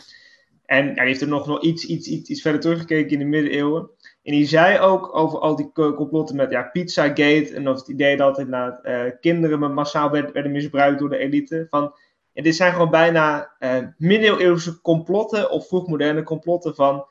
En 0.65 0.93
die 0.93 1.03
heeft 1.03 1.21
er 1.21 1.27
nog 1.27 1.45
wel 1.45 1.65
iets, 1.65 1.85
iets, 1.85 2.07
iets, 2.07 2.29
iets 2.29 2.41
verder 2.41 2.61
teruggekeken 2.61 3.11
in 3.11 3.19
de 3.19 3.25
middeleeuwen. 3.25 3.89
En 4.23 4.31
die 4.31 4.47
zei 4.47 4.79
ook 4.79 5.15
over 5.15 5.39
al 5.39 5.55
die 5.55 5.71
co- 5.71 5.93
complotten 5.93 6.35
met 6.35 6.51
ja, 6.51 6.63
Pizzagate 6.63 7.51
en 7.55 7.67
of 7.67 7.79
het 7.79 7.87
idee 7.87 8.17
dat 8.17 8.39
inderdaad 8.39 8.81
kinderen 9.19 9.73
massaal 9.73 10.11
werden, 10.11 10.33
werden 10.33 10.51
misbruikt 10.51 10.99
door 10.99 11.09
de 11.09 11.17
elite. 11.17 11.67
Van, 11.69 11.93
ja, 12.33 12.41
dit 12.43 12.55
zijn 12.55 12.71
gewoon 12.73 12.89
bijna 12.89 13.55
eh 13.59 13.77
middeleeuwse 13.97 14.81
complotten 14.81 15.49
of 15.51 15.67
vroegmoderne 15.67 16.23
complotten 16.23 16.75
van 16.75 17.05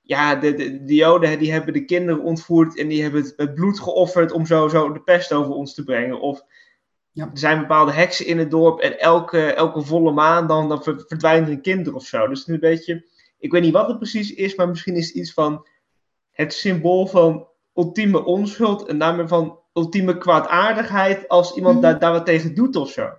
ja, 0.00 0.34
de, 0.34 0.54
de, 0.54 0.84
de 0.84 0.94
Joden 0.94 1.38
die 1.38 1.52
hebben 1.52 1.72
de 1.72 1.84
kinderen 1.84 2.22
ontvoerd 2.22 2.78
en 2.78 2.88
die 2.88 3.02
hebben 3.02 3.22
het, 3.22 3.32
het 3.36 3.54
bloed 3.54 3.80
geofferd 3.80 4.32
om 4.32 4.46
zo, 4.46 4.68
zo 4.68 4.92
de 4.92 5.00
pest 5.00 5.32
over 5.32 5.52
ons 5.52 5.74
te 5.74 5.84
brengen. 5.84 6.20
Of 6.20 6.42
Ja. 7.12 7.24
er 7.32 7.38
zijn 7.38 7.58
bepaalde 7.60 7.92
heksen 7.92 8.26
in 8.26 8.38
het 8.38 8.50
dorp 8.50 8.80
en 8.80 8.98
elke, 8.98 9.52
elke 9.52 9.82
volle 9.82 10.12
maan 10.12 10.46
dan, 10.46 10.68
dan 10.68 10.82
ver- 10.82 11.04
verdwijnt 11.06 11.46
er 11.46 11.52
een 11.52 11.60
kind 11.62 11.92
of 11.92 12.04
zo. 12.04 12.28
Dus 12.28 12.38
het 12.38 12.48
is 12.48 12.54
een 12.54 12.60
beetje, 12.60 13.04
ik 13.38 13.52
weet 13.52 13.62
niet 13.62 13.72
wat 13.72 13.88
het 13.88 13.96
precies 13.98 14.34
is, 14.34 14.54
maar 14.54 14.68
misschien 14.68 14.94
is 14.96 15.06
het 15.06 15.16
iets 15.16 15.32
van 15.32 15.66
het 16.30 16.52
symbool 16.54 17.06
van 17.06 17.48
ultieme 17.74 18.24
onschuld 18.24 18.86
en 18.86 18.98
daarmee 18.98 19.26
van 19.26 19.58
ultieme 19.72 20.18
kwaadaardigheid 20.18 21.28
als 21.28 21.54
iemand 21.54 21.74
Mhm. 21.74 21.82
daar, 21.82 21.98
daar 21.98 22.12
wat 22.12 22.26
tegen 22.26 22.54
doet 22.54 22.76
of 22.76 22.90
zo. 22.90 23.10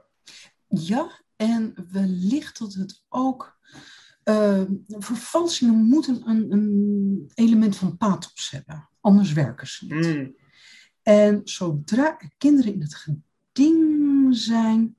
Ja, 0.68 1.08
en 1.44 1.74
wellicht 1.92 2.60
dat 2.60 2.74
het 2.74 3.04
ook. 3.10 3.58
eh, 4.24 4.62
vervalsingen 4.88 5.76
moeten 5.86 6.30
een, 6.30 6.52
een 6.52 7.32
element 7.34 7.76
van 7.76 7.98
pathos 7.98 8.50
hebben, 8.52 8.90
anders 9.02 9.34
werken 9.34 9.68
ze 9.68 9.86
niet. 9.86 10.06
Hmm, 10.06 10.36
En 11.02 11.42
zodra 11.44 12.20
er 12.20 12.34
kinderen 12.38 12.74
in 12.74 12.82
het 12.82 12.96
geding 12.96 14.36
zijn, 14.36 14.96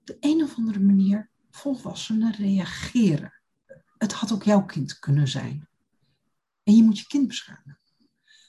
op 0.00 0.06
de 0.06 0.16
een 0.20 0.42
of 0.42 0.56
andere 0.56 0.80
manier 0.80 1.30
volwassenen 1.50 2.32
reageren. 2.32 3.32
Het 3.98 4.12
had 4.12 4.32
ook 4.32 4.42
jouw 4.42 4.64
kind 4.64 4.98
kunnen 4.98 5.28
zijn. 5.28 5.68
En 6.62 6.76
je 6.76 6.82
moet 6.82 6.98
je 6.98 7.06
kind 7.06 7.26
beschermen. 7.28 7.78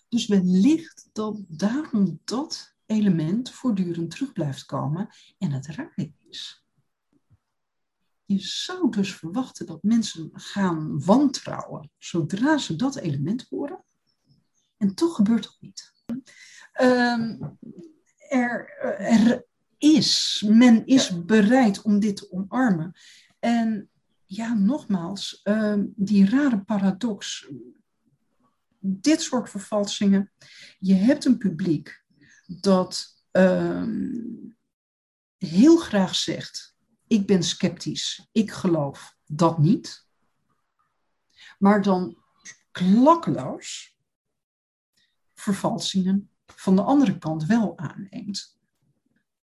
Dus 0.10 0.28
wellicht 0.28 1.10
dat 1.14 1.44
daarom 1.48 2.20
dat 2.26 2.76
element 2.86 3.52
voortdurend 3.52 4.10
terug 4.10 4.34
blijft 4.34 4.66
komen 4.66 5.10
en 5.38 5.52
het 5.52 5.68
raar 5.68 5.98
is. 6.30 6.66
Je 8.28 8.40
zou 8.40 8.92
dus 8.92 9.16
verwachten 9.16 9.66
dat 9.66 9.84
mensen 9.84 10.30
gaan 10.34 11.04
wantrouwen 11.04 11.92
zodra 11.98 12.58
ze 12.58 12.76
dat 12.76 12.96
element 12.96 13.46
horen. 13.50 13.84
En 14.78 14.96
toch 14.96 15.16
gebeurt 15.16 15.44
dat 15.44 15.58
niet. 15.60 15.94
Ehm, 16.74 17.38
er, 18.30 18.70
er, 19.00 19.46
is, 19.78 20.44
men 20.48 20.86
is 20.86 21.26
bereid 21.26 21.82
om 21.82 22.00
dit 22.00 22.16
te 22.16 22.32
omarmen. 22.32 22.94
En 23.40 23.90
ja, 24.26 24.54
nogmaals, 24.54 25.42
ehm, 25.44 25.86
die 25.96 26.30
rare 26.30 26.60
paradox. 26.60 27.50
Dit 28.80 29.22
soort 29.22 29.50
vervalsingen. 29.50 30.32
Je 30.80 30.94
hebt 30.94 31.26
een 31.26 31.38
publiek 31.38 32.04
dat 32.48 33.24
ehm, 33.32 34.12
heel 35.38 35.78
graag 35.78 36.16
zegt: 36.16 36.77
Ik 37.08 37.26
ben 37.26 37.44
sceptisch, 37.44 38.28
ik 38.32 38.52
geloof 38.52 39.16
dat 39.26 39.58
niet. 39.58 40.06
Maar 41.60 41.82
dan 41.82 42.18
klakkeloos 42.72 43.96
vervalsingen 45.34 46.30
van 46.46 46.76
de 46.76 46.82
andere 46.82 47.18
kant 47.18 47.46
wel 47.46 47.78
aanneemt. 47.78 48.60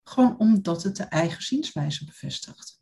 Gewoon 0.04 0.38
omdat 0.38 0.84
het 0.84 0.96
de 0.96 1.04
eigen 1.04 1.44
zienswijze 1.44 2.06
bevestigt. 2.06 2.78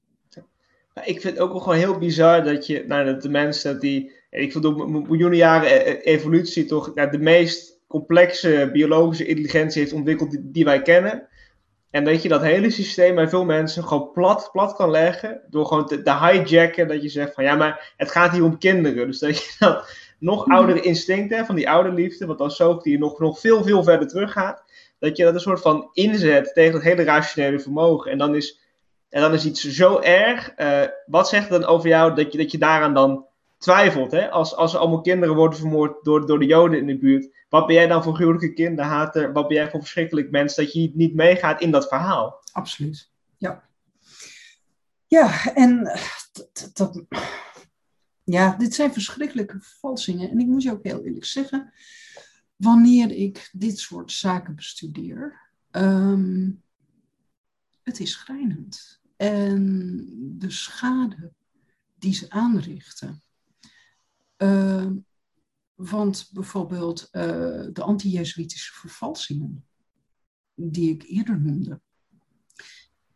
Ik 1.04 1.22
vind 1.22 1.34
het 1.34 1.40
ook 1.40 1.52
wel 1.52 1.62
gewoon 1.62 1.78
heel 1.78 1.98
bizar 1.98 2.44
dat 2.44 2.68
je, 2.68 2.84
nou, 2.88 3.06
dat 3.06 3.22
de 3.22 3.30
mensen 3.30 3.80
die, 3.80 4.12
ik 4.30 4.52
vind 4.52 4.64
door 4.64 4.90
miljoenen 4.90 5.38
jaren 5.38 5.70
e-, 5.70 5.90
e-, 5.90 5.98
evolutie 5.98 6.66
toch 6.66 6.94
de 6.94 7.18
meest 7.18 7.80
complexe 7.88 8.70
biologische 8.74 9.26
intelligentie 9.26 9.82
heeft 9.82 9.94
ontwikkeld 9.94 10.38
die, 10.42 10.64
wij 10.64 10.82
kennen. 10.82 11.28
En 11.96 12.04
dat 12.04 12.22
je 12.22 12.30
dat 12.30 12.42
hele 12.42 12.70
systeem 12.70 13.16
bij 13.16 13.30
veel 13.30 13.46
mensen 13.46 13.84
gewoon 13.84 14.12
plat, 14.12 14.50
plat 14.52 14.76
kan 14.76 14.92
leggen. 14.92 15.42
Door 15.50 15.66
gewoon 15.66 15.88
te, 15.88 16.02
te 16.02 16.18
hijacken. 16.18 16.88
Dat 16.88 17.02
je 17.02 17.10
zegt 17.10 17.34
van 17.34 17.44
ja, 17.44 17.56
maar 17.56 17.94
het 17.98 18.12
gaat 18.12 18.32
hier 18.32 18.44
om 18.44 18.58
kinderen. 18.58 19.08
Dus 19.08 19.20
dat 19.20 19.38
je 19.38 19.56
dat 19.60 19.90
nog 20.20 20.46
mhm. 20.46 20.56
oudere 20.56 20.82
instincten 20.82 21.46
van 21.46 21.56
die 21.56 21.70
ouderliefde. 21.70 22.26
Wat 22.26 22.40
als 22.40 22.56
zoogdier 22.56 23.00
nog, 23.00 23.20
nog 23.20 23.40
veel, 23.40 23.64
veel 23.64 23.84
verder 23.84 24.08
teruggaat. 24.08 24.64
Dat 25.00 25.18
je 25.18 25.24
dat 25.24 25.34
een 25.34 25.40
soort 25.40 25.62
van 25.62 25.90
inzet 25.94 26.54
tegen 26.54 26.74
het 26.74 26.84
hele 26.84 27.04
rationele 27.04 27.60
vermogen. 27.60 28.12
En 28.12 28.18
dan 28.18 28.36
is, 28.36 28.60
en 29.10 29.22
dan 29.22 29.34
is 29.34 29.46
iets 29.46 29.64
zo 29.64 30.00
erg. 30.00 30.54
Uh, 30.58 30.82
wat 31.06 31.30
zegt 31.30 31.50
het 31.50 31.62
dan 31.62 31.70
over 31.70 31.90
jou 31.90 32.16
dat 32.16 32.32
je, 32.32 32.38
dat 32.38 32.52
je 32.52 32.58
daaraan 32.58 32.94
dan 32.94 33.26
twijfelt? 33.58 34.12
Hè? 34.12 34.30
Als, 34.30 34.56
als 34.56 34.74
er 34.74 34.80
allemaal 34.80 35.02
kinderen 35.02 35.36
worden 35.36 35.60
vermoord 35.60 36.04
door, 36.04 36.28
door 36.28 36.40
de 36.40 36.46
Joden 36.46 36.80
in 36.80 36.88
de 36.88 36.98
buurt 36.98 37.30
wat 37.56 37.68
ben 37.68 37.76
jij 37.76 37.88
dan 37.88 38.04
voor 38.04 38.16
gruwelijke 38.16 38.54
kinderhater? 38.54 39.34
Wat 39.34 39.48
ben 39.48 39.58
jij 39.58 39.70
voor 39.70 39.80
verschrikkelijk 39.80 40.32
mens 40.32 40.56
dat 40.56 40.74
je 40.74 40.92
niet 40.94 41.14
meegaat 41.14 41.62
in 41.62 41.72
dat 41.72 41.88
verhaal? 41.88 42.44
Absoluut, 42.52 43.12
ja. 43.38 43.64
Ja, 45.08 45.54
en 45.54 46.00
dat, 46.74 47.04
ja, 48.24 48.56
dit 48.56 48.74
zijn 48.74 48.94
verschrikkelijke 48.94 49.60
vervalsingen. 49.60 50.30
En 50.30 50.40
ik 50.40 50.48
moet 50.48 50.64
je 50.64 50.72
ook 50.72 50.84
heel 50.84 51.04
eerlijk 51.04 51.26
zeggen, 51.26 51.74
wanneer 52.56 53.12
ik 53.12 53.50
dit 53.52 53.80
soort 53.80 54.12
zaken 54.12 54.56
bestudeer, 54.56 55.40
um, 55.72 56.64
het 57.84 58.00
is 58.00 58.12
schrijnend. 58.12 59.02
En 59.18 60.06
de 60.38 60.52
schade 60.52 61.32
die 61.96 62.14
ze 62.14 62.30
aanrichten, 62.30 63.22
uh, 64.38 64.88
want 65.76 66.30
bijvoorbeeld 66.32 67.08
uh, 67.12 67.22
de 67.74 67.82
anti-Jezuïtische 67.82 68.74
vervalsingen, 68.74 69.66
die 70.54 70.94
ik 70.94 71.04
eerder 71.04 71.42
noemde. 71.42 71.82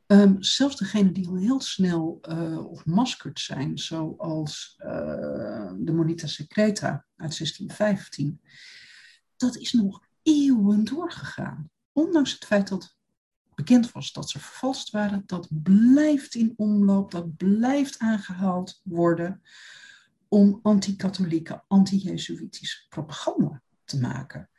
Um, 0.05 0.43
zelfs 0.43 0.75
degenen 0.75 1.13
die 1.13 1.27
al 1.27 1.35
heel 1.35 1.61
snel 1.61 2.19
uh, 2.29 2.65
ontmaskerd 2.65 3.39
zijn, 3.39 3.77
zoals 3.77 4.75
uh, 4.77 5.71
de 5.77 5.91
Monita 5.91 6.27
Secreta 6.27 7.05
uit 7.15 7.37
1615, 7.37 8.41
dat 9.37 9.57
is 9.57 9.73
nog 9.73 10.03
eeuwen 10.23 10.83
doorgegaan. 10.83 11.69
Ondanks 11.91 12.31
het 12.31 12.45
feit 12.45 12.67
dat 12.67 12.97
bekend 13.55 13.91
was 13.91 14.11
dat 14.11 14.29
ze 14.29 14.39
vervalst 14.39 14.89
waren, 14.89 15.23
dat 15.25 15.47
blijft 15.63 16.35
in 16.35 16.53
omloop, 16.55 17.11
dat 17.11 17.37
blijft 17.37 17.99
aangehaald 17.99 18.81
worden 18.83 19.41
om 20.29 20.59
anti-katholieke, 20.61 21.63
anti-jezuïtische 21.67 22.85
propaganda 22.89 23.61
te 23.83 23.99
maken. 23.99 24.49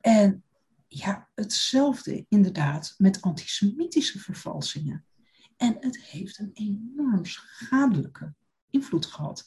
En 0.00 0.44
ja, 0.88 1.28
hetzelfde 1.34 2.26
inderdaad 2.28 2.94
met 2.96 3.20
antisemitische 3.22 4.18
vervalsingen. 4.18 5.06
En 5.56 5.76
het 5.80 6.00
heeft 6.00 6.38
een 6.38 6.50
enorm 6.52 7.24
schadelijke 7.24 8.34
invloed 8.70 9.06
gehad. 9.06 9.46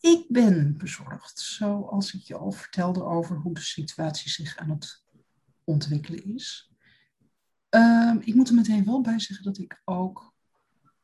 Ik 0.00 0.26
ben 0.28 0.76
bezorgd, 0.76 1.38
zoals 1.40 2.14
ik 2.14 2.20
je 2.20 2.36
al 2.36 2.52
vertelde 2.52 3.04
over 3.04 3.36
hoe 3.36 3.54
de 3.54 3.60
situatie 3.60 4.30
zich 4.30 4.56
aan 4.56 4.70
het 4.70 5.04
ontwikkelen 5.64 6.24
is. 6.24 6.72
Ehm, 7.68 8.18
ik 8.20 8.34
moet 8.34 8.48
er 8.48 8.54
meteen 8.54 8.84
wel 8.84 9.00
bij 9.00 9.18
zeggen 9.18 9.44
dat 9.44 9.58
ik 9.58 9.82
ook 9.84 10.34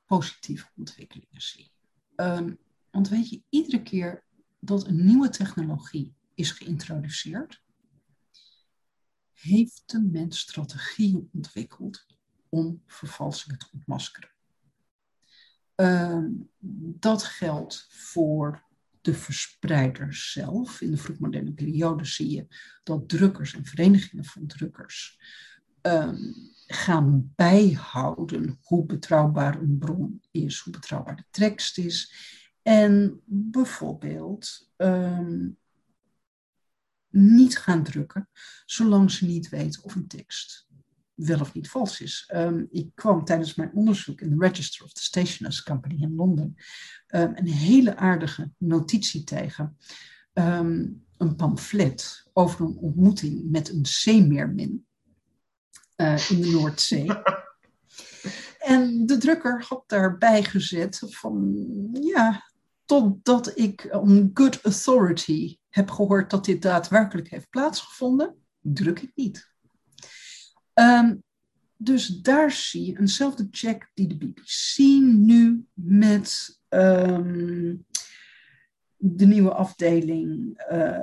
positieve 0.05 0.67
ontwikkelingen 0.77 1.41
zie. 1.41 1.73
Um, 2.17 2.59
want 2.91 3.09
weet 3.09 3.29
je, 3.29 3.43
iedere 3.49 3.83
keer 3.83 4.25
dat 4.59 4.87
een 4.87 5.05
nieuwe 5.05 5.29
technologie 5.29 6.15
is 6.35 6.51
geïntroduceerd, 6.51 7.63
heeft 9.33 9.83
de 9.87 10.01
mens 10.01 10.39
strategieën 10.39 11.29
ontwikkeld 11.33 12.07
om 12.49 12.83
vervalsingen 12.87 13.59
te 13.59 13.69
ontmaskeren. 13.73 14.31
Ehm, 15.75 16.29
dat 16.99 17.23
geldt 17.23 17.87
voor 17.89 18.65
de 19.01 19.15
verspreiders 19.15 20.33
zelf. 20.33 20.81
In 20.81 20.91
de 20.91 20.97
vroegmoderne 20.97 21.53
periode 21.53 22.05
zie 22.05 22.31
je 22.31 22.47
dat 22.83 23.09
drukkers 23.09 23.55
en 23.55 23.65
verenigingen 23.65 24.25
van 24.25 24.47
drukkers 24.47 25.21
um, 25.83 26.35
gaan 26.67 27.33
bijhouden 27.37 28.59
hoe 28.63 28.87
betrouwbaar 28.87 29.61
een 29.61 29.79
bron 29.79 30.23
is, 30.31 30.59
hoe 30.59 30.73
betrouwbaar 30.73 31.17
de 31.17 31.25
tekst 31.31 31.79
is. 31.79 32.13
En 32.63 33.21
bijvoorbeeld 33.25 34.71
ehm, 34.77 35.49
niet 37.09 37.59
gaan 37.59 37.83
drukken, 37.83 38.29
zolang 38.65 39.11
ze 39.11 39.27
niet 39.27 39.49
weten 39.49 39.85
of 39.85 39.95
een 39.95 40.09
tekst 40.09 40.69
wel 41.15 41.41
of 41.41 41.55
niet 41.55 41.71
vals 41.71 42.01
is. 42.01 42.25
Ehm, 42.27 42.65
ik 42.71 42.91
kwam 42.95 43.25
tijdens 43.25 43.55
mijn 43.55 43.73
onderzoek 43.75 44.21
in 44.21 44.31
de 44.31 44.47
Register 44.47 44.85
of 44.85 44.93
the 44.93 45.03
Stationers 45.03 45.63
Company 45.63 46.03
in 46.03 46.15
Londen 46.15 46.55
um, 47.09 47.33
een 47.35 47.49
hele 47.49 47.97
aardige 47.97 48.51
notitie 48.59 49.25
tegen. 49.25 49.77
een 50.33 51.37
pamflet 51.37 52.29
over 52.33 52.65
een 52.65 52.77
ontmoeting 52.77 53.51
met 53.51 53.69
een 53.69 53.87
zeemeermin 53.87 54.87
uh, 55.97 56.31
in 56.31 56.41
de 56.41 56.51
Noordzee. 56.51 57.11
En 58.59 59.07
de 59.07 59.19
drukker 59.19 59.65
had 59.69 59.85
daarbij 59.87 60.45
gezet 60.45 61.03
van, 61.07 61.57
ja, 61.93 62.50
totdat 62.91 63.59
ik 63.59 63.89
on 63.93 64.31
good 64.35 64.61
authority 64.63 65.59
heb 65.69 65.91
gehoord 65.91 66.31
dat 66.31 66.45
dit 66.45 66.63
daadwerkelijk 66.63 67.29
heeft 67.29 67.51
plaatsgevonden, 67.51 68.35
druk 68.61 69.01
ik 69.01 69.11
niet. 69.15 69.51
Ehm, 70.73 71.17
dus 71.77 72.07
daar 72.07 72.51
zie 72.53 72.87
je 72.87 72.99
eenzelfde 72.99 73.49
check 73.51 73.91
die 73.95 74.07
de 74.07 74.17
BBC 74.17 74.77
nu 75.03 75.67
met 75.73 76.61
ehm, 76.69 77.77
de 78.97 79.27
nieuwe 79.27 79.53
afdeling 79.53 80.63
uh, 80.73 80.99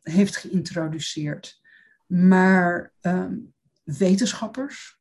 heeft 0.00 0.36
geïntroduceerd. 0.36 1.60
Maar 2.06 2.92
um, 3.00 3.54
wetenschappers 3.82 5.00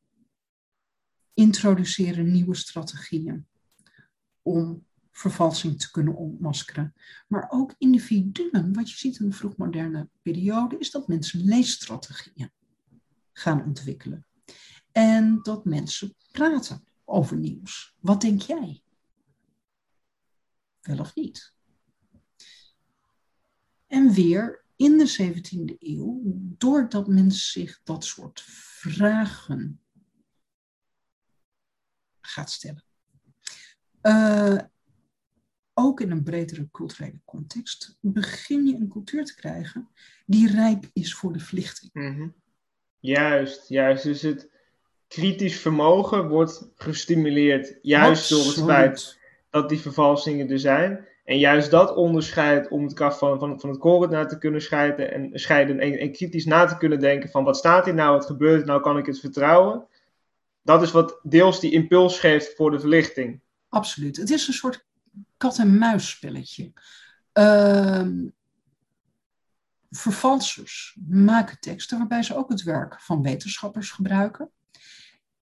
introduceren 1.34 2.32
nieuwe 2.32 2.56
strategieën 2.56 3.48
om 4.42 4.86
vervalsing 5.22 5.80
te 5.80 5.92
kunnen 5.92 6.16
ontmaskeren. 6.16 6.94
Maar 7.28 7.48
ook 7.50 7.76
individuen, 7.78 8.74
wat 8.74 8.90
je 8.90 8.98
ziet 8.98 9.20
in 9.20 9.30
de 9.30 9.36
vroegmoderne 9.36 10.10
periode, 10.22 10.78
is 10.78 10.92
dat 10.92 11.08
mensen 11.08 11.44
leesstrategieën 11.44 12.52
gaan 13.34 13.64
ontwikkelen. 13.64 14.26
En 14.92 15.40
dat 15.42 15.66
mensen 15.66 16.16
praten 16.32 16.88
over 17.06 17.38
nieuws. 17.38 17.96
Wat 18.00 18.22
denk 18.22 18.42
jij? 18.42 18.84
Wel 20.82 21.00
of 21.00 21.16
niet? 21.16 21.54
En 23.88 24.12
weer 24.12 24.66
in 24.76 24.98
de 24.98 25.34
17e 25.34 25.78
eeuw, 25.78 26.22
doordat 26.58 27.08
men 27.08 27.32
zich 27.32 27.80
dat 27.84 28.06
soort 28.06 28.42
vragen 28.42 29.82
gaat 32.22 32.52
stellen 32.52 32.84
Uh, 34.02 34.60
ook 35.74 36.02
in 36.02 36.12
een 36.12 36.24
bredere 36.24 36.68
culturele 36.72 37.20
context, 37.26 37.98
begin 38.02 38.66
je 38.66 38.76
een 38.76 38.90
cultuur 38.90 39.26
te 39.26 39.36
krijgen 39.36 39.90
die 40.26 40.52
rijp 40.52 40.86
is 40.94 41.16
voor 41.16 41.34
de 41.34 41.40
verlichting. 41.40 41.94
Mhm. 41.94 42.28
Juist, 43.00 43.70
juist. 43.70 44.04
Dus 44.04 44.22
het 44.22 44.50
kritisch 45.08 45.60
vermogen 45.60 46.28
wordt 46.28 46.70
gestimuleerd 46.76 47.78
juist 47.82 48.30
door 48.30 48.46
het 48.46 48.64
feit 48.64 49.20
dat 49.50 49.70
die 49.70 49.80
vervalsingen 49.80 50.50
er 50.50 50.60
zijn. 50.60 51.08
En 51.24 51.38
juist 51.38 51.72
dat 51.72 51.96
onderscheid 51.96 52.68
om 52.68 52.84
het 52.84 52.94
kaf 52.94 53.18
van, 53.18 53.40
van, 53.40 53.60
van 53.60 53.70
het 53.70 53.80
koren 53.80 54.10
naar 54.10 54.28
te 54.28 54.38
kunnen 54.38 54.62
scheiden 54.62 55.12
en, 55.12 55.30
scheiden 55.34 55.80
en, 55.80 56.00
en 56.00 56.12
kritisch 56.12 56.46
na 56.46 56.66
te 56.66 56.78
kunnen 56.78 57.00
denken 57.00 57.30
van 57.30 57.44
wat 57.44 57.58
staat 57.58 57.86
hier 57.86 57.94
nou, 57.94 58.12
wat 58.12 58.26
gebeurt 58.26 58.66
nou, 58.66 58.82
kan 58.82 58.98
ik 58.98 59.06
het 59.06 59.20
vertrouwen. 59.20 59.86
Dat 60.64 60.82
is 60.82 60.92
wat 60.92 61.20
deels 61.24 61.60
die 61.60 61.72
impuls 61.72 62.20
geeft 62.20 62.56
voor 62.56 62.72
de 62.72 62.80
verlichting. 62.80 63.40
Absoluut. 63.70 64.18
Het 64.18 64.30
is 64.30 64.48
een 64.48 64.54
soort 64.54 64.86
kat-en-muisspelletje. 65.38 66.74
Uh, 67.34 68.08
vervalsers 69.90 70.98
maken 71.08 71.60
teksten 71.60 71.98
waarbij 71.98 72.24
ze 72.24 72.36
ook 72.36 72.50
het 72.50 72.64
werk 72.64 73.02
van 73.02 73.22
wetenschappers 73.22 73.92
gebruiken. 73.92 74.52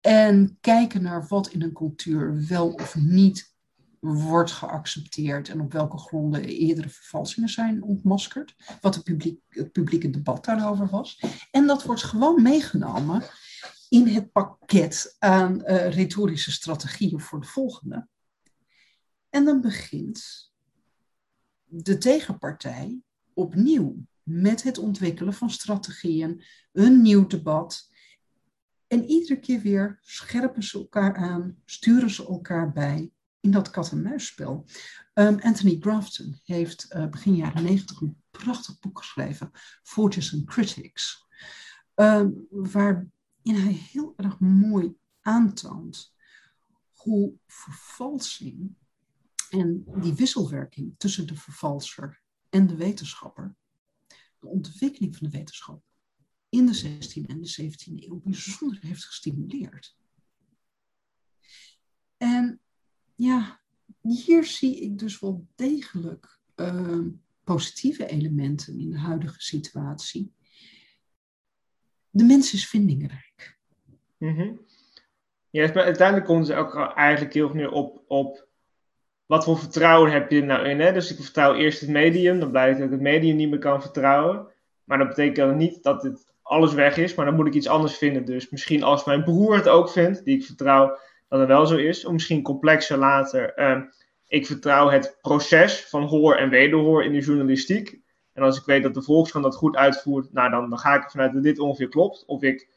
En 0.01 0.57
kijken 0.61 1.01
naar 1.01 1.27
wat 1.27 1.47
in 1.47 1.61
een 1.61 1.73
cultuur 1.73 2.47
wel 2.47 2.71
of 2.71 2.95
niet 2.95 3.53
wordt 3.99 4.51
geaccepteerd 4.51 5.49
en 5.49 5.61
op 5.61 5.73
welke 5.73 5.97
gronden 5.97 6.43
eerdere 6.43 6.89
vervalsingen 6.89 7.49
zijn 7.49 7.83
ontmaskerd. 7.83 8.55
Wat 8.81 8.95
het, 8.95 9.03
publiek, 9.03 9.41
het 9.49 9.71
publieke 9.71 10.09
debat 10.09 10.45
daarover 10.45 10.89
was. 10.89 11.23
En 11.51 11.67
dat 11.67 11.83
wordt 11.83 12.03
gewoon 12.03 12.41
meegenomen 12.41 13.23
in 13.89 14.07
het 14.07 14.31
pakket 14.31 15.15
aan 15.19 15.61
uh, 15.61 15.89
retorische 15.89 16.51
strategieën 16.51 17.19
voor 17.19 17.41
de 17.41 17.47
volgende. 17.47 18.07
En 19.29 19.45
dan 19.45 19.61
begint 19.61 20.51
de 21.65 21.97
tegenpartij 21.97 23.01
opnieuw 23.33 24.05
met 24.23 24.63
het 24.63 24.77
ontwikkelen 24.77 25.33
van 25.33 25.49
strategieën, 25.49 26.43
een 26.71 27.01
nieuw 27.01 27.27
debat. 27.27 27.89
En 28.87 29.05
iedere 29.05 29.39
keer 29.39 29.61
weer 29.61 29.99
scherpen 30.01 30.63
ze 30.63 30.77
elkaar 30.77 31.15
aan, 31.15 31.61
sturen 31.65 32.09
ze 32.09 32.27
elkaar 32.27 32.71
bij 32.71 33.11
in 33.39 33.51
dat 33.51 33.69
kat-en-muisspel. 33.69 34.65
Um, 35.13 35.39
Anthony 35.39 35.77
Grafton 35.79 36.39
heeft 36.43 36.93
uh, 36.95 37.07
begin 37.07 37.35
jaren 37.35 37.63
negentig 37.63 38.01
een 38.01 38.21
prachtig 38.31 38.79
boek 38.79 38.97
geschreven, 38.97 39.51
Forges 39.83 40.33
and 40.33 40.45
Critics, 40.45 41.27
um, 41.95 42.47
waarin 42.49 43.11
hij 43.43 43.73
heel 43.91 44.13
erg 44.15 44.39
mooi 44.39 44.97
aantoont 45.21 46.13
hoe 46.93 47.33
vervalsing 47.47 48.75
en 49.49 49.83
die 50.01 50.13
wisselwerking 50.13 50.93
tussen 50.97 51.27
de 51.27 51.35
vervalser 51.35 52.21
en 52.49 52.67
de 52.67 52.75
wetenschapper, 52.75 53.55
de 54.39 54.47
ontwikkeling 54.47 55.15
van 55.17 55.29
de 55.29 55.37
wetenschap 55.37 55.83
in 56.49 56.65
de 56.65 56.99
16e 56.99 57.25
en 57.25 57.41
de 57.41 57.61
17e 57.61 58.03
eeuw 58.05 58.21
bijzonder 58.23 58.77
heeft 58.81 59.05
gestimuleerd. 59.05 59.97
En 62.17 62.59
ja, 63.15 63.61
hier 64.01 64.43
zie 64.43 64.79
ik 64.79 64.97
dus 64.97 65.19
wel 65.19 65.47
degelijk 65.55 66.39
uh, 66.55 67.05
positieve 67.43 68.05
elementen 68.05 68.79
in 68.79 68.89
de 68.89 68.99
huidige 68.99 69.41
situatie. 69.41 70.33
De 72.09 72.23
mens 72.23 72.53
is 72.53 72.67
vindingrijk. 72.67 73.57
Mm. 74.17 74.67
Ja, 75.49 75.67
maar 75.73 75.83
uiteindelijk 75.83 76.27
komt 76.27 76.47
ze 76.47 76.55
ook 76.55 76.75
eigenlijk 76.95 77.33
heel 77.33 77.51
veel 77.51 77.71
op, 77.71 78.03
op 78.07 78.48
wat 79.29 79.43
voor 79.43 79.57
vertrouwen 79.57 80.11
heb 80.11 80.31
je 80.31 80.39
er 80.39 80.45
nou 80.45 80.67
in? 80.67 80.79
Hè? 80.79 80.93
Dus 80.93 81.11
ik 81.11 81.23
vertrouw 81.23 81.55
eerst 81.55 81.81
het 81.81 81.89
medium, 81.89 82.39
dan 82.39 82.51
blijkt 82.51 82.77
dat 82.77 82.85
ik 82.85 82.91
het 82.91 83.01
medium 83.01 83.35
niet 83.35 83.49
meer 83.49 83.59
kan 83.59 83.81
vertrouwen. 83.81 84.47
Maar 84.83 84.97
dat 84.97 85.07
betekent 85.07 85.55
niet 85.55 85.83
dat 85.83 86.03
het 86.03 86.33
alles 86.41 86.73
weg 86.73 86.97
is, 86.97 87.15
maar 87.15 87.25
dan 87.25 87.35
moet 87.35 87.47
ik 87.47 87.53
iets 87.53 87.67
anders 87.67 87.97
vinden. 87.97 88.25
Dus 88.25 88.49
misschien 88.49 88.83
als 88.83 89.05
mijn 89.05 89.23
broer 89.23 89.55
het 89.55 89.67
ook 89.67 89.89
vindt, 89.89 90.25
die 90.25 90.37
ik 90.37 90.45
vertrouw, 90.45 90.97
dat 91.27 91.39
het 91.39 91.47
wel 91.47 91.65
zo 91.65 91.75
is. 91.75 92.05
Of 92.05 92.11
misschien 92.11 92.41
complexer 92.41 92.97
later. 92.97 93.59
Uh, 93.59 93.81
ik 94.27 94.45
vertrouw 94.45 94.89
het 94.89 95.17
proces 95.21 95.85
van 95.89 96.03
hoor 96.03 96.35
en 96.35 96.49
wederhoor 96.49 97.03
in 97.03 97.11
de 97.11 97.19
journalistiek. 97.19 97.99
En 98.33 98.43
als 98.43 98.57
ik 98.57 98.65
weet 98.65 98.83
dat 98.83 98.93
de 98.93 99.01
Volkskrant 99.01 99.45
dat 99.45 99.55
goed 99.55 99.75
uitvoert, 99.75 100.33
nou 100.33 100.49
dan, 100.49 100.69
dan 100.69 100.79
ga 100.79 100.95
ik 100.95 101.03
ervan 101.03 101.21
uit 101.21 101.33
dat 101.33 101.43
dit 101.43 101.59
ongeveer 101.59 101.89
klopt. 101.89 102.23
Of 102.25 102.41
ik 102.41 102.69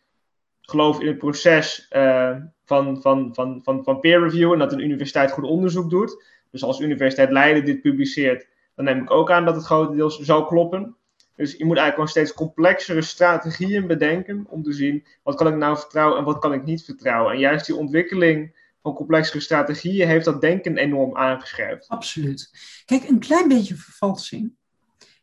geloof 0.61 1.00
in 1.00 1.07
het 1.07 1.18
proces 1.18 1.88
uh, 1.96 2.36
van, 2.64 3.00
van, 3.00 3.34
van, 3.34 3.61
van, 3.62 3.84
van 3.84 4.00
peer 4.00 4.20
review 4.20 4.53
en 4.53 4.59
dat 4.59 4.72
een 4.72 4.84
universiteit 4.84 5.30
goed 5.30 5.44
onderzoek 5.44 5.90
doet. 5.90 6.30
Dus 6.53 6.62
als 6.64 6.80
Universiteit 6.80 7.30
Leiden 7.30 7.64
dit 7.64 7.80
publiceert, 7.80 8.46
dan 8.74 8.84
neem 8.84 9.03
ik 9.03 9.11
ook 9.11 9.30
aan 9.30 9.44
dat 9.44 9.55
het 9.55 9.64
grotendeels 9.64 10.18
zal 10.18 10.44
kloppen. 10.44 10.96
Dus 11.36 11.50
je 11.50 11.64
moet 11.64 11.76
eigenlijk 11.76 11.94
gewoon 11.94 12.09
steeds 12.09 12.32
complexere 12.32 13.03
strategieën 13.03 13.86
bedenken 13.86 14.46
om 14.48 14.62
te 14.62 14.72
zien 14.72 15.07
wat 15.22 15.34
kan 15.34 15.46
ik 15.46 15.57
nou 15.57 15.78
vertrouwen 15.78 16.18
en 16.18 16.24
wat 16.24 16.38
kan 16.38 16.53
ik 16.53 16.64
niet 16.64 16.84
vertrouwen. 16.84 17.32
En 17.32 17.38
juist 17.38 17.66
die 17.66 17.76
ontwikkeling 17.76 18.61
van 18.82 18.94
complexere 18.94 19.40
strategieën 19.40 20.09
heeft 20.09 20.24
dat 20.24 20.40
denken 20.40 20.76
enorm 20.76 21.16
aangescherpt. 21.16 21.88
Absoluut. 21.88 22.50
Kijk, 22.84 23.09
een 23.09 23.18
klein 23.18 23.48
beetje 23.48 23.74
vervalsing 23.74 24.53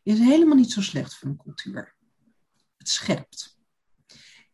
is 0.02 0.18
helemaal 0.18 0.56
niet 0.56 0.72
zo 0.72 0.80
slecht 0.80 1.14
voor 1.14 1.28
een 1.28 1.36
cultuur. 1.36 1.94
Het 2.76 2.88
scherpt. 2.88 3.58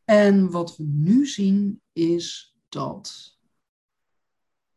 En 0.05 0.51
wat 0.51 0.77
we 0.77 0.85
nu 0.87 1.27
zien 1.27 1.81
is 1.93 2.57
dat 2.69 3.36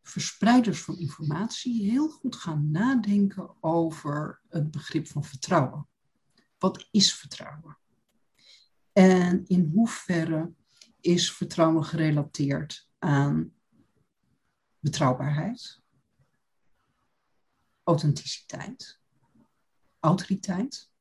verspreiders 0.10 0.82
van 0.82 0.98
informatie 0.98 1.92
heel 1.92 2.10
goed 2.10 2.36
gaan 2.36 2.72
nadenken 2.72 3.64
over 3.64 4.42
het 4.50 4.72
begrip 4.72 5.08
van 5.08 5.24
vertrouwen. 5.24 5.88
Wat 6.58 6.88
is 6.92 7.14
vertrouwen? 7.14 7.78
En 8.94 9.46
in 9.48 9.72
hoeverre 9.74 10.54
is 11.00 11.34
vertrouwen 11.34 11.86
gerelateerd 11.86 12.90
aan 13.00 13.54
betrouwbaarheid, 14.80 15.82
authenticiteit, 17.84 19.00
autoriteit? 20.00 20.92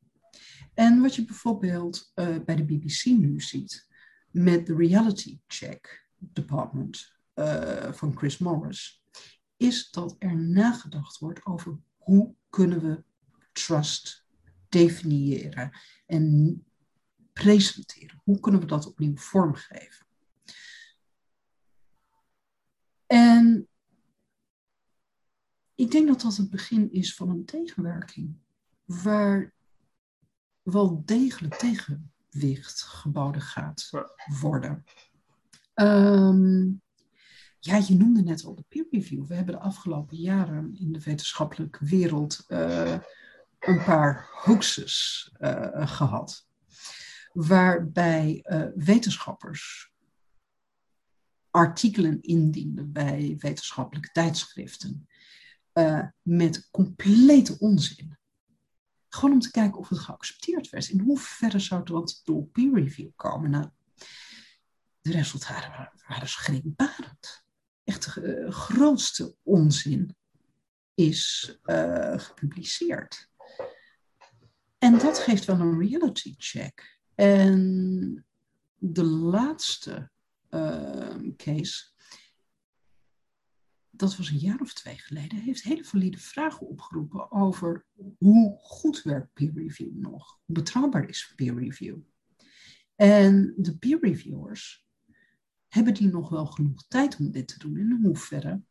En 0.74 1.00
wat 1.00 1.14
je 1.14 1.24
bijvoorbeeld 1.24 2.12
uh, 2.14 2.38
bij 2.44 2.56
de 2.56 2.64
BBC 2.64 3.04
nu 3.04 3.40
ziet 3.40 3.88
met 4.30 4.66
de 4.66 4.76
Reality 4.76 5.40
Check 5.46 6.08
Department 6.18 7.16
uh, 7.34 7.92
van 7.92 8.16
Chris 8.16 8.38
Morris, 8.38 8.97
is 9.58 9.90
dat 9.90 10.16
er 10.18 10.36
nagedacht 10.36 11.18
wordt 11.18 11.46
over 11.46 11.78
hoe 11.96 12.34
kunnen 12.50 12.80
we 12.80 13.04
trust 13.52 14.26
definiëren 14.68 15.70
en 16.06 16.64
presenteren. 17.32 18.20
Hoe 18.24 18.40
kunnen 18.40 18.60
we 18.60 18.66
dat 18.66 18.86
opnieuw 18.86 19.16
vormgeven? 19.16 20.06
En 23.06 23.68
ik 25.74 25.90
denk 25.90 26.08
dat 26.08 26.20
dat 26.20 26.36
het 26.36 26.50
begin 26.50 26.92
is 26.92 27.14
van 27.14 27.28
een 27.30 27.44
tegenwerking, 27.44 28.36
waar 28.84 29.52
wel 30.62 31.02
degelijk 31.04 31.54
tegenwicht 31.54 32.82
geboden 32.82 33.42
gaat 33.42 33.90
worden. 34.40 34.84
Um, 35.74 36.82
ja, 37.60 37.76
je 37.76 37.96
noemde 37.96 38.22
net 38.22 38.44
al 38.44 38.54
de 38.54 38.64
peer 38.68 38.86
review. 38.90 39.26
We 39.26 39.34
hebben 39.34 39.54
de 39.54 39.60
afgelopen 39.60 40.16
jaren 40.16 40.76
in 40.78 40.92
de 40.92 41.00
wetenschappelijke 41.00 41.84
wereld 41.84 42.44
uh, 42.48 42.98
een 43.58 43.84
paar 43.84 44.28
hoaxes 44.32 45.30
uh, 45.40 45.88
gehad. 45.96 46.46
Waarbij 47.32 48.44
uh, 48.44 48.64
wetenschappers 48.74 49.92
artikelen 51.50 52.22
indienden 52.22 52.92
bij 52.92 53.36
wetenschappelijke 53.38 54.10
tijdschriften. 54.12 55.08
met 56.22 56.68
complete 56.70 57.58
onzin. 57.58 58.16
Gewoon 59.08 59.34
om 59.34 59.40
te 59.40 59.50
kijken 59.50 59.78
of 59.78 59.88
het 59.88 59.98
geaccepteerd 59.98 60.68
werd. 60.68 60.88
In 60.88 61.00
hoeverre 61.00 61.58
zou 61.58 61.84
dat 61.84 62.20
door 62.24 62.46
peer 62.46 62.74
review 62.74 63.10
komen? 63.16 63.50
Nou, 63.50 63.68
de 65.00 65.12
resultaten 65.12 65.70
waren, 65.70 65.92
waren 66.06 66.28
schrikbarend 66.28 67.46
echt 67.88 68.14
de 68.14 68.34
eh, 68.34 68.50
grootste 68.50 69.36
onzin 69.42 70.16
is 70.94 71.52
uh, 71.64 72.18
gepubliceerd. 72.18 73.30
En 74.78 74.98
dat 74.98 75.18
geeft 75.18 75.44
wel 75.44 75.60
een 75.60 75.78
reality 75.78 76.34
check. 76.36 77.00
En 77.14 78.26
de 78.76 79.04
laatste 79.04 80.10
uh, 80.50 81.16
case, 81.36 81.90
dat 83.90 84.16
was 84.16 84.30
een 84.30 84.38
jaar 84.38 84.60
of 84.60 84.74
twee 84.74 84.98
geleden, 84.98 85.38
heeft 85.38 85.62
hele 85.62 85.84
valide 85.84 86.18
vragen 86.18 86.66
opgeroepen 86.66 87.30
over 87.30 87.86
hoe 88.18 88.58
goed 88.58 89.02
werkt 89.02 89.32
peer 89.32 89.52
review 89.54 89.94
nog? 89.94 90.40
Hoe 90.44 90.54
betrouwbaar 90.54 91.08
is 91.08 91.32
peer 91.36 91.54
review? 91.54 91.98
En 92.94 93.54
de 93.56 93.78
peer 93.78 93.98
reviewers 94.00 94.87
hebben 95.68 95.94
die 95.94 96.08
nog 96.08 96.28
wel 96.28 96.46
genoeg 96.46 96.86
tijd 96.88 97.16
om 97.18 97.30
dit 97.30 97.48
te 97.48 97.58
doen? 97.58 97.76
In 97.76 97.98
hoeverre 98.02 98.62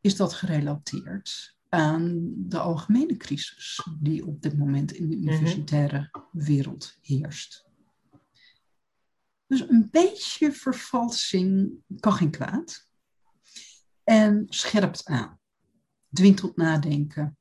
is 0.00 0.16
dat 0.16 0.34
gerelateerd 0.34 1.56
aan 1.68 2.32
de 2.36 2.58
algemene 2.58 3.16
crisis 3.16 3.86
die 4.00 4.26
op 4.26 4.42
dit 4.42 4.58
moment 4.58 4.92
in 4.92 5.08
de 5.08 5.16
universitaire 5.16 6.10
wereld 6.32 6.98
heerst. 7.00 7.66
Dus 9.46 9.68
een 9.68 9.88
beetje 9.90 10.52
vervalsing 10.52 11.72
kan 12.00 12.12
geen 12.12 12.30
kwaad. 12.30 12.88
En 14.04 14.46
scherpt 14.48 15.04
aan. 15.04 15.38
Dwingt 16.12 16.38
tot 16.38 16.56
nadenken. 16.56 17.36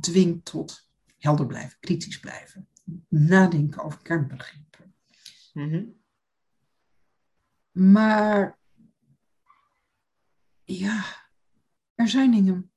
Dwingt 0.00 0.44
tot 0.44 0.88
helder 1.18 1.46
blijven, 1.46 1.78
kritisch 1.80 2.20
blijven. 2.20 2.68
Nadenken 3.08 3.82
over 3.82 4.02
kernbegrippen. 4.02 4.94
Mhm. 5.52 5.84
Maar 7.78 8.58
ja, 10.64 11.04
er 11.94 12.08
zijn 12.08 12.30
dingen 12.30 12.70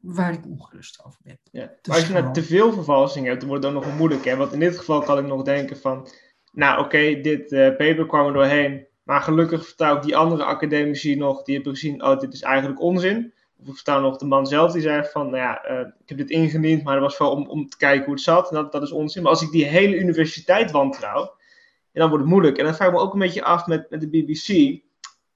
waar 0.00 0.32
ik 0.32 0.46
ongerust 0.46 1.04
over 1.04 1.20
ben. 1.22 1.38
Ja. 1.52 1.72
Dus 1.82 1.94
als 1.94 2.02
je 2.02 2.08
nou 2.08 2.18
gewoon- 2.18 2.32
te 2.32 2.42
veel 2.42 2.72
vervalsing 2.72 3.26
hebt, 3.26 3.40
dan 3.40 3.48
wordt 3.48 3.64
het 3.64 3.72
dan 3.74 3.82
nog 3.82 3.96
moeilijk. 3.96 4.24
Hè? 4.24 4.36
Want 4.36 4.52
in 4.52 4.60
dit 4.60 4.78
geval 4.78 5.02
kan 5.02 5.18
ik 5.18 5.24
nog 5.26 5.42
denken 5.42 5.76
van... 5.76 6.08
Nou, 6.52 6.84
oké, 6.84 7.20
dit 7.20 7.52
eh, 7.52 7.68
paper 7.76 8.06
kwam 8.06 8.26
er 8.26 8.32
doorheen. 8.32 8.86
Maar 9.02 9.20
gelukkig 9.20 9.74
ik 9.76 10.02
die 10.02 10.16
andere 10.16 10.44
academici 10.44 11.16
nog. 11.16 11.42
Die 11.42 11.54
hebben 11.54 11.72
gezien, 11.72 12.04
oh, 12.04 12.18
dit 12.18 12.32
is 12.32 12.42
eigenlijk 12.42 12.80
onzin. 12.80 13.34
Of 13.56 13.68
ik 13.68 13.74
vertrouw 13.74 14.00
nog 14.00 14.16
de 14.16 14.24
man 14.26 14.46
zelf 14.46 14.72
die 14.72 14.82
zei 14.82 15.04
van... 15.04 15.30
Nou 15.30 15.36
ja, 15.36 15.62
eh, 15.62 15.80
ik 15.80 16.08
heb 16.08 16.18
dit 16.18 16.30
ingediend, 16.30 16.82
maar 16.82 16.94
dat 16.94 17.02
was 17.02 17.18
wel 17.18 17.30
om, 17.30 17.48
om 17.48 17.68
te 17.68 17.76
kijken 17.76 18.04
hoe 18.04 18.14
het 18.14 18.22
zat. 18.22 18.48
En 18.48 18.54
dat, 18.54 18.72
dat 18.72 18.82
is 18.82 18.92
onzin. 18.92 19.22
Maar 19.22 19.32
als 19.32 19.42
ik 19.42 19.50
die 19.50 19.64
hele 19.64 19.98
universiteit 19.98 20.70
wantrouw... 20.70 21.38
En 21.92 22.00
dan 22.00 22.08
wordt 22.08 22.24
het 22.24 22.32
moeilijk. 22.32 22.58
En 22.58 22.64
dan 22.64 22.74
vraag 22.74 22.88
ik 22.88 22.94
me 22.94 23.00
ook 23.00 23.12
een 23.12 23.18
beetje 23.18 23.44
af 23.44 23.66
met, 23.66 23.90
met 23.90 24.00
de 24.00 24.08
BBC... 24.08 24.48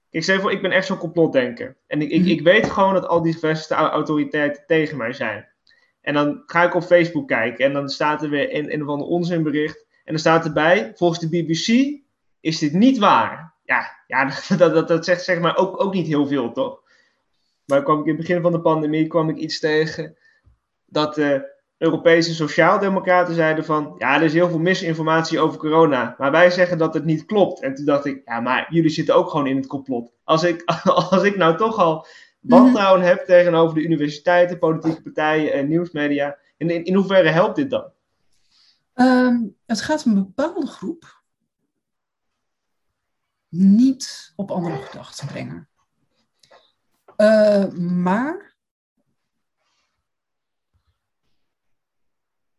Ik 0.09 0.23
zeg 0.23 0.41
voor, 0.41 0.51
ik 0.51 0.61
ben 0.61 0.71
echt 0.71 0.85
zo'n 0.85 0.97
complotdenker. 0.97 1.77
En 1.87 2.01
ik, 2.01 2.09
ik, 2.09 2.21
Mhm. 2.21 2.29
ik 2.29 2.41
weet 2.41 2.69
gewoon 2.69 2.93
dat 2.93 3.07
al 3.07 3.21
die 3.21 3.33
gevestigde 3.33 3.75
au- 3.75 3.89
autoriteiten 3.89 4.63
tegen 4.67 4.97
mij 4.97 5.13
zijn. 5.13 5.47
En 6.01 6.13
dan 6.13 6.43
ga 6.45 6.63
ik 6.63 6.75
op 6.75 6.83
Facebook 6.83 7.27
kijken 7.27 7.65
en 7.65 7.73
dan 7.73 7.89
staat 7.89 8.23
er 8.23 8.29
weer 8.29 8.55
een, 8.55 8.73
een 8.73 8.83
of 8.83 8.87
ander 8.89 9.07
onzinbericht. 9.07 9.85
En 10.03 10.11
dan 10.11 10.19
staat 10.19 10.45
erbij, 10.45 10.91
volgens 10.95 11.19
de 11.19 11.29
BBC 11.29 11.97
is 12.39 12.59
dit 12.59 12.73
niet 12.73 12.97
waar. 12.97 13.53
Ja, 13.63 14.03
ja 14.07 14.25
dat, 14.57 14.73
dat, 14.73 14.87
dat 14.87 15.05
zegt 15.05 15.23
zeg 15.23 15.39
maar 15.39 15.57
ook, 15.57 15.83
ook 15.83 15.93
niet 15.93 16.07
heel 16.07 16.27
veel, 16.27 16.51
toch? 16.51 16.81
Maar 17.65 17.83
kwam 17.83 17.99
ik 17.99 18.05
in 18.05 18.11
het 18.15 18.21
begin 18.27 18.41
van 18.41 18.51
de 18.51 18.61
pandemie 18.61 19.07
kwam 19.07 19.29
ik 19.29 19.37
iets 19.37 19.59
tegen 19.59 20.17
dat 20.85 21.15
de 21.15 21.53
Europese 21.85 22.33
sociaaldemocraten 22.33 23.35
zeiden 23.35 23.65
van... 23.65 23.95
Ja, 23.97 24.15
er 24.15 24.21
is 24.21 24.33
heel 24.33 24.49
veel 24.49 24.59
misinformatie 24.59 25.39
over 25.39 25.59
corona, 25.59 26.15
maar 26.17 26.31
wij 26.31 26.49
zeggen 26.49 26.77
dat 26.77 26.93
het 26.93 27.05
niet 27.05 27.25
klopt. 27.25 27.61
En 27.61 27.75
toen 27.75 27.85
dacht 27.85 28.05
ik, 28.05 28.21
ja, 28.25 28.39
maar 28.39 28.67
jullie 28.69 28.89
zitten 28.89 29.15
ook 29.15 29.29
gewoon 29.29 29.47
in 29.47 29.55
het 29.55 29.67
complot. 29.67 30.11
Als 30.23 30.43
ik, 30.43 30.63
als 31.11 31.23
ik 31.23 31.37
nou 31.37 31.57
toch 31.57 31.77
al 31.77 32.05
wantrouwen 32.39 33.01
heb 33.01 33.25
tegenover 33.25 33.75
de 33.75 33.83
universiteiten, 33.83 34.59
politieke 34.59 35.01
partijen 35.01 35.53
en 35.53 35.67
nieuwsmedia... 35.67 36.37
In, 36.57 36.85
in, 36.85 36.95
hoeverre 36.95 37.29
helpt 37.29 37.55
dit 37.55 37.69
dan? 37.69 37.91
Ehm, 38.93 39.37
het 39.65 39.81
gaat 39.81 40.05
een 40.05 40.13
bepaalde 40.13 40.67
groep 40.67 41.23
niet 43.49 44.33
op 44.35 44.51
andere 44.51 44.81
gedachten 44.81 45.27
brengen. 45.27 45.69
Eh, 47.15 47.69
maar, 47.77 48.54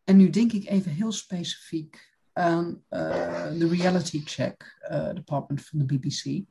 en 0.07 0.17
nu 0.17 0.29
denk 0.29 0.51
ik 0.51 0.65
even 0.65 0.91
heel 0.91 1.11
specifiek 1.11 2.15
aan 2.33 2.83
eh, 2.89 3.51
de 3.51 3.67
reality 3.67 4.21
check 4.25 4.77
eh, 4.79 5.13
department 5.13 5.61
van 5.61 5.79
de 5.79 5.85
BBC. 5.85 6.45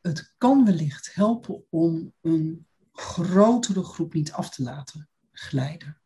Het 0.00 0.34
kan 0.38 0.64
wellicht 0.64 1.14
helpen 1.14 1.64
om 1.70 2.12
een 2.20 2.66
grotere 2.92 3.82
groep 3.82 4.14
niet 4.14 4.32
af 4.32 4.50
te 4.50 4.62
laten 4.62 5.08
glijden. 5.32 6.00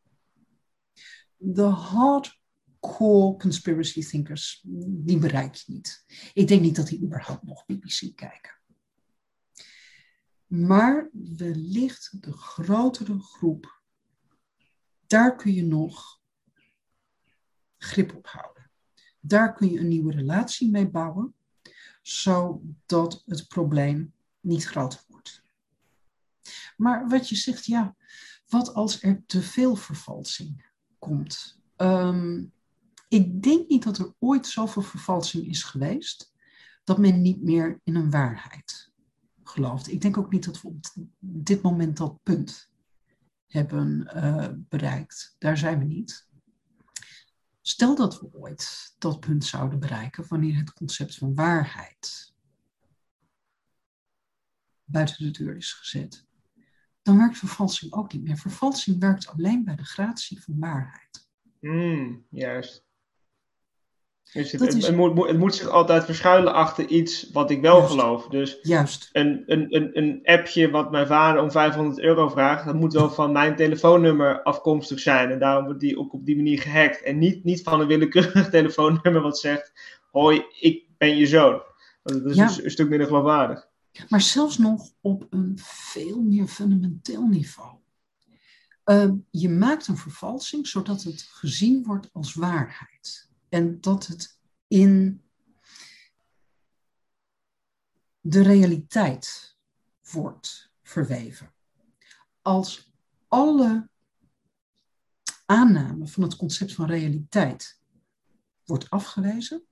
De 1.36 1.62
hardcore 1.62 3.36
conspiracy 3.36 4.06
thinkers, 4.06 4.60
die 4.86 5.18
bereik 5.18 5.54
je 5.54 5.72
niet. 5.72 6.04
Ik 6.34 6.48
denk 6.48 6.60
niet 6.60 6.76
dat 6.76 6.86
die 6.86 7.02
überhaupt 7.02 7.42
nog 7.42 7.66
BBC 7.66 8.16
kijken. 8.16 8.60
Maar 10.46 11.10
wellicht 11.12 12.22
de 12.22 12.32
grotere 12.32 13.20
groep, 13.20 13.82
daar 15.06 15.36
kun 15.36 15.52
je 15.52 15.64
nog 15.64 16.20
grip 17.82 18.16
op 18.16 18.26
houden. 18.26 18.70
Daar 19.20 19.54
kun 19.54 19.70
je 19.70 19.78
een 19.78 19.88
nieuwe 19.88 20.12
relatie 20.12 20.70
mee 20.70 20.88
bouwen, 20.88 21.34
zodat 22.02 23.22
het 23.26 23.48
probleem 23.48 24.12
niet 24.40 24.64
groter 24.64 25.00
wordt. 25.08 25.42
Maar 26.76 27.08
wat 27.08 27.28
je 27.28 27.36
zegt, 27.36 27.64
ja, 27.64 27.96
wat 28.48 28.74
als 28.74 29.02
er 29.02 29.22
te 29.26 29.42
veel 29.42 29.76
vervalsing 29.76 30.66
komt? 30.98 31.60
Ehm, 31.76 32.44
ik 33.08 33.42
denk 33.42 33.68
niet 33.68 33.82
dat 33.82 33.98
er 33.98 34.14
ooit 34.18 34.46
zoveel 34.46 34.82
vervalsing 34.82 35.46
is 35.46 35.62
geweest 35.62 36.32
dat 36.84 36.98
men 36.98 37.22
niet 37.22 37.42
meer 37.42 37.80
in 37.84 37.94
een 37.94 38.10
waarheid 38.10 38.90
gelooft. 39.44 39.88
Ik 39.88 40.00
denk 40.00 40.16
ook 40.16 40.32
niet 40.32 40.44
dat 40.44 40.60
we 40.60 40.68
op 40.68 40.84
dit 41.18 41.62
moment 41.62 41.96
dat 41.96 42.22
punt 42.22 42.70
hebben 43.46 44.06
eh, 44.06 44.48
bereikt. 44.54 45.36
Daar 45.38 45.58
zijn 45.58 45.78
we 45.78 45.84
niet. 45.84 46.26
Stel 47.62 47.94
dat 47.94 48.20
we 48.20 48.28
ooit 48.32 48.94
dat 48.98 49.20
punt 49.20 49.44
zouden 49.44 49.78
bereiken 49.78 50.28
wanneer 50.28 50.56
het 50.56 50.72
concept 50.72 51.14
van 51.14 51.34
waarheid 51.34 52.34
buiten 54.84 55.24
de 55.24 55.44
deur 55.44 55.56
is 55.56 55.72
gezet, 55.72 56.26
dan 57.02 57.16
werkt 57.16 57.38
vervalsing 57.38 57.92
ook 57.92 58.12
niet 58.12 58.22
meer. 58.22 58.36
Vervalsing 58.36 59.00
werkt 59.00 59.28
alleen 59.28 59.64
bij 59.64 59.76
de 59.76 59.84
gratie 59.84 60.42
van 60.42 60.58
waarheid. 60.58 61.28
Hmm, 61.60 62.26
juist. 62.30 62.84
Dus 64.32 64.50
het, 64.50 64.60
Dat 64.60 64.68
het, 64.68 64.76
is- 64.78 64.86
het 64.86 64.96
moet, 64.96 65.28
het 65.28 65.38
moet 65.38 65.54
zich 65.54 65.68
altijd 65.68 66.04
verschuilen 66.04 66.52
achter 66.54 66.86
iets 66.86 67.30
wat 67.32 67.50
ik 67.50 67.60
wel 67.60 67.76
Juist. 67.78 67.90
geloof. 67.90 68.26
Dus 68.28 68.58
Juist. 68.62 69.08
een, 69.12 69.42
een, 69.46 69.76
een, 69.76 69.90
een 69.98 70.20
appje 70.22 70.70
wat 70.70 70.90
mijn 70.90 71.06
vader 71.06 71.42
om 71.42 71.50
500 71.50 72.00
euro 72.00 72.28
vraagt, 72.28 72.64
dat 72.64 72.74
moet 72.74 72.92
wel 72.92 73.10
van 73.10 73.32
mijn 73.32 73.56
telefoonnummer 73.56 74.42
afkomstig 74.42 75.00
zijn. 75.00 75.30
En 75.30 75.38
daarom 75.38 75.64
wordt 75.64 75.80
die 75.80 75.98
ook 75.98 76.12
op 76.12 76.24
die 76.26 76.36
manier 76.36 76.60
gehackt. 76.60 77.02
En 77.02 77.18
niet, 77.18 77.44
niet 77.44 77.62
van 77.62 77.80
een 77.80 77.86
willekeurig 77.86 78.50
telefoonnummer 78.58 79.20
wat 79.22 79.38
zegt: 79.38 79.72
Hoi, 80.10 80.44
ik 80.60 80.84
ben 80.98 81.16
je 81.16 81.26
zoon. 81.26 81.62
Dat 82.02 82.24
is 82.24 82.36
Ja. 82.36 82.42
een, 82.44 82.50
s- 82.50 82.62
een 82.62 82.70
stuk 82.70 82.88
minder 82.88 83.06
geloofwaardig. 83.06 83.68
Maar 84.08 84.20
zelfs 84.20 84.58
nog 84.58 84.90
op 85.00 85.26
een 85.30 85.58
veel 85.62 86.20
meer 86.22 86.46
fundamenteel 86.46 87.26
niveau. 87.26 87.70
Ehm, 88.84 89.14
je 89.30 89.48
maakt 89.48 89.86
een 89.86 89.96
vervalsing 89.96 90.66
zodat 90.66 91.02
het 91.02 91.22
gezien 91.30 91.84
wordt 91.84 92.08
als 92.12 92.34
waarheid. 92.34 93.30
En 93.52 93.80
dat 93.80 94.06
het 94.06 94.38
in 94.66 95.22
de 98.20 98.42
realiteit 98.42 99.56
wordt 100.10 100.70
verweven. 100.82 101.54
Als 102.42 102.92
alle 103.28 103.88
aanname 105.46 106.06
van 106.06 106.22
het 106.22 106.36
concept 106.36 106.74
van 106.74 106.86
realiteit 106.86 107.80
wordt 108.64 108.90
afgewezen, 108.90 109.64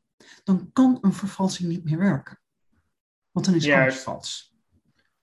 dan 0.45 0.73
kan 0.73 0.99
een 1.01 1.13
vervalsing 1.13 1.69
niet 1.69 1.85
meer 1.85 1.99
werken. 1.99 2.41
Want 3.31 3.47
dan 3.47 3.55
is 3.55 3.65
alles 3.65 3.77
Juist. 3.77 4.03
vals. 4.03 4.55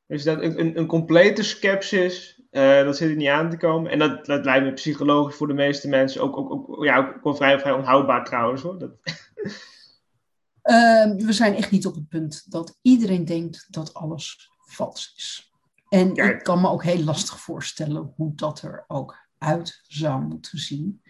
Dus 0.05 0.23
dat 0.23 0.41
een, 0.41 0.59
een, 0.59 0.77
een 0.77 0.87
complete 0.87 1.43
skepsis, 1.43 2.36
eh, 2.49 2.83
dat 2.83 2.97
zit 2.97 3.09
er 3.09 3.15
niet 3.15 3.27
aan 3.27 3.49
te 3.49 3.57
komen. 3.57 3.91
En 3.91 3.99
dat, 3.99 4.25
dat 4.25 4.45
lijkt 4.45 4.65
me 4.65 4.73
psychologisch 4.73 5.35
voor 5.35 5.47
de 5.47 5.53
meeste 5.53 5.87
mensen 5.87 6.21
ook, 6.21 6.37
ook, 6.37 6.51
ook, 6.51 6.83
ja, 6.83 7.19
ook 7.21 7.35
vrij, 7.35 7.59
vrij 7.59 7.73
onhoudbaar 7.73 8.25
trouwens 8.25 8.61
hoor. 8.61 8.79
Dat, 8.79 8.91
Ehm, 10.67 11.15
we 11.15 11.33
zijn 11.33 11.55
echt 11.55 11.71
niet 11.71 11.85
op 11.85 11.95
het 11.95 12.07
punt 12.09 12.51
dat 12.51 12.77
iedereen 12.81 13.25
denkt 13.25 13.67
dat 13.69 13.93
alles 13.93 14.51
vals 14.65 15.13
is. 15.15 15.51
En 15.89 16.13
Ja. 16.13 16.23
ik 16.23 16.43
kan 16.43 16.61
me 16.61 16.69
ook 16.69 16.83
heel 16.83 17.03
lastig 17.03 17.39
voorstellen 17.39 18.13
hoe 18.15 18.35
dat 18.35 18.61
er 18.61 18.83
ook 18.87 19.27
uit 19.37 19.81
zou 19.87 20.21
moeten 20.21 20.59
zien. 20.59 21.01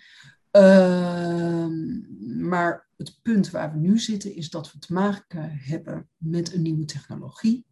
Ehm, 0.51 1.99
maar 2.47 2.87
het 2.97 3.19
punt 3.21 3.49
waar 3.49 3.71
we 3.71 3.77
nu 3.77 3.99
zitten 3.99 4.35
is 4.35 4.49
dat 4.49 4.71
we 4.71 4.79
te 4.79 4.93
maken 4.93 5.51
hebben 5.51 6.09
met 6.17 6.53
een 6.53 6.61
nieuwe 6.61 6.85
technologie 6.85 7.65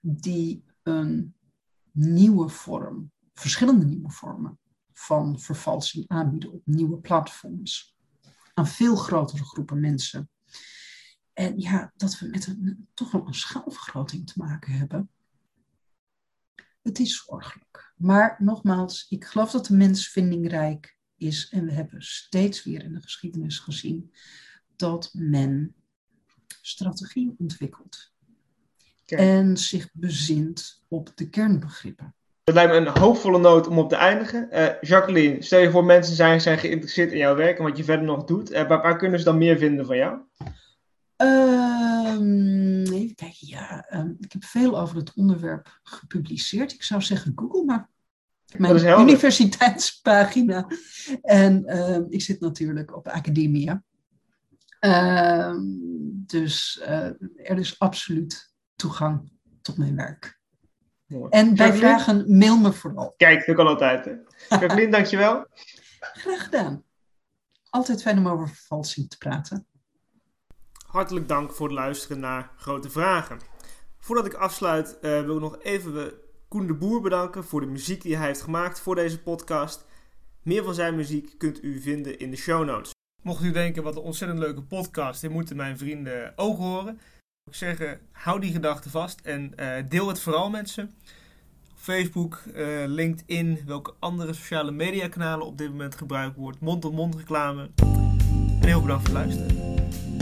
die 0.00 0.64
een 0.82 1.34
nieuwe 1.92 2.48
vorm, 2.48 3.12
verschillende 3.34 3.84
nieuwe 3.84 4.10
vormen 4.10 4.58
van 4.92 5.40
vervalsing 5.40 6.08
aanbieden 6.08 6.52
op 6.52 6.62
nieuwe 6.64 6.98
platforms 6.98 7.96
aan 8.54 8.66
veel 8.66 8.96
grotere 8.96 9.44
groepen 9.44 9.80
mensen. 9.80 10.30
En 11.32 11.58
ja, 11.60 11.92
dat 11.96 12.18
we 12.18 12.26
met 12.26 12.46
een, 12.46 12.88
toch 12.94 13.10
wel 13.10 13.26
een 13.26 13.34
schaalvergroting 13.34 14.26
te 14.26 14.32
maken 14.36 14.72
hebben. 14.72 15.10
Het 16.82 16.98
is 16.98 17.24
zorgelijk. 17.24 17.94
Maar 17.96 18.36
nogmaals, 18.38 19.06
ik 19.08 19.24
geloof 19.24 19.50
dat 19.50 19.66
de 19.66 19.76
mens 19.76 20.08
vindingrijk 20.08 20.98
is. 21.16 21.48
En 21.48 21.64
we 21.64 21.72
hebben 21.72 22.02
steeds 22.02 22.64
weer 22.64 22.84
in 22.84 22.92
de 22.92 23.02
geschiedenis 23.02 23.58
gezien 23.58 24.14
dat 24.76 25.10
men 25.12 25.74
strategieën 26.60 27.34
ontwikkelt. 27.38 28.12
Kijk. 29.10 29.22
En 29.22 29.56
zich 29.56 29.88
bezint 29.92 30.82
op 30.88 31.10
de 31.14 31.28
kernbegrippen. 31.28 32.14
Dat 32.44 32.54
lijkt 32.54 32.72
me 32.72 32.78
een 32.78 32.98
hoopvolle 32.98 33.38
noot 33.38 33.66
om 33.66 33.78
op 33.78 33.88
te 33.88 33.96
eindigen. 33.96 34.48
Uh, 34.52 34.66
Jacqueline, 34.80 35.42
stel 35.42 35.60
je 35.60 35.70
voor 35.70 35.84
mensen 35.84 36.14
zijn, 36.14 36.40
zijn 36.40 36.58
geïnteresseerd 36.58 37.12
in 37.12 37.18
jouw 37.18 37.34
werk 37.34 37.58
en 37.58 37.64
wat 37.64 37.76
je 37.76 37.84
verder 37.84 38.06
nog 38.06 38.24
doet. 38.24 38.50
Uh, 38.50 38.68
waar, 38.68 38.82
waar, 38.82 38.96
kunnen 38.96 39.18
ze 39.18 39.24
dan 39.24 39.38
meer 39.38 39.58
vinden 39.58 39.86
van 39.86 39.96
jou? 39.96 40.18
Um, 41.16 42.82
even 42.82 43.14
kijken, 43.14 43.46
ja. 43.46 43.86
Um, 43.94 44.16
ik 44.20 44.32
heb 44.32 44.44
veel 44.44 44.80
over 44.80 44.96
het 44.96 45.12
onderwerp 45.14 45.80
gepubliceerd. 45.82 46.72
Ik 46.72 46.82
zou 46.82 47.02
zeggen 47.02 47.32
Google, 47.36 47.64
maar 47.64 47.88
mijn 48.56 49.00
universiteitspagina. 49.00 50.66
En 51.22 51.62
uh, 51.66 51.98
ik 52.08 52.22
zit 52.22 52.40
natuurlijk 52.40 52.96
op 52.96 53.08
Academia. 53.08 53.82
Dus 56.26 56.82
uh, 56.82 57.04
er 57.36 57.58
is 57.58 57.78
absoluut 57.78 58.49
toegang 58.80 59.32
tot 59.62 59.78
mijn 59.78 59.96
werk. 59.96 60.38
Mooi. 61.06 61.30
En 61.30 61.54
bij 61.54 61.72
vragen 61.72 62.38
mail 62.38 62.58
me 62.58 62.72
vooral. 62.72 63.14
Kijk, 63.16 63.46
dat 63.46 63.56
kan 63.56 63.66
altijd. 63.66 64.04
Hè? 64.04 64.12
Jacqueline, 64.48 64.90
dankjewel. 64.90 65.46
Graag 66.00 66.44
gedaan. 66.44 66.84
Altijd 67.70 68.02
fijn 68.02 68.18
om 68.18 68.28
over 68.28 68.48
vervalsing 68.48 69.10
te 69.10 69.18
praten. 69.18 69.66
Hartelijk 70.86 71.28
dank 71.28 71.52
voor 71.52 71.66
het 71.66 71.76
luisteren 71.76 72.20
naar 72.20 72.50
Grote 72.56 72.90
Vragen. 72.90 73.40
Voordat 73.98 74.26
ik 74.26 74.34
afsluit, 74.34 74.98
uh, 75.00 75.00
wil 75.00 75.34
ik 75.34 75.40
nog 75.40 75.62
even 75.62 76.12
Koen 76.48 76.66
de 76.66 76.74
Boer 76.74 77.00
bedanken 77.00 77.44
voor 77.44 77.60
de 77.60 77.66
muziek 77.66 78.02
die 78.02 78.16
hij 78.16 78.26
heeft 78.26 78.42
gemaakt 78.42 78.80
voor 78.80 78.94
deze 78.94 79.22
podcast. 79.22 79.86
Meer 80.42 80.64
van 80.64 80.74
zijn 80.74 80.96
muziek 80.96 81.34
kunt 81.38 81.62
u 81.62 81.80
vinden 81.80 82.18
in 82.18 82.30
de 82.30 82.36
show 82.36 82.64
notes. 82.64 82.90
Mocht 83.22 83.42
u 83.42 83.52
denken, 83.52 83.82
wat 83.82 83.96
een 83.96 84.02
ontzettend 84.02 84.40
leuke 84.40 84.62
podcast, 84.62 85.20
dit 85.20 85.30
moeten 85.30 85.56
mijn 85.56 85.78
vrienden 85.78 86.32
ook 86.36 86.58
horen. 86.58 87.00
Ik 87.46 87.56
zeg, 87.56 87.98
hou 88.12 88.40
die 88.40 88.52
gedachten 88.52 88.90
vast 88.90 89.20
en 89.20 89.52
uh, 89.56 89.74
deel 89.88 90.08
het 90.08 90.20
vooral 90.20 90.50
met 90.50 90.70
ze. 90.70 90.86
Facebook, 91.74 92.42
uh, 92.54 92.84
LinkedIn, 92.86 93.58
welke 93.66 93.94
andere 93.98 94.32
sociale 94.32 94.70
mediakanalen 94.70 95.46
op 95.46 95.58
dit 95.58 95.70
moment 95.70 95.94
gebruikt 95.94 96.36
wordt. 96.36 96.60
Mond-tot-mond 96.60 97.14
reclame. 97.14 97.70
En 98.60 98.66
heel 98.66 98.80
bedankt 98.80 99.08
voor 99.08 99.18
het 99.18 99.26
luisteren. 99.26 100.19